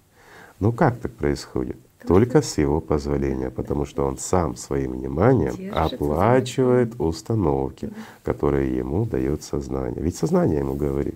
[0.58, 1.76] Ну как так происходит?
[2.06, 7.90] Только с его позволения, потому что он сам своим вниманием оплачивает установки,
[8.24, 10.02] которые ему дает сознание.
[10.02, 11.14] Ведь сознание ему говорит,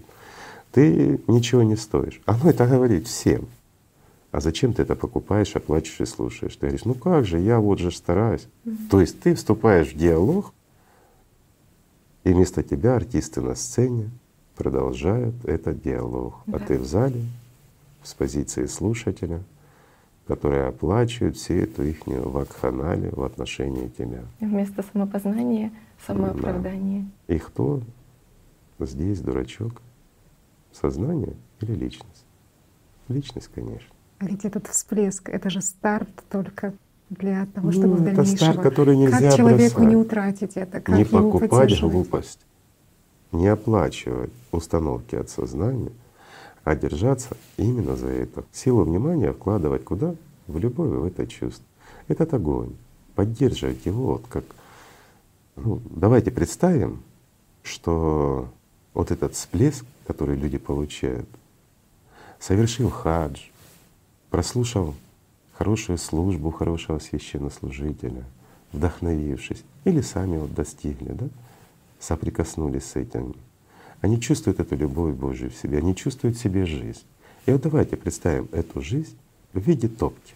[0.73, 2.21] ты ничего не стоишь.
[2.25, 3.47] Оно это говорит всем.
[4.37, 6.57] А зачем ты это покупаешь, оплачиваешь и слушаешь?
[6.57, 8.47] Ты говоришь, ну как же, я вот же стараюсь.
[8.91, 10.53] То есть ты вступаешь в диалог,
[12.23, 14.11] и вместо тебя артисты на сцене
[14.55, 16.35] продолжают этот диалог.
[16.49, 16.67] А Да.
[16.67, 17.23] ты в зале
[18.03, 19.43] с позиции слушателя,
[20.27, 24.23] который оплачивает всю эту их вакханалию в отношении тебя.
[24.41, 25.73] Вместо самопознания
[26.07, 27.07] самооправдание.
[27.27, 27.81] И кто
[28.81, 29.81] здесь дурачок?
[30.73, 32.27] Сознание или личность?
[33.09, 33.96] Личность, конечно.
[34.19, 36.73] А ведь этот всплеск— это же старт только
[37.11, 38.37] для того, чтобы Ну, в это дальнейшем.
[38.37, 39.89] старт, который нельзя Как человеку бросать.
[39.91, 40.81] не утратить это?
[40.81, 42.41] Как не его покупать глупость,
[43.33, 45.93] не оплачивать установки от сознания,
[46.65, 48.45] а держаться именно за это.
[48.53, 50.15] Силу внимания вкладывать куда?
[50.47, 51.65] В любовь, в это чувство.
[52.09, 52.73] Этот огонь.
[53.15, 54.45] Поддерживать его вот как…
[55.57, 57.03] Ну, давайте представим,
[57.63, 58.49] что
[58.95, 61.29] вот этот всплеск, который люди получают,
[62.41, 63.41] совершив хадж,
[64.31, 64.95] прослушав
[65.53, 68.25] хорошую службу хорошего священнослужителя,
[68.73, 71.29] вдохновившись, или сами вот достигли, да,
[71.99, 73.35] соприкоснулись с этим.
[74.01, 77.03] Они чувствуют эту любовь Божию в себе, они чувствуют в себе жизнь.
[77.47, 79.17] И вот давайте представим эту жизнь
[79.53, 80.35] в виде топки,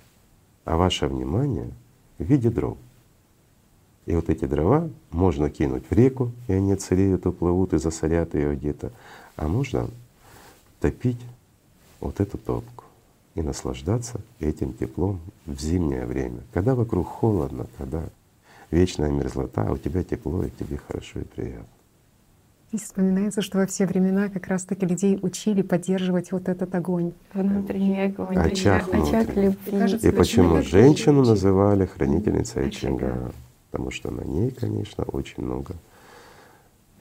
[0.65, 1.71] а ваше внимание
[2.19, 2.79] в виде дров.
[4.07, 8.57] И вот эти дрова можно кинуть в реку, и они отсыреют, уплывут и засорят ее
[8.57, 8.93] где-то.
[9.37, 9.91] А можно
[10.81, 11.21] топить
[12.01, 12.80] вот эту топку
[13.35, 18.03] и наслаждаться этим теплом в зимнее время, когда вокруг холодно, когда
[18.71, 21.67] вечная мерзлота, а у тебя тепло, и тебе хорошо и приятно.
[22.73, 27.13] Здесь вспоминается, что во все времена как раз-таки людей учили поддерживать вот этот огонь.
[27.35, 28.37] Внутренний огонь.
[28.37, 29.47] Очаг очаг внутренний.
[29.47, 29.79] любви.
[29.79, 32.95] Кажется, И почему женщину очень- называли хранительницей Очага.
[33.07, 33.33] очага?
[33.73, 35.75] Потому что на ней, конечно, очень много,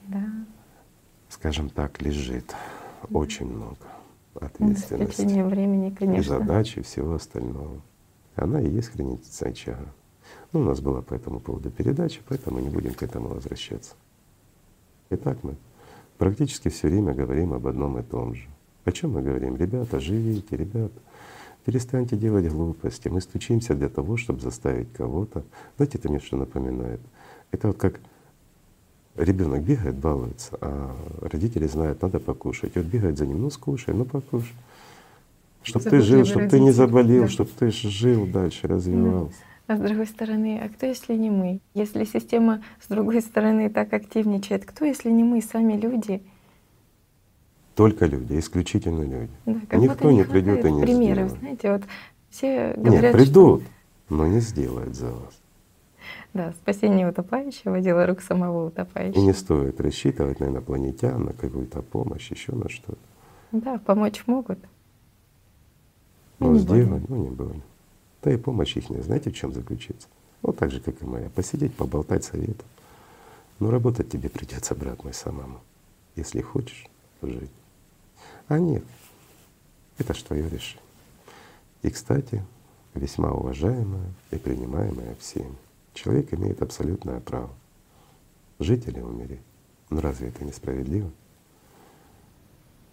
[0.07, 0.23] Да.
[1.30, 2.55] скажем так, лежит,
[3.11, 3.77] очень много
[4.36, 5.21] Ответственности.
[5.21, 6.39] течением времени, и конечно.
[6.39, 7.82] задачи, и всего остального.
[8.36, 9.93] Она и есть хранительница очага.
[10.53, 13.95] Ну, у нас была по этому поводу передача, поэтому не будем к этому возвращаться.
[15.09, 15.55] Итак, мы
[16.17, 18.47] практически все время говорим об одном и том же.
[18.86, 19.55] О чем мы говорим?
[19.55, 20.99] Ребята, живите, ребята,
[21.65, 23.09] перестаньте делать глупости.
[23.09, 25.43] Мы стучимся для того, чтобы заставить кого-то.
[25.77, 27.01] Знаете, это мне что напоминает?
[27.51, 27.99] Это вот как
[29.20, 32.76] ребенок бегает, балуется, а родители знают, надо покушать.
[32.76, 34.53] Вот бегает за ним, ну скушай, ну покушай.
[35.61, 37.28] Чтоб ты жил, чтобы ты не заболел, да.
[37.28, 39.36] чтобы ты жил дальше, развивался.
[39.67, 41.59] А с другой стороны, а кто, если не мы?
[41.76, 46.24] Если система с другой стороны так активничает, кто, если не мы, сами люди?
[47.76, 49.30] Только люди, исключительно люди.
[49.45, 51.39] Да, как Никто не придет и не примеров, сделает.
[51.39, 51.84] знаете, вот
[52.30, 53.63] все Нет, говорят, придут,
[54.09, 55.39] но не сделают за вас.
[56.32, 59.21] Что да, спасение утопающего— дело рук самого И утопающего.
[59.21, 62.99] не стоит рассчитывать на инопланетян, на какую-то помощь, еще на что-то.
[63.51, 64.59] Да, помочь могут.
[66.39, 67.05] Ну, Но не сделать, более.
[67.09, 67.61] ну не более.
[68.21, 70.07] Да и помощь их не знаете, в чем заключится?
[70.41, 71.30] Вот так же, как и моя.
[71.30, 72.65] Посидеть, поболтать советом.
[73.59, 75.59] Но работать тебе придется, брат мой, самому.
[76.15, 76.86] Если хочешь
[77.21, 77.51] жить.
[78.47, 78.84] А нет,
[79.97, 80.84] это ж твое решение.
[81.82, 82.43] И, кстати,
[82.93, 85.55] весьма уважаемое и принимаемое всеми.
[85.94, 87.50] Человек имеет абсолютное право
[88.60, 89.42] жить или умереть.
[89.90, 91.10] Ну разве это несправедливо?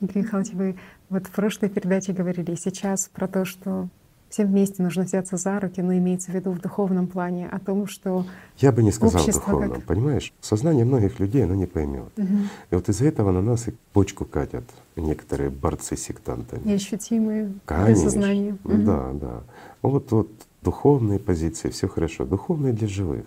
[0.01, 0.77] Игорь Михайлович, вы
[1.09, 3.89] вот в прошлой передаче говорили сейчас про то, что
[4.29, 7.87] всем вместе нужно взяться за руки, но имеется в виду в духовном плане, о том,
[7.87, 8.27] что
[8.59, 10.33] Я бы не сказал общество духовном, как- понимаешь?
[10.41, 12.11] Сознание многих людей оно не поймет.
[12.17, 12.49] Мгм.
[12.71, 14.65] И вот из-за этого на нас и почку катят
[14.97, 16.61] некоторые борцы сектантами.
[16.69, 18.11] неощутимые Конечно.
[18.11, 18.57] сознании.
[18.65, 18.85] Мгм.
[18.85, 19.43] Да, да.
[19.83, 20.29] Вот, вот
[20.67, 22.25] духовные позиции, все хорошо.
[22.25, 23.27] Духовные для живых.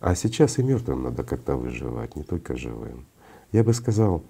[0.00, 3.04] А сейчас и мертвым надо как-то выживать, не только живым.
[3.52, 4.22] Я бы сказал,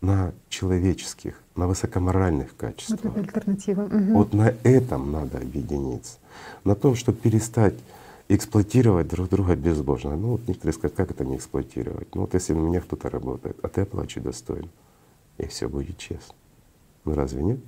[0.00, 3.04] на человеческих, на высокоморальных Вот качествах.
[3.04, 3.82] это альтернатива.
[3.82, 4.14] Мгм.
[4.14, 6.18] Вот на этом надо объединиться.
[6.64, 7.74] На том, чтобы перестать
[8.28, 10.16] эксплуатировать друг друга безбожно.
[10.16, 12.14] Ну вот некоторые скажут, как это не эксплуатировать?
[12.14, 14.68] Ну вот если у меня кто-то работает, а ты оплачивай достойно,
[15.38, 16.34] и все будет честно.
[17.04, 17.58] Ну разве нет?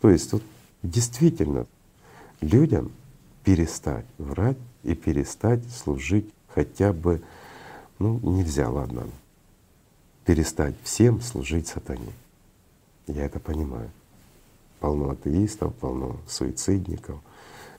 [0.00, 0.42] То есть вот
[0.82, 1.66] действительно
[2.42, 2.92] людям
[3.44, 7.22] перестать врать и перестать служить хотя бы,
[7.98, 9.04] ну нельзя, ладно,
[10.24, 12.12] перестать всем служить сатане.
[13.06, 13.90] Я это понимаю.
[14.80, 17.20] Полно атеистов, полно суицидников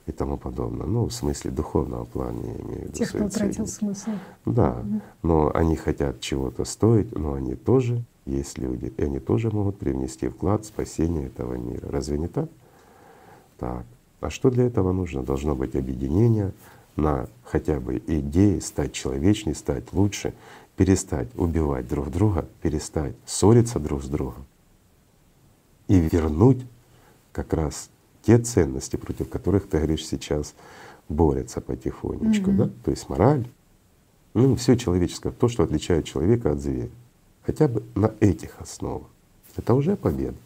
[0.06, 0.86] и тому подобное.
[0.86, 2.92] Ну, в смысле духовного плана я имею в виду.
[2.92, 4.10] Тех, кто утратил смысл.
[4.44, 4.84] Да,
[5.22, 10.28] но они хотят чего-то стоить, но они тоже есть люди, и они тоже могут привнести
[10.28, 11.90] вклад в спасение этого мира.
[11.90, 12.48] Разве не так?
[13.58, 13.84] Так.
[14.24, 15.22] А что для этого нужно?
[15.22, 16.54] Должно быть объединение
[16.96, 20.32] на хотя бы идеи стать человечней, стать лучше,
[20.76, 24.46] перестать убивать друг друга, перестать ссориться друг с другом
[25.88, 26.64] и вернуть
[27.32, 27.90] как раз
[28.22, 30.54] те ценности, против которых ты говоришь сейчас
[31.10, 32.56] борются потихонечку, Мгм.
[32.56, 32.70] да?
[32.82, 33.46] То есть мораль,
[34.32, 36.88] ну все человеческое, то, что отличает человека от зверя.
[37.42, 39.08] Хотя бы на этих основах.
[39.54, 40.38] Это уже победа.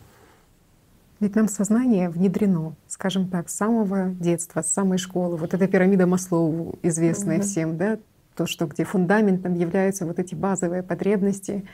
[1.21, 5.37] Ведь нам сознание внедрено, скажем так, с самого детства, с самой школы.
[5.37, 7.45] Вот эта пирамида Маслоу, известная Мгм.
[7.45, 7.99] всем, да,
[8.37, 11.65] то, что где фундаментом являются вот эти базовые потребности,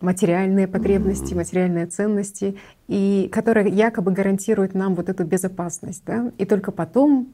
[0.00, 6.02] материальные потребности, материальные ценности, и которые якобы гарантируют нам вот эту безопасность.
[6.06, 6.30] Да?
[6.38, 7.32] И только потом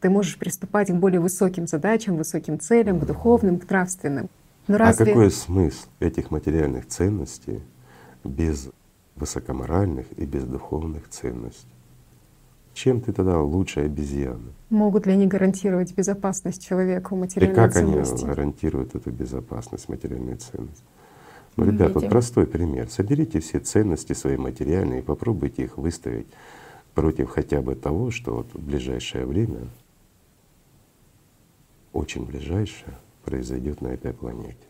[0.00, 4.28] ты можешь приступать к более высоким задачам, высоким целям, к духовным, к нравственным.
[4.68, 7.62] Но разве А какой смысл этих материальных ценностей
[8.22, 8.68] без
[9.18, 11.66] высокоморальных и без духовных ценностей?
[12.74, 14.52] Чем ты тогда лучше обезьяны?
[14.70, 18.24] могут ли они гарантировать безопасность человеку И материальной как они ценности?
[18.24, 20.84] гарантируют эту безопасность, материальную ценность?
[21.56, 22.88] Ну, Мы ребят, вот простой пример.
[22.88, 26.28] Соберите все ценности свои материальные и попробуйте их выставить
[26.94, 29.66] против хотя бы того, что вот в ближайшее время,
[31.92, 34.67] очень ближайшее, произойдет на этой планете.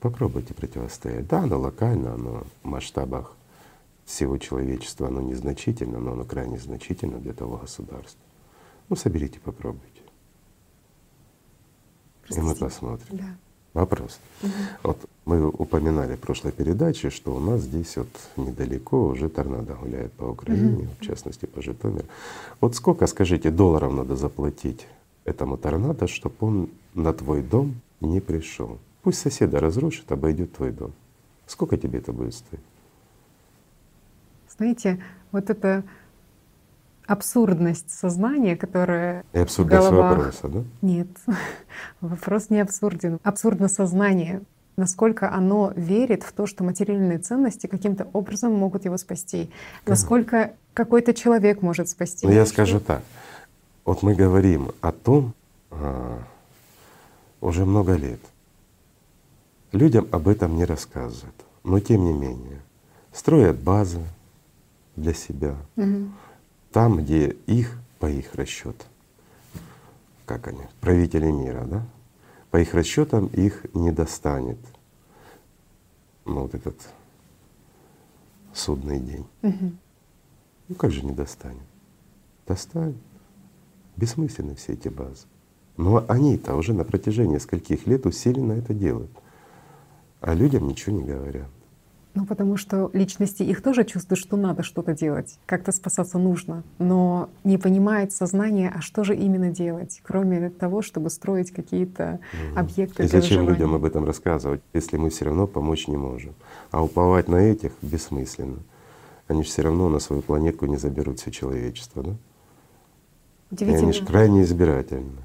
[0.00, 1.26] Попробуйте противостоять.
[1.26, 3.32] Да, оно локально, оно в масштабах
[4.04, 8.20] всего человечества, оно незначительно, но оно крайне значительно для того государства.
[8.88, 9.84] Ну, соберите, попробуйте.
[12.30, 12.64] И мы Простите.
[12.64, 13.16] посмотрим.
[13.18, 13.36] Да.
[13.74, 14.18] Вопрос.
[14.42, 14.52] Мгм.
[14.82, 20.12] Вот мы упоминали в прошлой передаче, что у нас здесь вот недалеко уже торнадо гуляет
[20.12, 20.88] по Украине, Мгм.
[21.00, 22.06] в частности по Житомиру.
[22.60, 24.86] Вот сколько, скажите, долларов надо заплатить
[25.24, 28.78] этому торнадо, чтобы он на твой дом не пришел?
[29.08, 30.92] Пусть соседа разрушит, обойдет твой дом.
[31.46, 32.60] Сколько тебе это будет стоить?
[34.54, 35.02] Знаете,
[35.32, 35.82] вот эта
[37.06, 40.18] абсурдность сознания, которая И в абсурдность головах.
[40.18, 40.64] вопроса, да?
[40.82, 41.08] Нет,
[42.02, 43.18] вопрос не абсурден.
[43.22, 44.42] Абсурдно сознание,
[44.76, 49.50] насколько оно верит в то, что материальные ценности каким-то образом могут его спасти,
[49.86, 52.26] насколько какой-то человек может спасти.
[52.26, 53.02] Ну, я скажу так.
[53.86, 55.32] Вот мы говорим о том
[55.70, 56.18] а,
[57.40, 58.20] уже много лет.
[59.72, 61.34] Людям об этом не рассказывают.
[61.64, 62.62] Но тем не менее,
[63.12, 64.02] строят базы
[64.96, 66.14] для себя, Мгм.
[66.72, 68.86] там, где их, по их расчетам,
[70.24, 71.86] как они, правители мира, да,
[72.50, 74.58] по их расчетам их не достанет
[76.24, 76.76] ну, вот этот
[78.52, 79.26] судный день.
[79.42, 79.78] Мгм.
[80.68, 81.62] Ну как же не достанет?
[82.46, 82.96] Достанет.
[83.96, 85.26] Бессмысленны все эти базы.
[85.76, 89.10] Но они-то уже на протяжении скольких лет усиленно это делают.
[90.20, 91.46] А людям ничего не говорят.
[92.14, 97.28] Ну, потому что личности их тоже чувствуют, что надо что-то делать, как-то спасаться нужно, но
[97.44, 102.18] не понимает сознание, а что же именно делать, кроме того, чтобы строить какие-то
[102.56, 103.50] объекты И зачем выживания.
[103.50, 106.34] людям об этом рассказывать, если мы все равно помочь не можем?
[106.72, 108.58] А уповать на этих бессмысленно.
[109.28, 112.10] Они же все равно на свою планетку не заберут все человечество, да?
[113.56, 115.22] И они же Удивительно, крайне избирательны.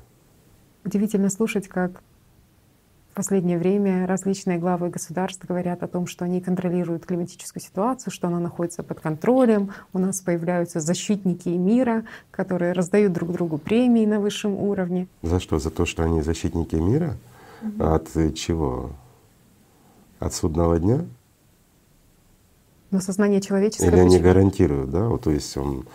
[0.86, 2.04] удивительно слушать, как
[3.14, 8.28] в последнее время различные главы государств говорят о том, что они контролируют климатическую ситуацию, что
[8.28, 9.72] она находится под контролем.
[9.94, 15.08] У нас появляются защитники мира, которые раздают друг другу премии на высшем уровне.
[15.22, 15.60] За что?
[15.60, 17.16] За то, что они защитники мира?
[17.62, 17.84] Угу.
[17.84, 18.90] От чего?
[20.18, 21.06] От судного дня?
[22.90, 23.90] Но сознание человеческое.
[23.90, 25.08] Или они гарантируют, да?
[25.08, 25.86] Вот, то есть он,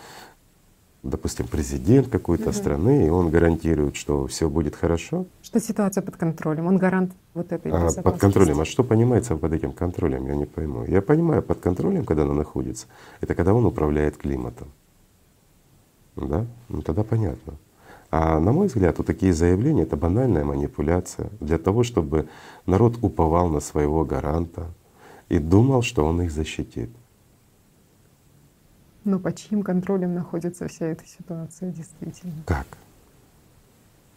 [1.03, 2.53] допустим, президент какой-то угу.
[2.53, 5.25] страны, и он гарантирует, что все будет хорошо.
[5.41, 8.59] Что ситуация под контролем, он гарант вот этой а, Под контролем.
[8.59, 10.27] А что понимается под этим контролем?
[10.27, 10.85] Я не пойму.
[10.85, 12.87] Я понимаю под контролем, когда она находится,
[13.21, 14.67] это когда он управляет климатом.
[16.15, 16.45] Да?
[16.67, 17.53] Ну тогда понятно.
[18.11, 22.27] А на мой взгляд, вот такие заявления— это банальная манипуляция для того, чтобы
[22.65, 24.65] народ уповал на своего гаранта,
[25.29, 26.89] и думал, что он их защитит.
[29.05, 32.33] Но под чьим контролем находится вся эта ситуация действительно?
[32.45, 32.67] Как?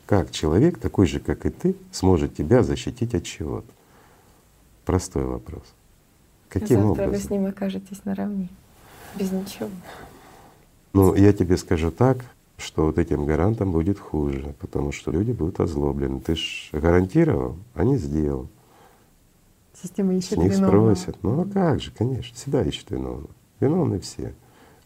[0.06, 3.70] Как человек, такой же, как и ты, сможет тебя защитить от чего-то?
[4.84, 5.62] Простой вопрос.
[6.48, 7.10] Каким Завтра образом?
[7.12, 8.48] вы с ним окажетесь наравне,
[9.18, 9.70] без ничего.
[10.92, 12.24] Ну, я тебе скажу так,
[12.58, 16.20] что вот этим гарантам будет хуже, потому что люди будут озлоблены.
[16.20, 18.48] Ты ж гарантировал, а не сделал.
[19.80, 20.94] Система ищет С них виновного.
[20.94, 21.22] спросят.
[21.22, 23.30] Ну а как же, конечно, всегда ищут виновного.
[23.60, 24.34] Виновны все.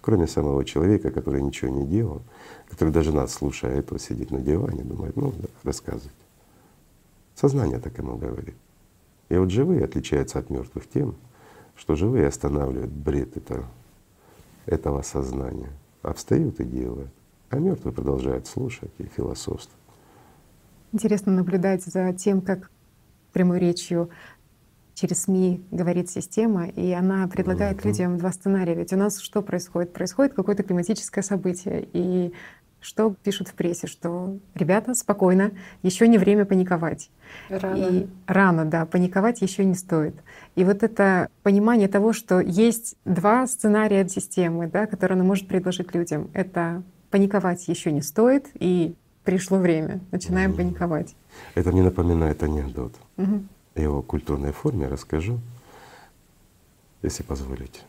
[0.07, 2.23] Кроме самого человека, который ничего не делал,
[2.69, 6.15] который даже нас, слушая этого, сидит на диване, думает, ну да, рассказывать.
[7.35, 8.55] Сознание так ему говорит.
[9.31, 11.17] И вот живые отличаются от мертвых тем,
[11.75, 13.65] что живые останавливают бред этого,
[14.67, 17.11] этого сознания, а встают и делают.
[17.51, 19.83] А мертвые продолжают слушать и философствовать.
[20.93, 22.71] Интересно наблюдать за тем, как
[23.33, 24.11] прямой речью
[24.97, 27.87] через СМИ говорит система, и она предлагает mm-hmm.
[27.87, 28.75] людям два сценария.
[28.75, 29.93] Ведь у нас что происходит?
[29.93, 32.33] Происходит какое-то климатическое событие, и
[32.81, 35.51] что пишут в прессе, что ребята, спокойно,
[35.83, 37.11] еще не время паниковать.
[37.51, 37.77] Рано.
[37.77, 40.15] И рано, да, паниковать еще не стоит.
[40.55, 45.95] И вот это понимание того, что есть два сценария системы, да, которые она может предложить
[45.95, 46.31] людям.
[46.33, 48.95] Это паниковать еще не стоит, и
[49.25, 50.57] пришло время, начинаем mm.
[50.57, 51.17] паниковать.
[51.55, 52.95] Это мне напоминает анекдот.
[53.19, 53.45] Угу
[53.83, 55.41] его культурной форме расскажу,
[57.03, 57.81] если позволите.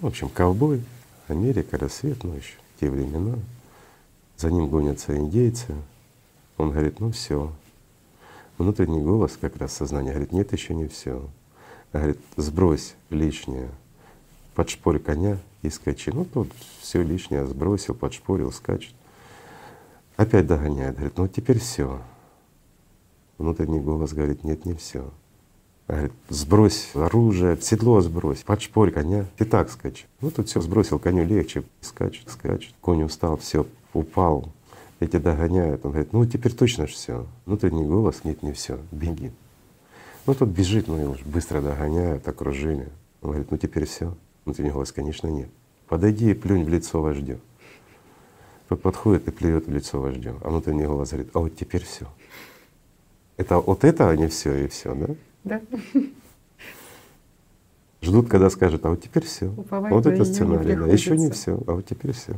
[0.00, 0.82] В общем, ковбой,
[1.28, 3.38] Америка, рассвет, ну еще те времена.
[4.36, 5.74] За ним гонятся индейцы.
[6.56, 7.52] Он говорит, ну все.
[8.56, 11.28] Внутренний голос, как раз сознание, говорит, нет, еще не все.
[11.92, 13.70] Говорит, сбрось лишнее,
[14.54, 16.10] подшпорь коня и скачи.
[16.10, 18.94] Ну тут все лишнее сбросил, подшпорил, скачет.
[20.16, 22.00] Опять догоняет, говорит, ну теперь все.
[23.38, 25.10] Внутренний голос говорит, нет, не все.
[25.86, 30.06] Говорит, сбрось оружие, седло сбрось, подшпорь коня, и так скачет.
[30.20, 32.74] Ну тут все сбросил, коню легче, скачет, скачет.
[32.82, 33.64] Конь устал, все,
[33.94, 34.52] упал,
[35.00, 35.86] эти догоняют.
[35.86, 37.26] Он говорит, ну теперь точно все.
[37.46, 39.30] Внутренний голос, нет, не все, беги.
[40.26, 42.90] Ну тут бежит, ну его быстро догоняют, окружили.
[43.22, 44.14] Он говорит, ну теперь все.
[44.44, 45.48] Внутренний голос, конечно, нет.
[45.88, 47.38] Подойди и плюнь в лицо вождю.
[48.68, 50.36] Тот подходит и плюет в лицо вождю.
[50.42, 52.06] А внутренний голос говорит, а вот теперь все.
[53.38, 55.14] Это вот это, не все и все, да?
[55.44, 55.60] Да.
[58.02, 59.48] Ждут, когда скажут, а вот теперь все.
[59.48, 60.86] вот это сценарий, да.
[60.86, 62.34] Еще не все, а вот теперь все.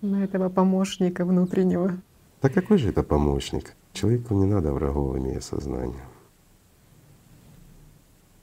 [0.00, 1.98] На этого помощника внутреннего.
[2.42, 3.74] Да какой же это помощник?
[3.92, 6.04] Человеку не надо врагов, имея сознание.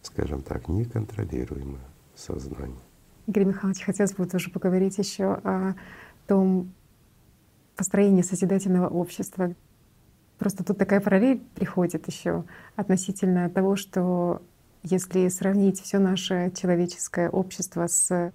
[0.02, 1.82] Скажем так, неконтролируемое
[2.16, 2.78] сознание.
[3.28, 5.76] Игорь Михайлович, хотелось бы тоже поговорить еще о
[6.28, 6.72] том
[7.76, 9.54] построении созидательного общества,
[10.38, 12.44] Просто тут такая параллель приходит еще
[12.76, 14.42] относительно того, что
[14.84, 18.32] если сравнить все наше человеческое общество с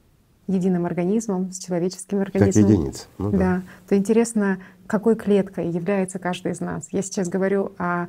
[0.48, 2.64] единым организмом, с человеческим организмом.
[2.64, 3.08] Как единиц.
[3.18, 3.38] Ну, да.
[3.38, 3.62] да.
[3.88, 6.88] То интересно, какой клеткой является каждый из нас.
[6.90, 8.08] Я сейчас говорю о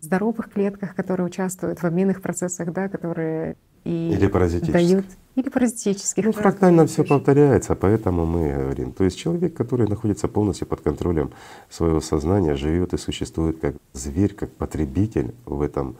[0.00, 4.26] здоровых клетках, которые участвуют в обменных процессах, да, которые и Или
[4.70, 5.06] дают
[5.36, 6.24] или паразитических.
[6.24, 8.92] Ну, фрактально все повторяется, поэтому мы говорим.
[8.92, 11.30] То есть человек, который находится полностью под контролем
[11.68, 15.96] своего сознания, живет и существует как зверь, как потребитель в этом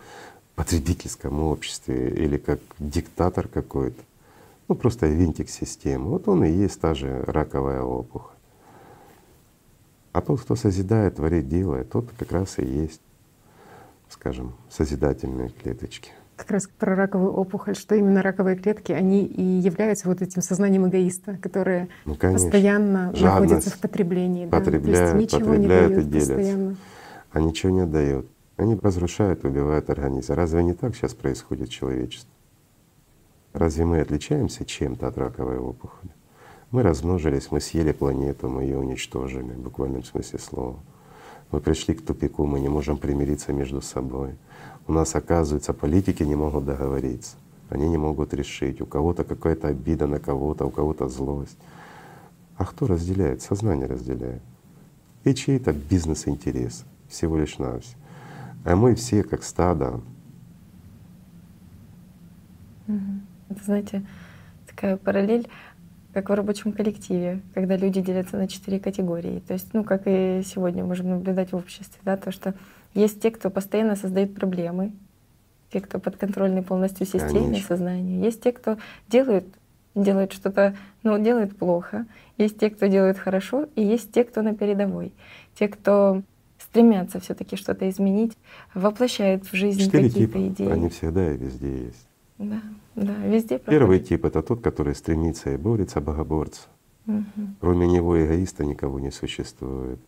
[0.57, 4.03] потребительском обществе или как диктатор какой-то,
[4.69, 6.11] ну просто винтик системы.
[6.11, 8.37] Вот он и есть та же раковая опухоль.
[10.13, 13.01] А тот, кто созидает, творит, делает, тот как раз и есть,
[14.09, 16.11] скажем, созидательные клеточки
[16.41, 20.89] как раз про раковую опухоль, что именно раковые клетки, они и являются вот этим сознанием
[20.89, 23.23] эгоиста, которые ну, постоянно Жадность.
[23.23, 24.47] находятся в потреблении.
[24.47, 25.19] Потребляют, да?
[25.19, 26.29] ничего потребляют не дают и делят.
[26.29, 26.77] Постоянно.
[27.33, 28.27] А ничего не отдают.
[28.57, 30.33] Они разрушают, убивают организм.
[30.33, 32.31] Разве не так сейчас происходит человечество?
[33.53, 36.13] Разве мы отличаемся чем-то от раковой опухоли?
[36.71, 40.77] Мы размножились, мы съели планету, мы ее уничтожили, в буквальном смысле слова.
[41.51, 44.37] Мы пришли к тупику, мы не можем примириться между собой.
[44.87, 47.37] У нас, оказывается, политики не могут договориться,
[47.69, 48.81] они не могут решить.
[48.81, 51.59] У кого-то какая-то обида на кого-то, у кого-то злость.
[52.57, 53.43] А кто разделяет?
[53.43, 54.43] Сознание разделяет.
[55.25, 57.99] И чей-то бизнес-интерес, всего лишь навсего.
[58.65, 60.01] А мы все как стадо.
[62.87, 64.07] Это, знаете,
[64.67, 65.49] такая параллель,
[66.13, 69.41] как в рабочем коллективе, когда люди делятся на четыре категории.
[69.47, 72.55] То есть, ну, как и сегодня можем наблюдать в обществе, да, то, что
[72.95, 74.93] есть те, кто постоянно создает проблемы,
[75.73, 77.69] те, кто подконтрольны полностью системе, Конечно.
[77.69, 78.21] сознанию.
[78.21, 78.79] Есть те, кто
[79.09, 79.45] делают,
[79.95, 82.07] делают что-то, ну, делают плохо.
[82.39, 85.13] Есть те, кто делают хорошо, и есть те, кто на передовой.
[85.55, 86.23] Те, кто
[86.59, 88.37] стремятся все-таки что-то изменить,
[88.75, 90.71] воплощают в жизнь какие-то идеи.
[90.71, 92.07] Они всегда и везде есть.
[92.39, 92.63] Да,
[92.97, 93.59] да, везде.
[93.59, 93.67] Проходит.
[93.67, 96.63] Первый тип это тот, который стремится и борется, богоборца.
[97.07, 97.25] Угу.
[97.61, 100.01] Кроме него эгоиста никого не существует.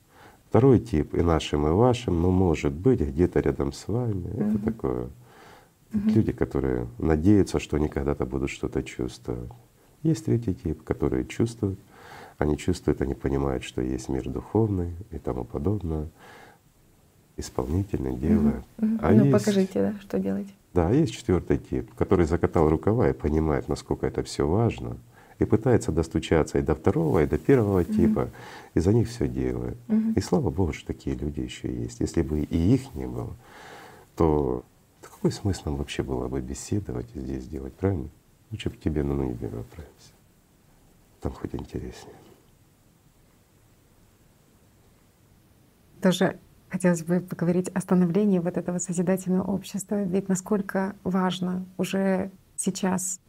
[0.53, 4.29] Второй тип и нашим, и вашим, ну может быть где-то рядом с вами.
[4.29, 4.43] Угу.
[4.43, 5.09] Это такое
[5.95, 6.11] Угу.
[6.11, 9.51] Люди, которые надеются, что они когда-то будут что-то чувствовать.
[10.03, 11.79] Есть третий тип, которые чувствуют,
[12.39, 16.09] они чувствуют, они понимают, что есть мир духовный и тому подобное.
[17.37, 18.65] Исполнительный делает.
[18.79, 18.99] Угу.
[19.01, 20.49] А ну есть, покажите, да, что делать.
[20.75, 24.97] Да, есть четвертый тип, который закатал рукава и понимает, насколько это все важно,
[25.43, 27.93] и пытается достучаться и до второго, и до первого угу.
[27.93, 28.31] типа,
[28.75, 29.77] и за них все делает.
[29.89, 30.13] Угу.
[30.17, 32.01] И слава Богу, что такие люди еще есть.
[32.01, 33.37] Если бы и их не было,
[34.17, 34.65] то
[35.01, 38.09] какой смысл нам вообще было бы беседовать и здесь делать, правильно?
[38.51, 40.13] Лучше бы тебе на небе отправимся.
[41.21, 42.17] Там хоть интереснее.
[46.03, 46.39] Тоже
[46.69, 50.03] хотелось бы поговорить о становлении вот этого созидательного общества.
[50.03, 53.21] Ведь насколько важно уже сейчас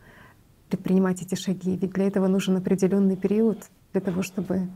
[0.74, 1.78] предпринимать эти шаги.
[1.78, 3.59] Ведь для этого нужен определенный период
[3.91, 4.67] для того, чтобы...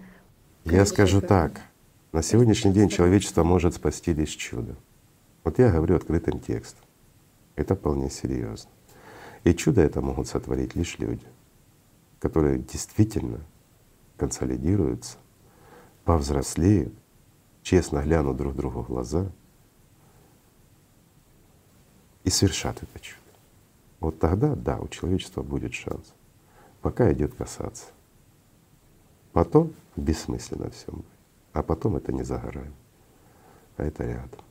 [0.65, 1.61] Я скажу так.
[2.11, 4.75] На сегодняшний день человечество может спасти лишь чудо.
[5.43, 6.85] Вот я говорю открытым текстом.
[7.55, 8.69] Это вполне серьезно.
[9.43, 11.25] И чудо это могут сотворить лишь люди,
[12.19, 13.39] которые действительно
[14.17, 15.17] консолидируются,
[16.05, 16.93] повзрослеют,
[17.63, 19.31] честно глянут друг другу в глаза
[22.23, 23.26] и совершат это чудо.
[23.99, 26.13] Вот тогда, да, у человечества будет шанс.
[26.81, 27.87] Пока идет касаться.
[29.33, 31.05] Потом бессмысленно все будет.
[31.53, 32.73] А потом это не за горами,
[33.77, 34.41] а это рядом.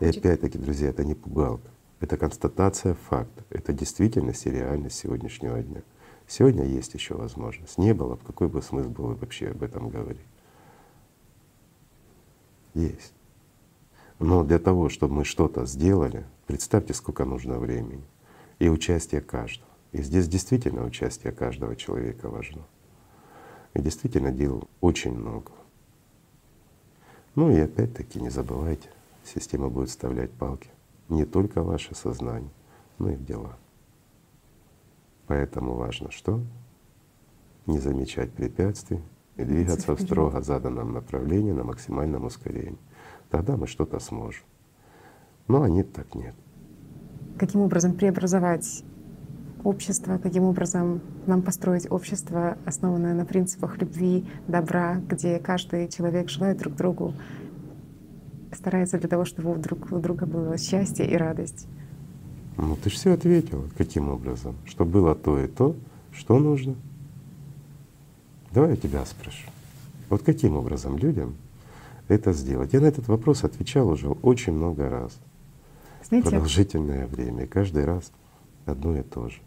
[0.00, 5.82] И опять-таки, друзья, это не пугалка, это констатация факта, это действительность и реальность сегодняшнего дня.
[6.28, 7.78] Сегодня есть еще возможность.
[7.78, 10.26] Не было, какой бы смысл был вообще об этом говорить?
[12.74, 13.12] Есть.
[14.18, 18.02] Но для того, чтобы мы что-то сделали, представьте, сколько нужно времени
[18.58, 19.68] и участие каждого.
[19.92, 22.62] И здесь действительно участие каждого человека важно.
[23.74, 25.52] И действительно дел очень много.
[27.34, 28.88] Ну и опять-таки не забывайте,
[29.24, 30.70] система будет вставлять палки
[31.08, 32.50] не только в ваше сознание,
[32.98, 33.56] но и в дела.
[35.26, 36.40] Поэтому важно что?
[37.66, 39.02] Не замечать препятствий
[39.36, 42.78] и двигаться в строго заданном направлении на максимальном ускорении.
[43.28, 44.44] Тогда мы что-то сможем.
[45.48, 46.34] Но они так нет.
[47.38, 48.84] Каким образом преобразовать
[49.64, 56.58] общество, каким образом нам построить общество, основанное на принципах любви, добра, где каждый человек желает
[56.58, 57.14] друг другу
[58.52, 61.66] старается для того, чтобы у друг у друга было счастье и радость.
[62.56, 63.64] Ну ты же все ответила.
[63.76, 64.56] Каким образом?
[64.64, 65.76] Что было то и то,
[66.12, 66.74] что нужно.
[68.52, 69.48] Давай я тебя спрошу.
[70.08, 71.36] Вот каким образом людям
[72.08, 72.72] это сделать?
[72.72, 75.18] Я на этот вопрос отвечал уже очень много раз.
[76.08, 77.44] Знаете, продолжительное время.
[77.44, 78.12] И каждый раз
[78.66, 79.38] одно и то же.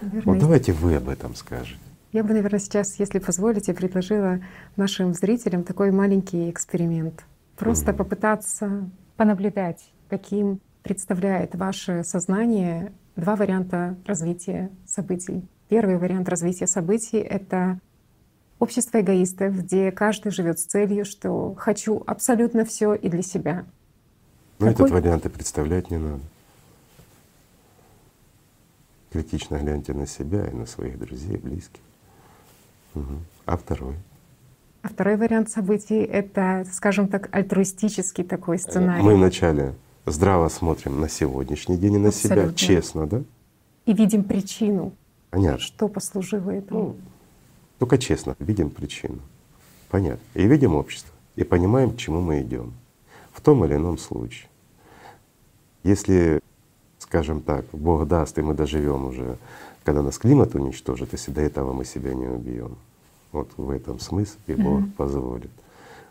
[0.00, 1.78] Наверное, вот давайте вы об этом скажете.
[2.12, 4.40] Я бы, наверное, сейчас, если позволите, предложила
[4.76, 7.24] нашим зрителям такой маленький эксперимент—
[7.56, 15.46] Просто попытаться понаблюдать, каким представляет ваше сознание два варианта развития событий.
[15.68, 17.78] Первый вариант развития событий— это
[18.58, 23.64] общество эгоистов, где каждый живет с целью, что хочу абсолютно все и для себя.
[24.62, 24.86] Но Какой...
[24.86, 26.22] этот вариант и представлять не надо.
[29.10, 31.80] Критично гляньте на себя и на своих друзей, близких.
[32.94, 33.14] Угу.
[33.46, 33.94] А второй—
[34.82, 39.02] а второй вариант событий— это, скажем так, альтруистический такой сценарий.
[39.02, 39.74] Мы вначале
[40.06, 42.44] здраво смотрим на сегодняшний день и на Абсолютно.
[42.46, 43.22] себя, честно, да?
[43.86, 44.92] И видим причину,
[45.30, 45.60] Понятно.
[45.60, 46.80] что послужило этому.
[46.80, 46.96] Ну,
[47.78, 49.20] только честно, видим причину.
[49.88, 50.22] Понятно.
[50.34, 52.72] И видим общество, и понимаем, к чему мы идем
[53.32, 54.48] в том или ином случае.
[55.82, 56.40] Если,
[56.98, 59.38] скажем так, Бог даст, и мы доживем уже,
[59.84, 62.76] когда нас климат уничтожит, если до этого мы себя не убьем,
[63.32, 64.92] вот в этом смысл его mm-hmm.
[64.92, 65.50] позволит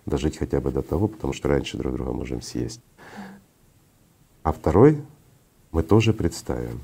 [0.05, 2.81] дожить хотя бы до того, потому что раньше друг друга можем съесть.
[4.43, 5.01] А второй
[5.71, 6.79] мы тоже представим.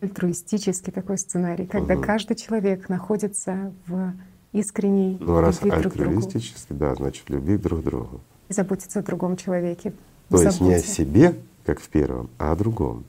[0.00, 2.02] Альтруистический такой сценарий, когда угу.
[2.02, 4.12] каждый человек находится в
[4.52, 6.30] искренней ну, раз любви друг к другу.
[6.70, 8.20] да, значит любви друг к другу.
[8.48, 9.92] И заботиться о другом человеке.
[10.28, 11.34] То есть не о себе,
[11.66, 13.04] как в первом, а о другом.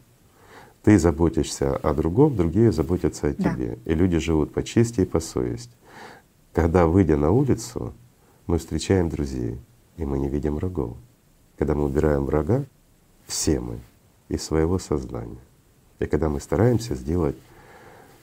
[0.83, 3.53] Ты заботишься о другом, другие заботятся о Да.
[3.53, 3.77] тебе.
[3.85, 5.71] И люди живут по чести и по совести.
[6.53, 7.93] Когда, выйдя на улицу,
[8.47, 9.59] мы встречаем друзей,
[9.97, 10.97] и мы не видим врагов.
[11.57, 12.63] Когда мы убираем врага,
[13.27, 13.79] все мы
[14.29, 15.37] из своего сознания.
[15.99, 17.35] И когда мы стараемся сделать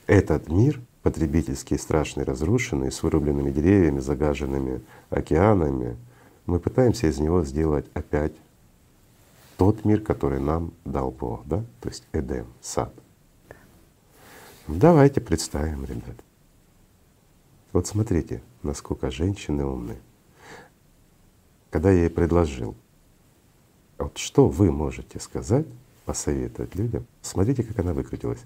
[0.07, 5.95] этот мир потребительский, страшный, разрушенный, с вырубленными деревьями, загаженными океанами,
[6.45, 8.33] мы пытаемся из него сделать опять
[9.57, 11.63] тот мир, который нам дал Бог, да?
[11.81, 12.93] То есть Эдем, сад.
[14.67, 16.15] Давайте представим, ребят.
[17.71, 19.97] Вот смотрите, насколько женщины умны.
[21.69, 22.75] Когда я ей предложил,
[23.97, 25.65] вот что вы можете сказать,
[26.05, 28.41] посоветовать людям, смотрите, как она выкрутилась.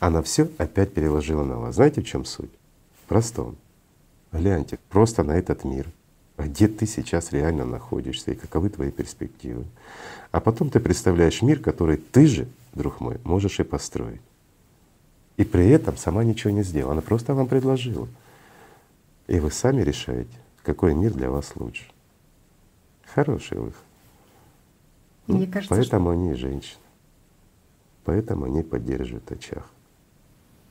[0.00, 1.74] Она все опять переложила на вас.
[1.76, 2.50] Знаете, в чем суть?
[3.04, 3.56] В простом.
[4.32, 5.90] Гляньте просто на этот мир,
[6.38, 9.64] где ты сейчас реально находишься и каковы твои перспективы.
[10.30, 14.20] А потом ты представляешь мир, который ты же, друг мой, можешь и построить.
[15.36, 18.08] И при этом сама ничего не сделала, она просто вам предложила.
[19.28, 21.84] И вы сами решаете, какой мир для вас лучше.
[23.14, 23.82] Хороший выход.
[25.26, 26.80] Ну, Мне кажется, Поэтому они и женщины.
[28.04, 29.64] Поэтому они поддерживают очаг.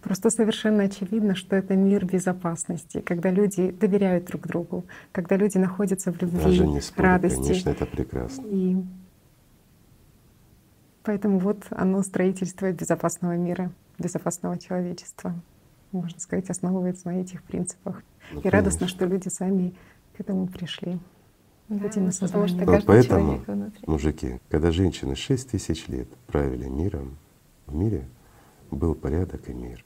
[0.02, 6.12] Просто совершенно очевидно, что это мир безопасности, когда люди доверяют друг другу, когда люди находятся
[6.12, 7.38] в любви, Даже не спорю, радости.
[7.42, 8.44] конечно, это прекрасно.
[8.48, 8.78] И
[11.04, 15.36] поэтому вот оно строительство безопасного мира, безопасного человечества,
[15.92, 18.02] можно сказать, основывается на этих принципах.
[18.32, 18.98] Ну, И радостно, конечно.
[18.98, 19.76] что люди сами
[20.18, 20.98] к этому пришли.
[21.70, 23.42] Да, этим потому что каждый поэтому,
[23.88, 27.18] мужики, когда женщины шесть тысяч лет правили миром,
[27.68, 28.08] в мире
[28.72, 29.86] был порядок и мир.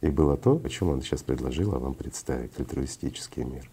[0.00, 3.70] И было то, о чем он сейчас предложила вам представить, альтруистический мир.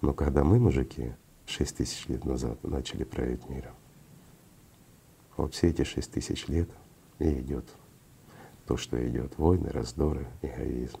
[0.00, 1.12] Но когда мы, мужики,
[1.46, 3.74] шесть тысяч лет назад начали править миром,
[5.36, 6.68] вот все эти шесть тысяч лет
[7.18, 7.64] и идет
[8.66, 10.98] то, что идет, войны, раздоры, эгоизм.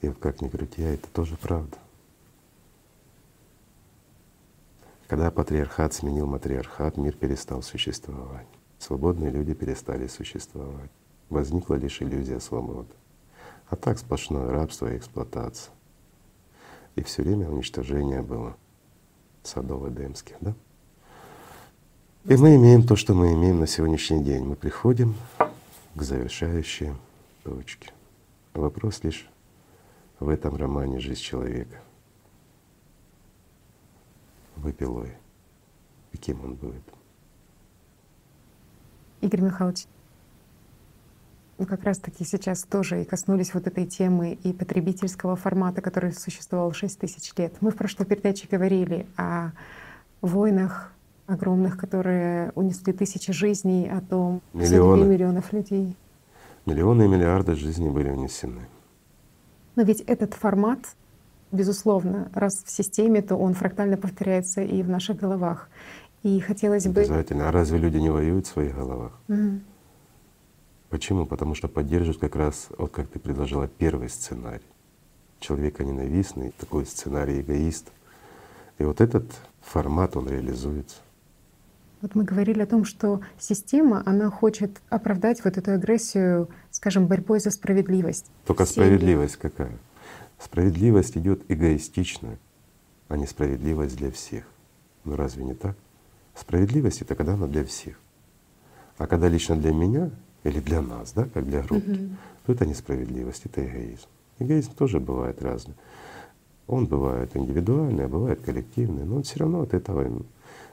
[0.00, 1.76] И вот как ни крути, а это тоже правда.
[5.08, 8.46] Когда патриархат сменил матриархат, мир перестал существовать.
[8.78, 10.90] Свободные люди перестали существовать.
[11.28, 12.94] Возникла лишь иллюзия свободы.
[13.68, 15.72] А так сплошное рабство и эксплуатация.
[16.96, 18.56] И все время уничтожение было
[19.42, 20.54] садов Эдемских, да?
[22.24, 24.44] И мы имеем то, что мы имеем на сегодняшний день.
[24.44, 25.14] Мы приходим
[25.94, 26.92] к завершающей
[27.42, 27.92] точке.
[28.54, 29.30] Вопрос лишь
[30.20, 31.80] в этом романе «Жизнь человека».
[34.56, 35.12] Выпилой.
[36.10, 36.82] Каким он будет?
[39.20, 39.86] Игорь Михайлович,
[41.58, 46.72] вы как раз-таки сейчас тоже и коснулись вот этой темы и потребительского формата, который существовал
[46.72, 47.54] 6 тысяч лет.
[47.60, 49.50] Мы в прошлой передаче говорили о
[50.20, 50.92] войнах
[51.26, 55.04] огромных, которые унесли тысячи жизней, о том, Миллионы.
[55.04, 55.96] миллионов людей.
[56.64, 58.68] Миллионы и миллиарды жизней были унесены.
[59.74, 60.78] Но ведь этот формат,
[61.50, 65.68] безусловно, раз в системе, то он фрактально повторяется и в наших головах.
[66.22, 67.00] И хотелось бы...
[67.00, 67.48] Обязательно.
[67.48, 69.12] А разве люди не воюют в своих головах?
[69.28, 69.62] Мгм.
[70.90, 71.26] Почему?
[71.26, 74.64] Потому что поддерживают как раз, вот как ты предложила, первый сценарий.
[75.38, 77.92] Человека ненавистный, такой сценарий эгоист.
[78.78, 79.26] И вот этот
[79.60, 80.96] формат, он реализуется.
[82.00, 87.40] Вот мы говорили о том, что система, она хочет оправдать вот эту агрессию, скажем, борьбой
[87.40, 88.26] за справедливость.
[88.46, 88.86] Только в семье.
[88.86, 89.78] справедливость какая?
[90.38, 92.38] Справедливость идет эгоистично,
[93.08, 94.44] а не справедливость для всех.
[95.04, 95.76] Ну разве не так?
[96.38, 97.98] Справедливость это когда она для всех.
[98.96, 100.10] А когда лично для меня
[100.44, 102.10] или для нас, да, как для группы,
[102.46, 104.06] то это несправедливость, это эгоизм.
[104.38, 105.74] Эгоизм тоже бывает разный.
[106.68, 110.22] Он бывает индивидуальный, а бывает коллективный, но он все равно от этого,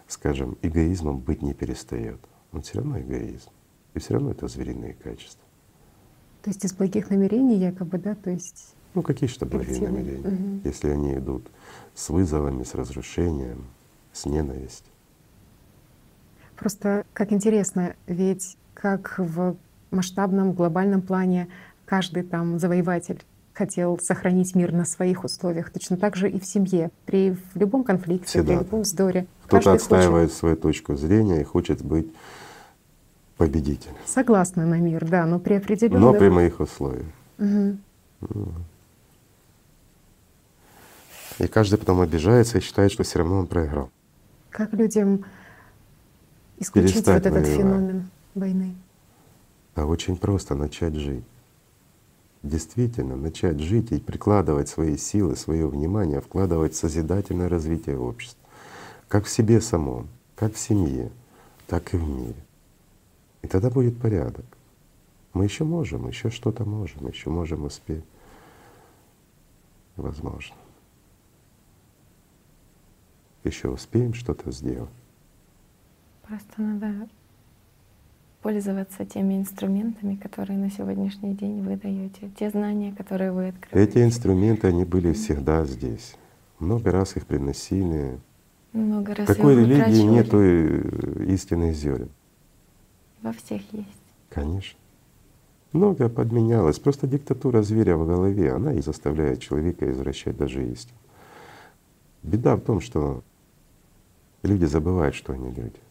[0.08, 2.20] скажем, эгоизмом быть не перестает.
[2.52, 3.50] Он все равно эгоизм.
[3.96, 5.42] И все равно это звериные качества.
[6.44, 10.62] То есть из благих намерений якобы, да, то есть Ну какие что благие намерения, Мгм.
[10.64, 11.48] если они идут
[11.96, 13.66] с вызовами, с разрушением,
[14.14, 14.92] с ненавистью.
[16.56, 19.56] Просто как интересно, ведь как в
[19.92, 21.48] масштабном глобальном плане
[21.86, 23.24] каждый там завоеватель
[23.54, 27.84] хотел сохранить мир на своих условиях, точно так же и в семье, при в любом
[27.84, 29.28] конфликте, Всегда при любом вздоре.
[29.46, 32.12] Кто-то отстаивает свою точку зрения и хочет быть
[33.38, 37.06] победителем, хочет согласны на мир, да, но при определенных но при моих условиях.
[37.38, 37.80] Мгм.
[41.40, 43.90] И каждый потом обижается и считает, что все равно он проиграл.
[44.50, 45.26] Как людям
[46.60, 47.58] исключить Перестать вот этот воевать.
[47.58, 48.76] феномен войны?
[49.76, 51.24] А очень просто начать жить.
[52.44, 58.40] Действительно, начать жить и прикладывать свои силы, свое внимание, вкладывать в созидательное развитие общества.
[59.08, 61.12] как в себе самом, как в семье,
[61.68, 62.36] так и в мире.
[63.42, 64.46] И тогда будет порядок.
[65.34, 68.04] Мы еще можем, еще что-то можем, еще можем успеть.
[69.96, 70.56] Возможно.
[73.44, 74.90] Еще успеем что-то сделать.
[76.28, 77.08] Просто надо
[78.42, 83.92] пользоваться теми инструментами, которые на сегодняшний день вы даете, те знания, которые вы открываете.
[83.92, 86.16] Эти инструменты, они были всегда здесь.
[86.60, 88.20] Много раз их приносили.
[88.74, 90.42] Много раз Какой религии нету
[91.24, 92.10] истинных зерен?
[93.22, 93.88] Во всех есть.
[94.30, 94.80] Конечно.
[95.74, 96.80] Многое подменялось.
[96.80, 100.98] Просто диктатура зверя в голове, она и заставляет человека извращать даже истину.
[102.24, 103.24] Беда в том, что
[104.44, 105.85] люди забывают, что они люди.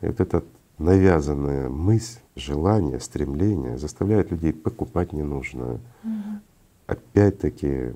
[0.00, 0.44] И вот эта
[0.78, 5.80] навязанная мысль, желание, стремление заставляет людей покупать ненужное.
[6.04, 6.40] Угу.
[6.86, 7.92] Опять-таки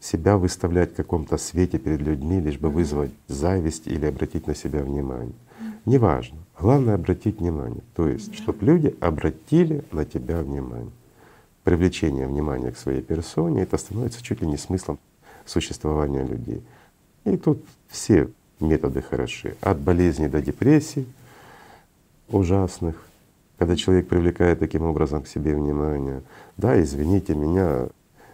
[0.00, 4.82] себя выставлять в каком-то свете перед людьми, лишь бы вызвать зависть или обратить на себя
[4.82, 5.34] внимание.
[5.84, 6.38] Неважно.
[6.58, 7.82] Главное обратить внимание.
[7.94, 10.90] То есть, чтобы люди обратили на тебя внимание.
[11.64, 14.98] Привлечение внимания к своей персоне это становится чуть ли не смыслом
[15.44, 16.62] существования людей.
[17.24, 18.28] И тут все
[18.60, 19.56] методы хороши.
[19.60, 21.06] От болезни до депрессии
[22.28, 22.96] ужасных,
[23.58, 26.22] когда человек привлекает таким образом к себе внимание.
[26.56, 27.86] Да, извините меня,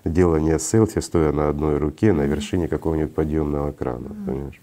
[0.04, 4.60] дело не селфи, стоя на одной руке на вершине какого-нибудь подъемного крана, понимаешь?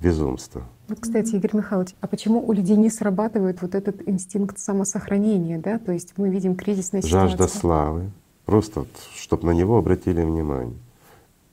[0.00, 0.62] Безумство.
[0.88, 5.78] Вот, кстати, Игорь Михайлович, а почему у людей не срабатывает вот этот инстинкт самосохранения, да?
[5.78, 7.28] То есть мы видим кризисные ситуации.
[7.36, 8.10] Жажда славы,
[8.46, 10.78] просто вот, чтобы на него обратили внимание.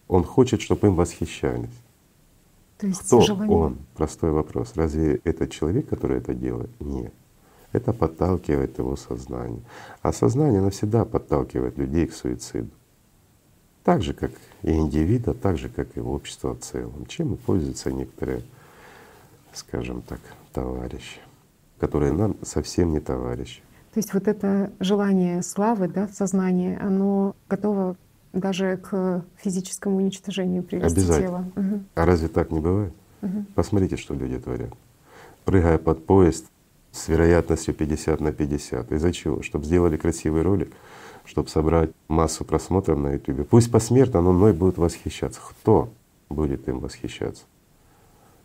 [0.07, 1.69] Он хочет, чтобы им восхищались.
[2.77, 3.57] То есть Кто желание...
[3.57, 3.77] он?
[3.95, 4.73] Простой вопрос.
[4.75, 6.69] Разве это человек, который это делает?
[6.79, 7.13] Нет.
[7.71, 9.61] Это подталкивает его сознание.
[10.01, 12.69] А сознание навсегда подталкивает людей к суициду.
[13.83, 14.31] Так же, как
[14.63, 17.05] и индивида, так же, как и общество в целом.
[17.07, 18.43] Чем и пользуются некоторые
[19.57, 20.19] скажем так,
[20.53, 21.19] товарищи,
[21.79, 23.61] которые нам совсем не товарищи.
[23.93, 27.95] То есть вот это желание славы, да, сознание, оно готово
[28.39, 31.45] даже к физическому уничтожению привести тело.
[31.55, 31.83] Угу.
[31.95, 32.93] А разве так не бывает?
[33.21, 33.45] Угу.
[33.55, 34.73] Посмотрите, что люди творят.
[35.45, 36.45] Прыгая под поезд
[36.91, 38.91] с вероятностью 50 на 50.
[38.91, 39.41] Из-за чего?
[39.41, 40.71] Чтобы сделали красивый ролик,
[41.25, 43.47] чтобы собрать массу просмотров на YouTube.
[43.47, 45.39] Пусть посмертно, но мной будут восхищаться.
[45.61, 45.89] Кто
[46.29, 47.43] будет им восхищаться?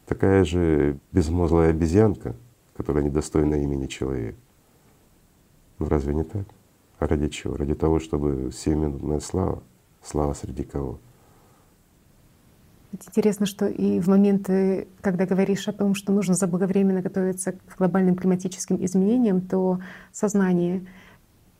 [0.06, 2.36] такая же безмозглая обезьянка,
[2.76, 4.38] которая недостойна имени человека.
[5.78, 6.46] Ну разве не так?
[6.98, 7.56] А ради чего?
[7.56, 9.62] Ради того, чтобы семиминутная слава,
[10.04, 10.98] слава среди кого?
[12.92, 18.16] Интересно, что и в моменты, когда говоришь о том, что нужно заблаговременно готовиться к глобальным
[18.16, 19.80] климатическим изменениям, то
[20.12, 20.86] сознание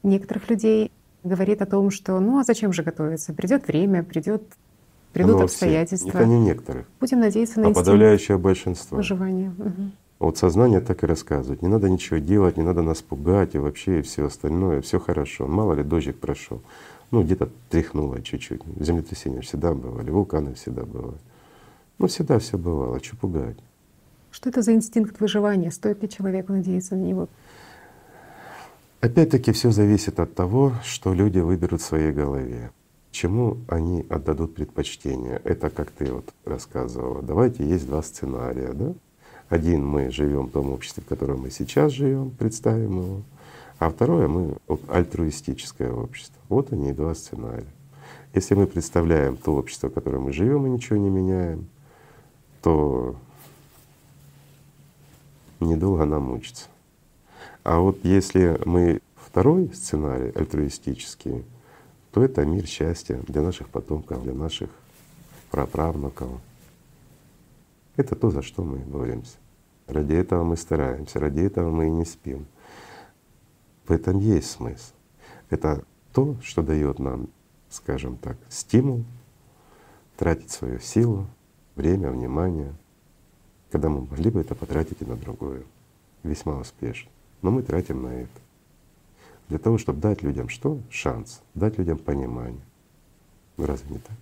[0.03, 0.93] некоторых людей
[1.25, 3.33] говорит о том, что ну а зачем же готовиться?
[3.33, 4.43] Придет время, придет
[5.13, 6.11] Придут Но обстоятельства.
[6.11, 6.87] Все, не некоторых.
[6.99, 8.97] Будем надеяться на а подавляющее большинство.
[8.97, 9.51] Выживание.
[9.59, 9.91] Угу.
[10.21, 11.63] Вот сознание так и рассказывает.
[11.63, 15.47] Не надо ничего делать, не надо нас пугать и вообще и все остальное, все хорошо.
[15.47, 16.63] Мало ли дождик прошел.
[17.13, 18.63] Ну, где-то тряхнуло чуть-чуть.
[18.81, 21.19] Землетрясения всегда бывали, вулканы всегда бывали.
[21.99, 23.01] Ну, всегда все бывало.
[23.05, 23.59] Что пугать?
[24.31, 25.71] Что это за инстинкт выживания?
[25.71, 27.29] Стоит ли человеку надеяться на него?
[29.03, 32.71] Опять-таки все зависит от того, что люди выберут в своей голове.
[33.11, 35.39] Чему они отдадут предпочтение?
[35.45, 37.21] Это как ты вот рассказывала.
[37.21, 38.95] Давайте есть два сценария, да?
[39.51, 43.23] Один мы живем в том обществе, в котором мы сейчас живем, представим его,
[43.83, 46.41] а второе мы альтруистическое общество.
[46.49, 47.67] Вот они и два сценария.
[48.33, 51.67] Если мы представляем то общество, в котором мы живем и ничего не меняем,
[52.63, 53.17] то
[55.59, 56.69] недолго нам мучиться.
[57.65, 61.45] А вот если мы второй сценарий альтруистический,
[62.13, 64.71] то это мир счастья для наших потомков, для наших
[65.51, 66.31] праправнуков.
[67.97, 69.39] Это то, за что мы боремся.
[69.89, 72.47] Ради этого мы стараемся, ради этого мы и не спим.
[73.87, 74.93] В этом есть смысл.
[75.51, 77.29] Это то, что дает нам,
[77.69, 79.05] скажем так, стимул
[80.17, 81.27] тратить свою силу,
[81.75, 82.75] время, внимание,
[83.71, 85.65] когда мы могли бы это потратить и на другое,
[86.23, 87.11] весьма успешно.
[87.41, 88.41] Но мы тратим на это
[89.49, 90.81] для того, чтобы дать людям что?
[90.89, 92.63] Шанс, дать людям понимание.
[93.57, 94.17] Ну разве не так?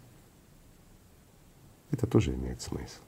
[1.92, 3.00] Это тоже имеет смысл.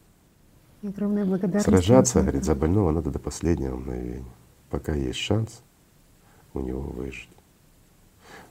[0.82, 1.64] Огромная благодарность.
[1.64, 4.32] Сражаться, говорит, за больного надо до последнего мгновения.
[4.70, 5.62] Пока есть шанс
[6.54, 7.28] у него выжить.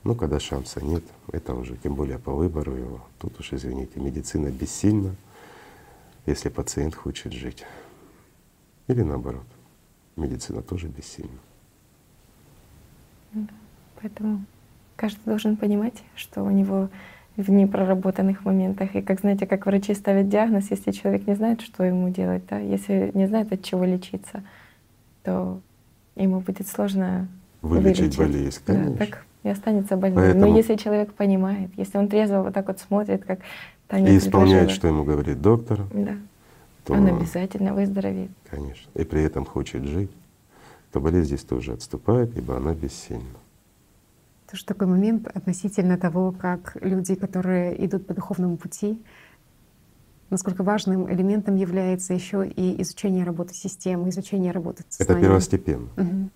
[0.03, 3.01] Но когда шанса нет, это уже тем более по выбору его.
[3.19, 5.15] Тут уж, извините, медицина бессильна,
[6.25, 7.63] если пациент хочет жить.
[8.87, 9.45] Или наоборот,
[10.15, 11.29] медицина тоже бессильна.
[14.01, 14.43] Поэтому
[14.95, 16.89] каждый должен понимать, что у него
[17.37, 18.95] в непроработанных моментах.
[18.95, 22.59] И как знаете, как врачи ставят диагноз, если человек не знает, что ему делать, да,
[22.59, 24.43] если не знает, от чего лечиться,
[25.23, 25.61] то
[26.15, 27.27] ему будет сложно
[27.61, 28.17] вылечить, вылечить.
[28.17, 28.91] болезнь, конечно.
[28.91, 30.23] Да, так и останется больным.
[30.23, 30.47] Поэтому...
[30.47, 33.39] Но если человек понимает, если он трезво вот так вот смотрит, как
[33.87, 36.15] Таня И исполняет, что ему говорит доктор, да.
[36.85, 38.31] то он обязательно выздоровеет.
[38.49, 38.89] Конечно.
[38.93, 40.11] И при этом хочет жить,
[40.91, 43.25] то болезнь здесь тоже отступает, ибо она бессильна.
[44.49, 49.01] Тоже такой момент относительно того, как люди, которые идут по духовному пути,
[50.29, 55.19] насколько важным элементом является еще и изучение работы системы, изучение работы сознания.
[55.19, 55.87] Это первостепенно.
[55.97, 56.29] Угу.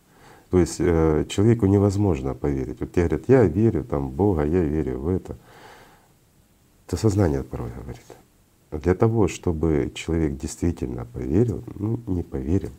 [0.50, 2.80] То есть э, человеку невозможно поверить.
[2.80, 5.38] Вот тебе говорят, я верю там в Бога, я верю в это.
[6.88, 8.06] Это сознание порой говорит.
[8.72, 12.72] Для того, чтобы человек действительно поверил, ну не поверил,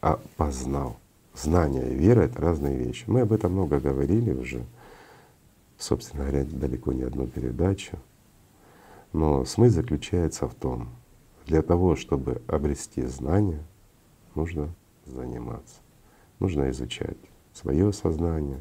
[0.00, 0.96] а познал.
[1.34, 3.04] Знание и вера— это разные вещи.
[3.06, 4.64] Мы об этом много говорили уже,
[5.78, 7.98] собственно говоря, далеко не одну передачу.
[9.12, 10.90] Но смысл заключается в том,
[11.46, 13.62] для того, чтобы обрести знания,
[14.34, 14.74] нужно
[15.06, 15.81] заниматься.
[16.42, 17.16] Нужно изучать
[17.52, 18.60] свое сознание,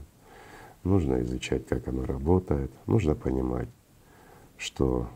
[0.83, 3.69] нужно изучать, как оно работает, нужно понимать,
[4.55, 5.09] что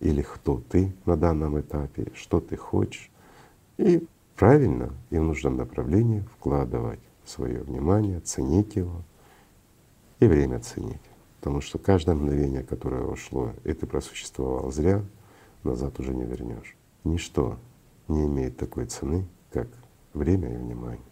[0.00, 3.10] или кто ты на данном этапе, что ты хочешь,
[3.78, 4.06] и
[4.36, 9.00] правильно и в нужном направлении вкладывать свое внимание, ценить его
[10.18, 11.00] и время ценить.
[11.38, 15.02] Потому что каждое мгновение, которое ушло, и ты просуществовал зря,
[15.62, 16.76] назад уже не вернешь.
[17.02, 17.56] Ничто
[18.08, 19.68] не имеет такой цены, как
[20.12, 21.09] время и внимание.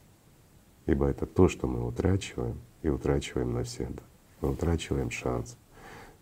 [0.89, 4.03] Ибо это то, что мы утрачиваем и утрачиваем навсегда.
[4.41, 5.59] Мы утрачиваем шанс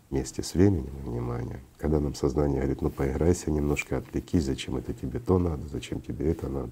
[0.09, 1.61] вместе с временем и вниманием.
[1.77, 6.29] Когда нам сознание говорит, ну поиграйся немножко, отвлекись, зачем это тебе то надо, зачем тебе
[6.29, 6.71] это надо.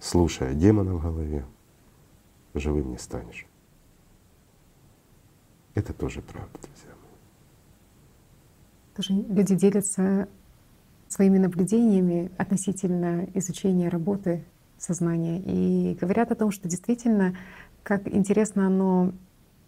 [0.00, 1.44] Слушая демона в голове,
[2.54, 3.46] живым не станешь.
[5.74, 7.16] Это тоже правда, друзья мои.
[8.96, 10.28] Тоже люди делятся
[11.06, 14.44] своими наблюдениями относительно изучения работы
[14.78, 17.36] сознания и говорят о том, что действительно,
[17.82, 19.12] как интересно оно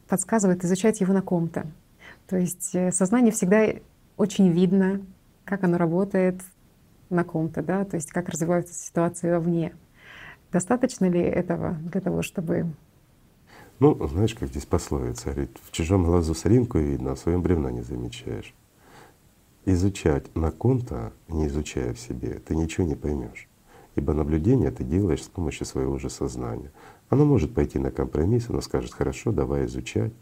[0.09, 1.67] подсказывает изучать его на ком-то.
[2.27, 3.67] То есть э, сознание всегда
[4.17, 5.01] очень видно,
[5.45, 6.41] как оно работает
[7.11, 9.75] на ком-то, да, то есть как развиваются ситуации вовне.
[10.53, 12.67] Достаточно ли этого для того, чтобы
[13.79, 17.71] ну, знаешь, как здесь пословица говорит, в чужом глазу соринку видно, а в своем бревна
[17.71, 18.55] не замечаешь.
[19.67, 23.49] Изучать на ком-то, не изучая в себе, ты ничего не поймешь.
[23.97, 26.71] Ибо наблюдение ты делаешь с помощью своего же сознания.
[27.09, 30.13] Оно может пойти на компромисс, оно скажет, хорошо, давай изучать,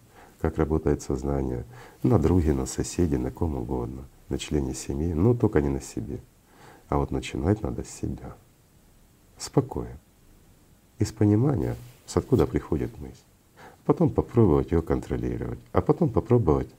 [0.40, 1.64] как работает сознание,
[2.02, 6.20] на друге, на соседе, на ком угодно, на члене семьи, но только не на себе.
[6.88, 8.36] А вот начинать надо с себя.
[9.38, 9.98] Спокойно.
[11.00, 11.74] Из понимания,
[12.06, 13.16] с откуда приходит мысль.
[13.84, 16.70] Потом попробовать ее контролировать, а потом попробовать,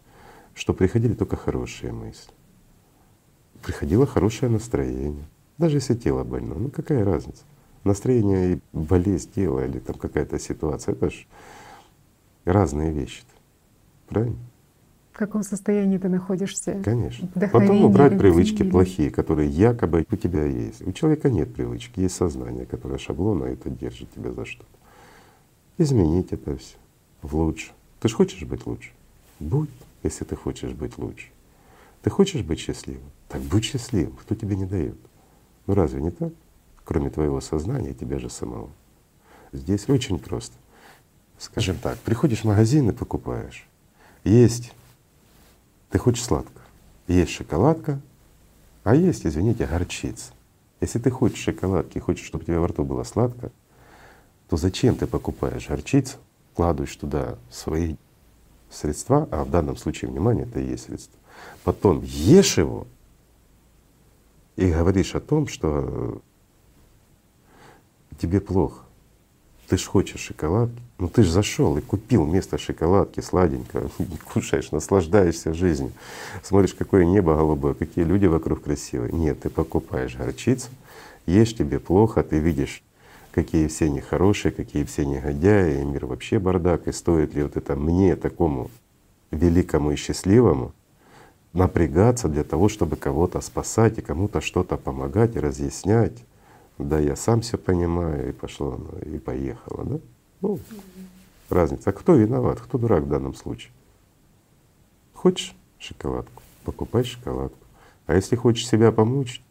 [0.53, 2.31] что приходили только хорошие мысли.
[3.61, 5.25] Приходило хорошее настроение.
[5.57, 7.43] Даже если тело больно, ну какая разница?
[7.83, 11.25] Настроение и болезнь тела или там какая-то ситуация, это же
[12.45, 13.21] разные вещи.
[13.21, 13.35] -то.
[14.07, 14.37] Правильно?
[15.13, 16.81] В каком состоянии ты находишься?
[16.83, 17.29] Конечно.
[17.53, 20.85] Потом убрать привычки плохие, которые якобы у тебя есть.
[20.85, 24.67] У человека нет привычки, есть сознание, которое шаблона это держит тебя за что-то.
[25.77, 26.75] Изменить это все
[27.21, 27.71] в лучше.
[28.01, 28.91] Ты же хочешь быть лучше?
[29.39, 29.69] Будь,
[30.03, 31.27] если ты хочешь быть лучше.
[32.01, 33.09] Ты хочешь быть счастливым?
[33.29, 34.15] Так будь счастливым.
[34.17, 34.97] Кто тебе не дает?
[35.67, 36.31] Ну разве не так?
[36.83, 38.69] Кроме твоего сознания тебя же самого.
[39.51, 40.55] Здесь очень просто.
[41.37, 43.67] Скажем так, приходишь в магазин и покупаешь.
[44.23, 44.71] Есть,
[45.89, 46.61] ты хочешь сладко,
[47.07, 47.99] есть шоколадка,
[48.83, 50.31] а есть, извините, горчица.
[50.81, 53.51] Если ты хочешь шоколадки, хочешь, чтобы тебе во рту было сладко,
[54.49, 56.17] то зачем ты покупаешь горчицу,
[56.53, 57.95] вкладываешь туда свои
[58.69, 61.19] средства, а в данном случае, внимание, это и есть средство.
[61.63, 62.87] Потом ешь его
[64.55, 66.21] и говоришь о том, что
[68.17, 68.83] тебе плохо.
[69.67, 70.79] Ты ж хочешь шоколадки.
[70.99, 73.89] Ну ты же зашел и купил вместо шоколадки сладенько,
[74.33, 75.91] кушаешь, наслаждаешься жизнью.
[76.43, 79.11] Смотришь, какое небо голубое, какие люди вокруг красивые.
[79.11, 80.69] Нет, ты покупаешь горчицу,
[81.25, 82.83] ешь тебе плохо, ты видишь
[83.31, 87.75] какие все нехорошие, какие все негодяи, и мир вообще бардак, и стоит ли вот это
[87.75, 88.71] мне, такому
[89.31, 90.71] великому и счастливому,
[91.55, 96.23] напрягаться для того, чтобы кого-то спасать и кому-то что-то помогать и разъяснять.
[96.77, 99.99] Да, я сам все понимаю, и пошло, и поехало, да?
[100.41, 100.59] Ну,
[101.49, 101.89] разница.
[101.89, 103.71] А кто виноват, кто дурак в данном случае?
[105.13, 107.57] Хочешь шоколадку, покупай шоколадку.
[108.05, 109.41] А если хочешь себя помучить,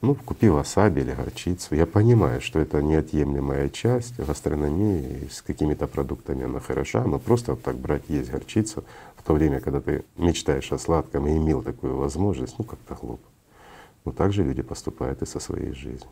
[0.00, 1.74] Ну, купил васаби или горчицу.
[1.74, 7.62] Я понимаю, что это неотъемлемая часть гастрономии, с какими-то продуктами она хороша, но просто вот
[7.62, 8.84] так брать, есть горчицу
[9.24, 13.26] в то время, когда ты мечтаешь о сладком и имел такую возможность, ну как-то глупо.
[14.04, 16.10] Но так же люди поступают и со своей жизнью.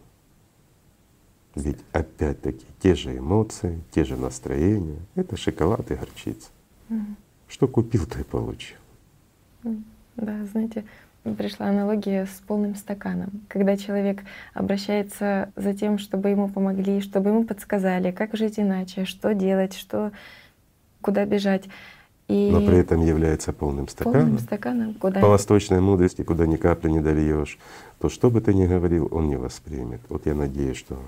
[1.54, 6.48] Ведь опять-таки те же эмоции, те же настроения— это шоколад и горчица.
[6.88, 7.16] Mm.
[7.48, 8.78] Что купил, то и получил.
[10.16, 10.86] Да, знаете,
[11.36, 13.42] пришла аналогия с полным стаканом.
[13.48, 14.22] Когда человек
[14.54, 20.12] обращается за тем, чтобы ему помогли, чтобы ему подсказали, как жить иначе, что делать, что,
[21.02, 21.68] куда бежать.
[22.32, 24.20] И Но при этом является полным стаканом.
[24.22, 27.58] Полным стаканом, куда По восточной мудрости, куда ни капли не дольешь,
[27.98, 30.00] то что бы ты ни говорил, он не воспримет.
[30.08, 30.98] Вот я надеюсь, что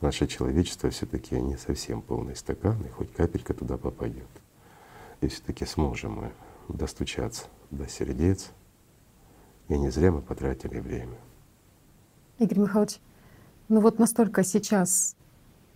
[0.00, 4.26] наше человечество все таки не совсем полный стакан, и хоть капелька туда попадет.
[5.20, 6.32] И все таки сможем мы
[6.68, 8.50] достучаться до сердец,
[9.68, 11.18] и не зря мы потратили время.
[12.40, 12.98] Игорь Михайлович,
[13.68, 15.14] ну вот настолько сейчас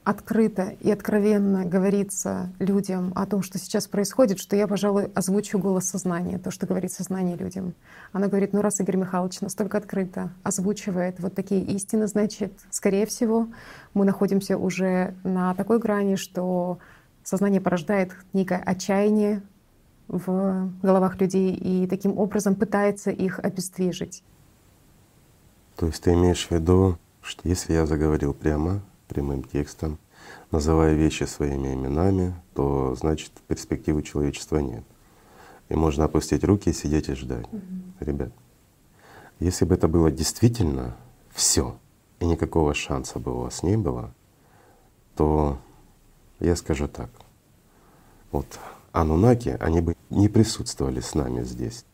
[0.08, 5.84] открыто и откровенно говорится людям о том, что сейчас происходит, что я, пожалуй, озвучу голос
[5.84, 7.74] сознания, то, что говорит сознание людям.
[8.12, 13.48] Она говорит, ну раз Игорь Михайлович настолько открыто озвучивает вот такие истины, значит, скорее всего,
[13.92, 16.78] мы находимся уже на такой грани, что
[17.22, 19.42] сознание порождает некое отчаяние,
[20.08, 24.22] в головах людей и таким образом пытается их обездвижить.
[25.76, 29.98] То есть ты имеешь в виду, что если я заговорил прямо, прямым текстом,
[30.50, 34.84] называя вещи своими именами, то значит перспективы человечества нет.
[35.68, 37.46] И можно опустить руки и сидеть и ждать.
[37.52, 37.62] Угу.
[38.00, 38.32] Ребят,
[39.40, 40.96] если бы это было действительно
[41.32, 41.76] все,
[42.20, 44.12] и никакого шанса бы у вас не было,
[45.16, 45.58] то
[46.40, 47.10] я скажу так.
[48.30, 48.46] Вот
[48.92, 51.84] Анунаки, они бы не присутствовали с нами здесь.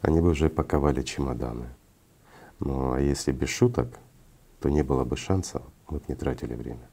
[0.00, 1.66] Они бы уже паковали чемоданы.
[2.60, 3.98] Ну а если без шуток,
[4.60, 6.88] то не было бы шанса, мы бы не тратили время.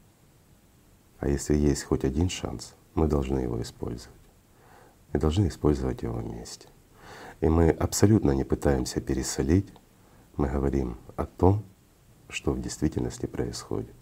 [1.18, 4.14] А если есть хоть один шанс, мы должны его использовать.
[5.12, 6.68] Мы должны использовать его вместе.
[7.40, 9.72] И мы абсолютно не пытаемся пересолить,
[10.36, 11.64] мы говорим о том,
[12.28, 13.94] что в действительности происходит.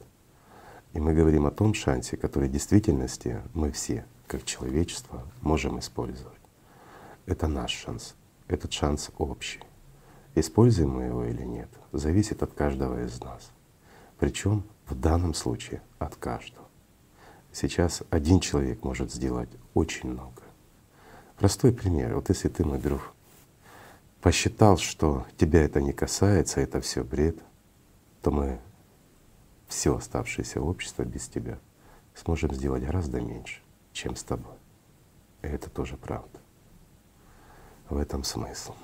[0.95, 6.39] И мы говорим о том шансе, который в действительности мы все как человечество можем использовать.
[7.27, 8.15] Это наш шанс,
[8.49, 9.61] этот шанс общий.
[10.35, 13.51] Используем мы его или нет, зависит от каждого из нас.
[14.19, 16.67] Причем в данном случае от каждого.
[17.53, 20.43] Сейчас один человек может сделать очень много.
[21.37, 22.15] Простой пример.
[22.15, 23.13] Вот если ты, друг,
[24.21, 27.37] посчитал, что тебя это не касается, это все бред,
[28.23, 28.59] то мы
[29.67, 31.59] все оставшееся общество без тебя
[32.15, 33.63] сможем сделать гораздо меньше
[33.93, 34.55] чем с тобой.
[35.43, 36.41] И это тоже правда.
[37.89, 38.75] В этом смысл.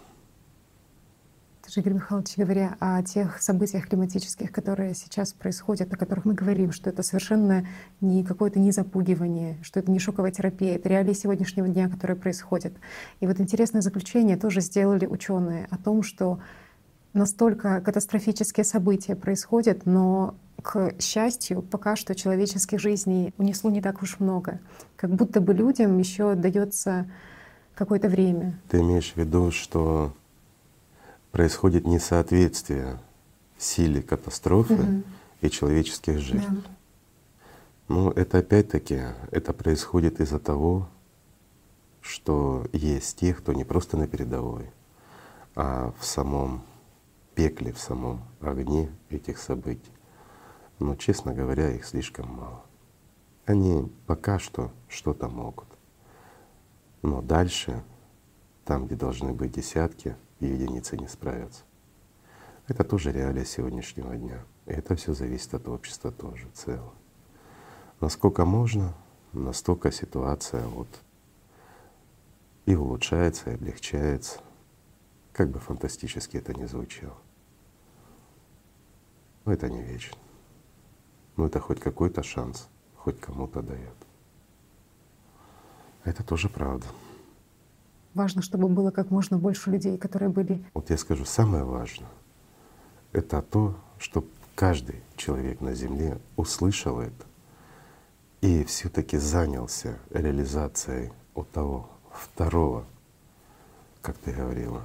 [1.69, 6.73] Даже, Игорь Михайлович, говоря о тех событиях климатических, которые сейчас происходят, о которых мы говорим,
[6.73, 7.67] что это совершенно
[8.01, 12.73] не какое-то не запугивание, что это не шоковая терапия, это реалии сегодняшнего дня, которые происходят.
[13.21, 16.41] И вот интересное заключение тоже сделали ученые о том, что
[17.13, 24.21] настолько катастрофические события происходят, но к счастью, пока что человеческих жизней унесло не так уж
[24.21, 24.61] много.
[24.97, 27.11] Как будто бы людям еще дается
[27.75, 28.59] какое-то время.
[28.71, 30.15] Ты имеешь в виду, что
[31.39, 32.99] происходит несоответствие
[33.59, 35.03] силе катастрофы угу.
[35.41, 36.51] и человеческих жертв.
[36.51, 36.61] Да.
[37.87, 40.89] Ну, это опять-таки, это происходит из-за того,
[42.01, 44.69] что есть те, кто не просто на передовой,
[45.55, 46.65] а в самом
[47.37, 49.93] пекле, в самом огне этих событий
[50.81, 52.65] но, честно говоря, их слишком мало.
[53.47, 55.69] Они пока что что-то могут.
[57.03, 57.85] Но дальше,
[58.65, 61.63] там, где должны быть десятки, и единицы не справятся.
[62.67, 64.45] Это тоже реалия сегодняшнего дня.
[64.67, 66.93] И это все зависит от общества тоже целого.
[68.01, 68.95] Насколько можно,
[69.33, 70.89] настолько ситуация вот
[72.67, 74.41] и улучшается, и облегчается,
[75.33, 77.17] как бы фантастически это ни звучало.
[79.45, 80.19] Но это не вечно.
[81.37, 83.97] Но это хоть какой-то шанс, хоть кому-то дает.
[86.05, 86.87] Это тоже правда.
[88.19, 90.65] Важно, чтобы было как можно больше людей, которые были.
[90.75, 92.09] Вот я скажу, самое важное—
[93.13, 94.27] это то, чтобы
[94.57, 97.27] каждый человек на Земле услышал это
[98.41, 102.87] и все таки занялся реализацией вот того второго,
[104.03, 104.83] как ты говорила,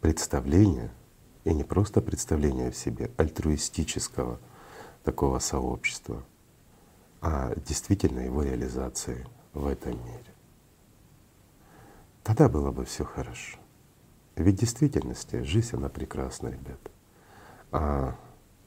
[0.00, 0.92] представления,
[1.42, 4.38] и не просто представления в себе, альтруистического—
[5.02, 6.22] такого сообщества,
[7.20, 10.27] а действительно его реализации в этом мире.
[12.28, 13.58] Тогда было бы все хорошо.
[14.36, 16.90] Ведь в действительности жизнь, она прекрасна, ребята.
[17.72, 18.16] А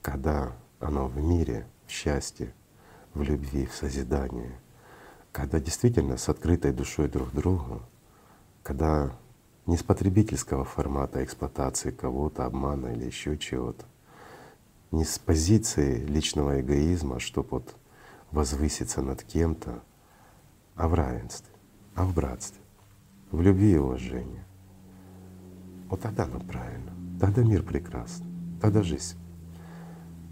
[0.01, 2.55] когда оно в мире, в счастье,
[3.13, 4.51] в любви, в созидании,
[5.31, 7.83] когда действительно с открытой душой друг к другу,
[8.63, 9.11] когда
[9.67, 13.85] не с потребительского формата эксплуатации кого-то, обмана или еще чего-то,
[14.89, 17.75] не с позиции личного эгоизма, чтобы вот
[18.31, 19.83] возвыситься над кем-то,
[20.73, 21.53] а в равенстве,
[21.93, 22.60] а в братстве,
[23.31, 24.43] в любви и уважении.
[25.89, 28.25] Вот тогда оно правильно, тогда мир прекрасен,
[28.61, 29.17] тогда жизнь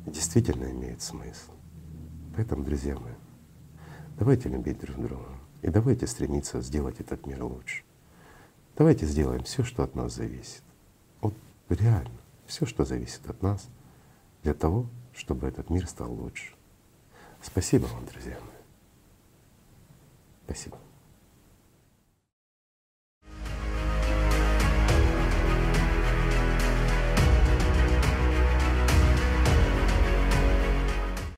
[0.06, 1.52] действительно имеет смысл.
[2.36, 3.14] Поэтому, друзья мои,
[4.18, 7.84] давайте любить друг друга и давайте стремиться сделать этот мир лучше.
[8.78, 10.64] Давайте сделаем все, что от нас зависит.
[11.22, 11.34] Вот
[11.68, 13.68] реально, все, что зависит от нас,
[14.44, 16.54] для того, чтобы этот мир стал лучше.
[17.42, 18.64] Спасибо вам, друзья мои.
[20.46, 20.78] Спасибо.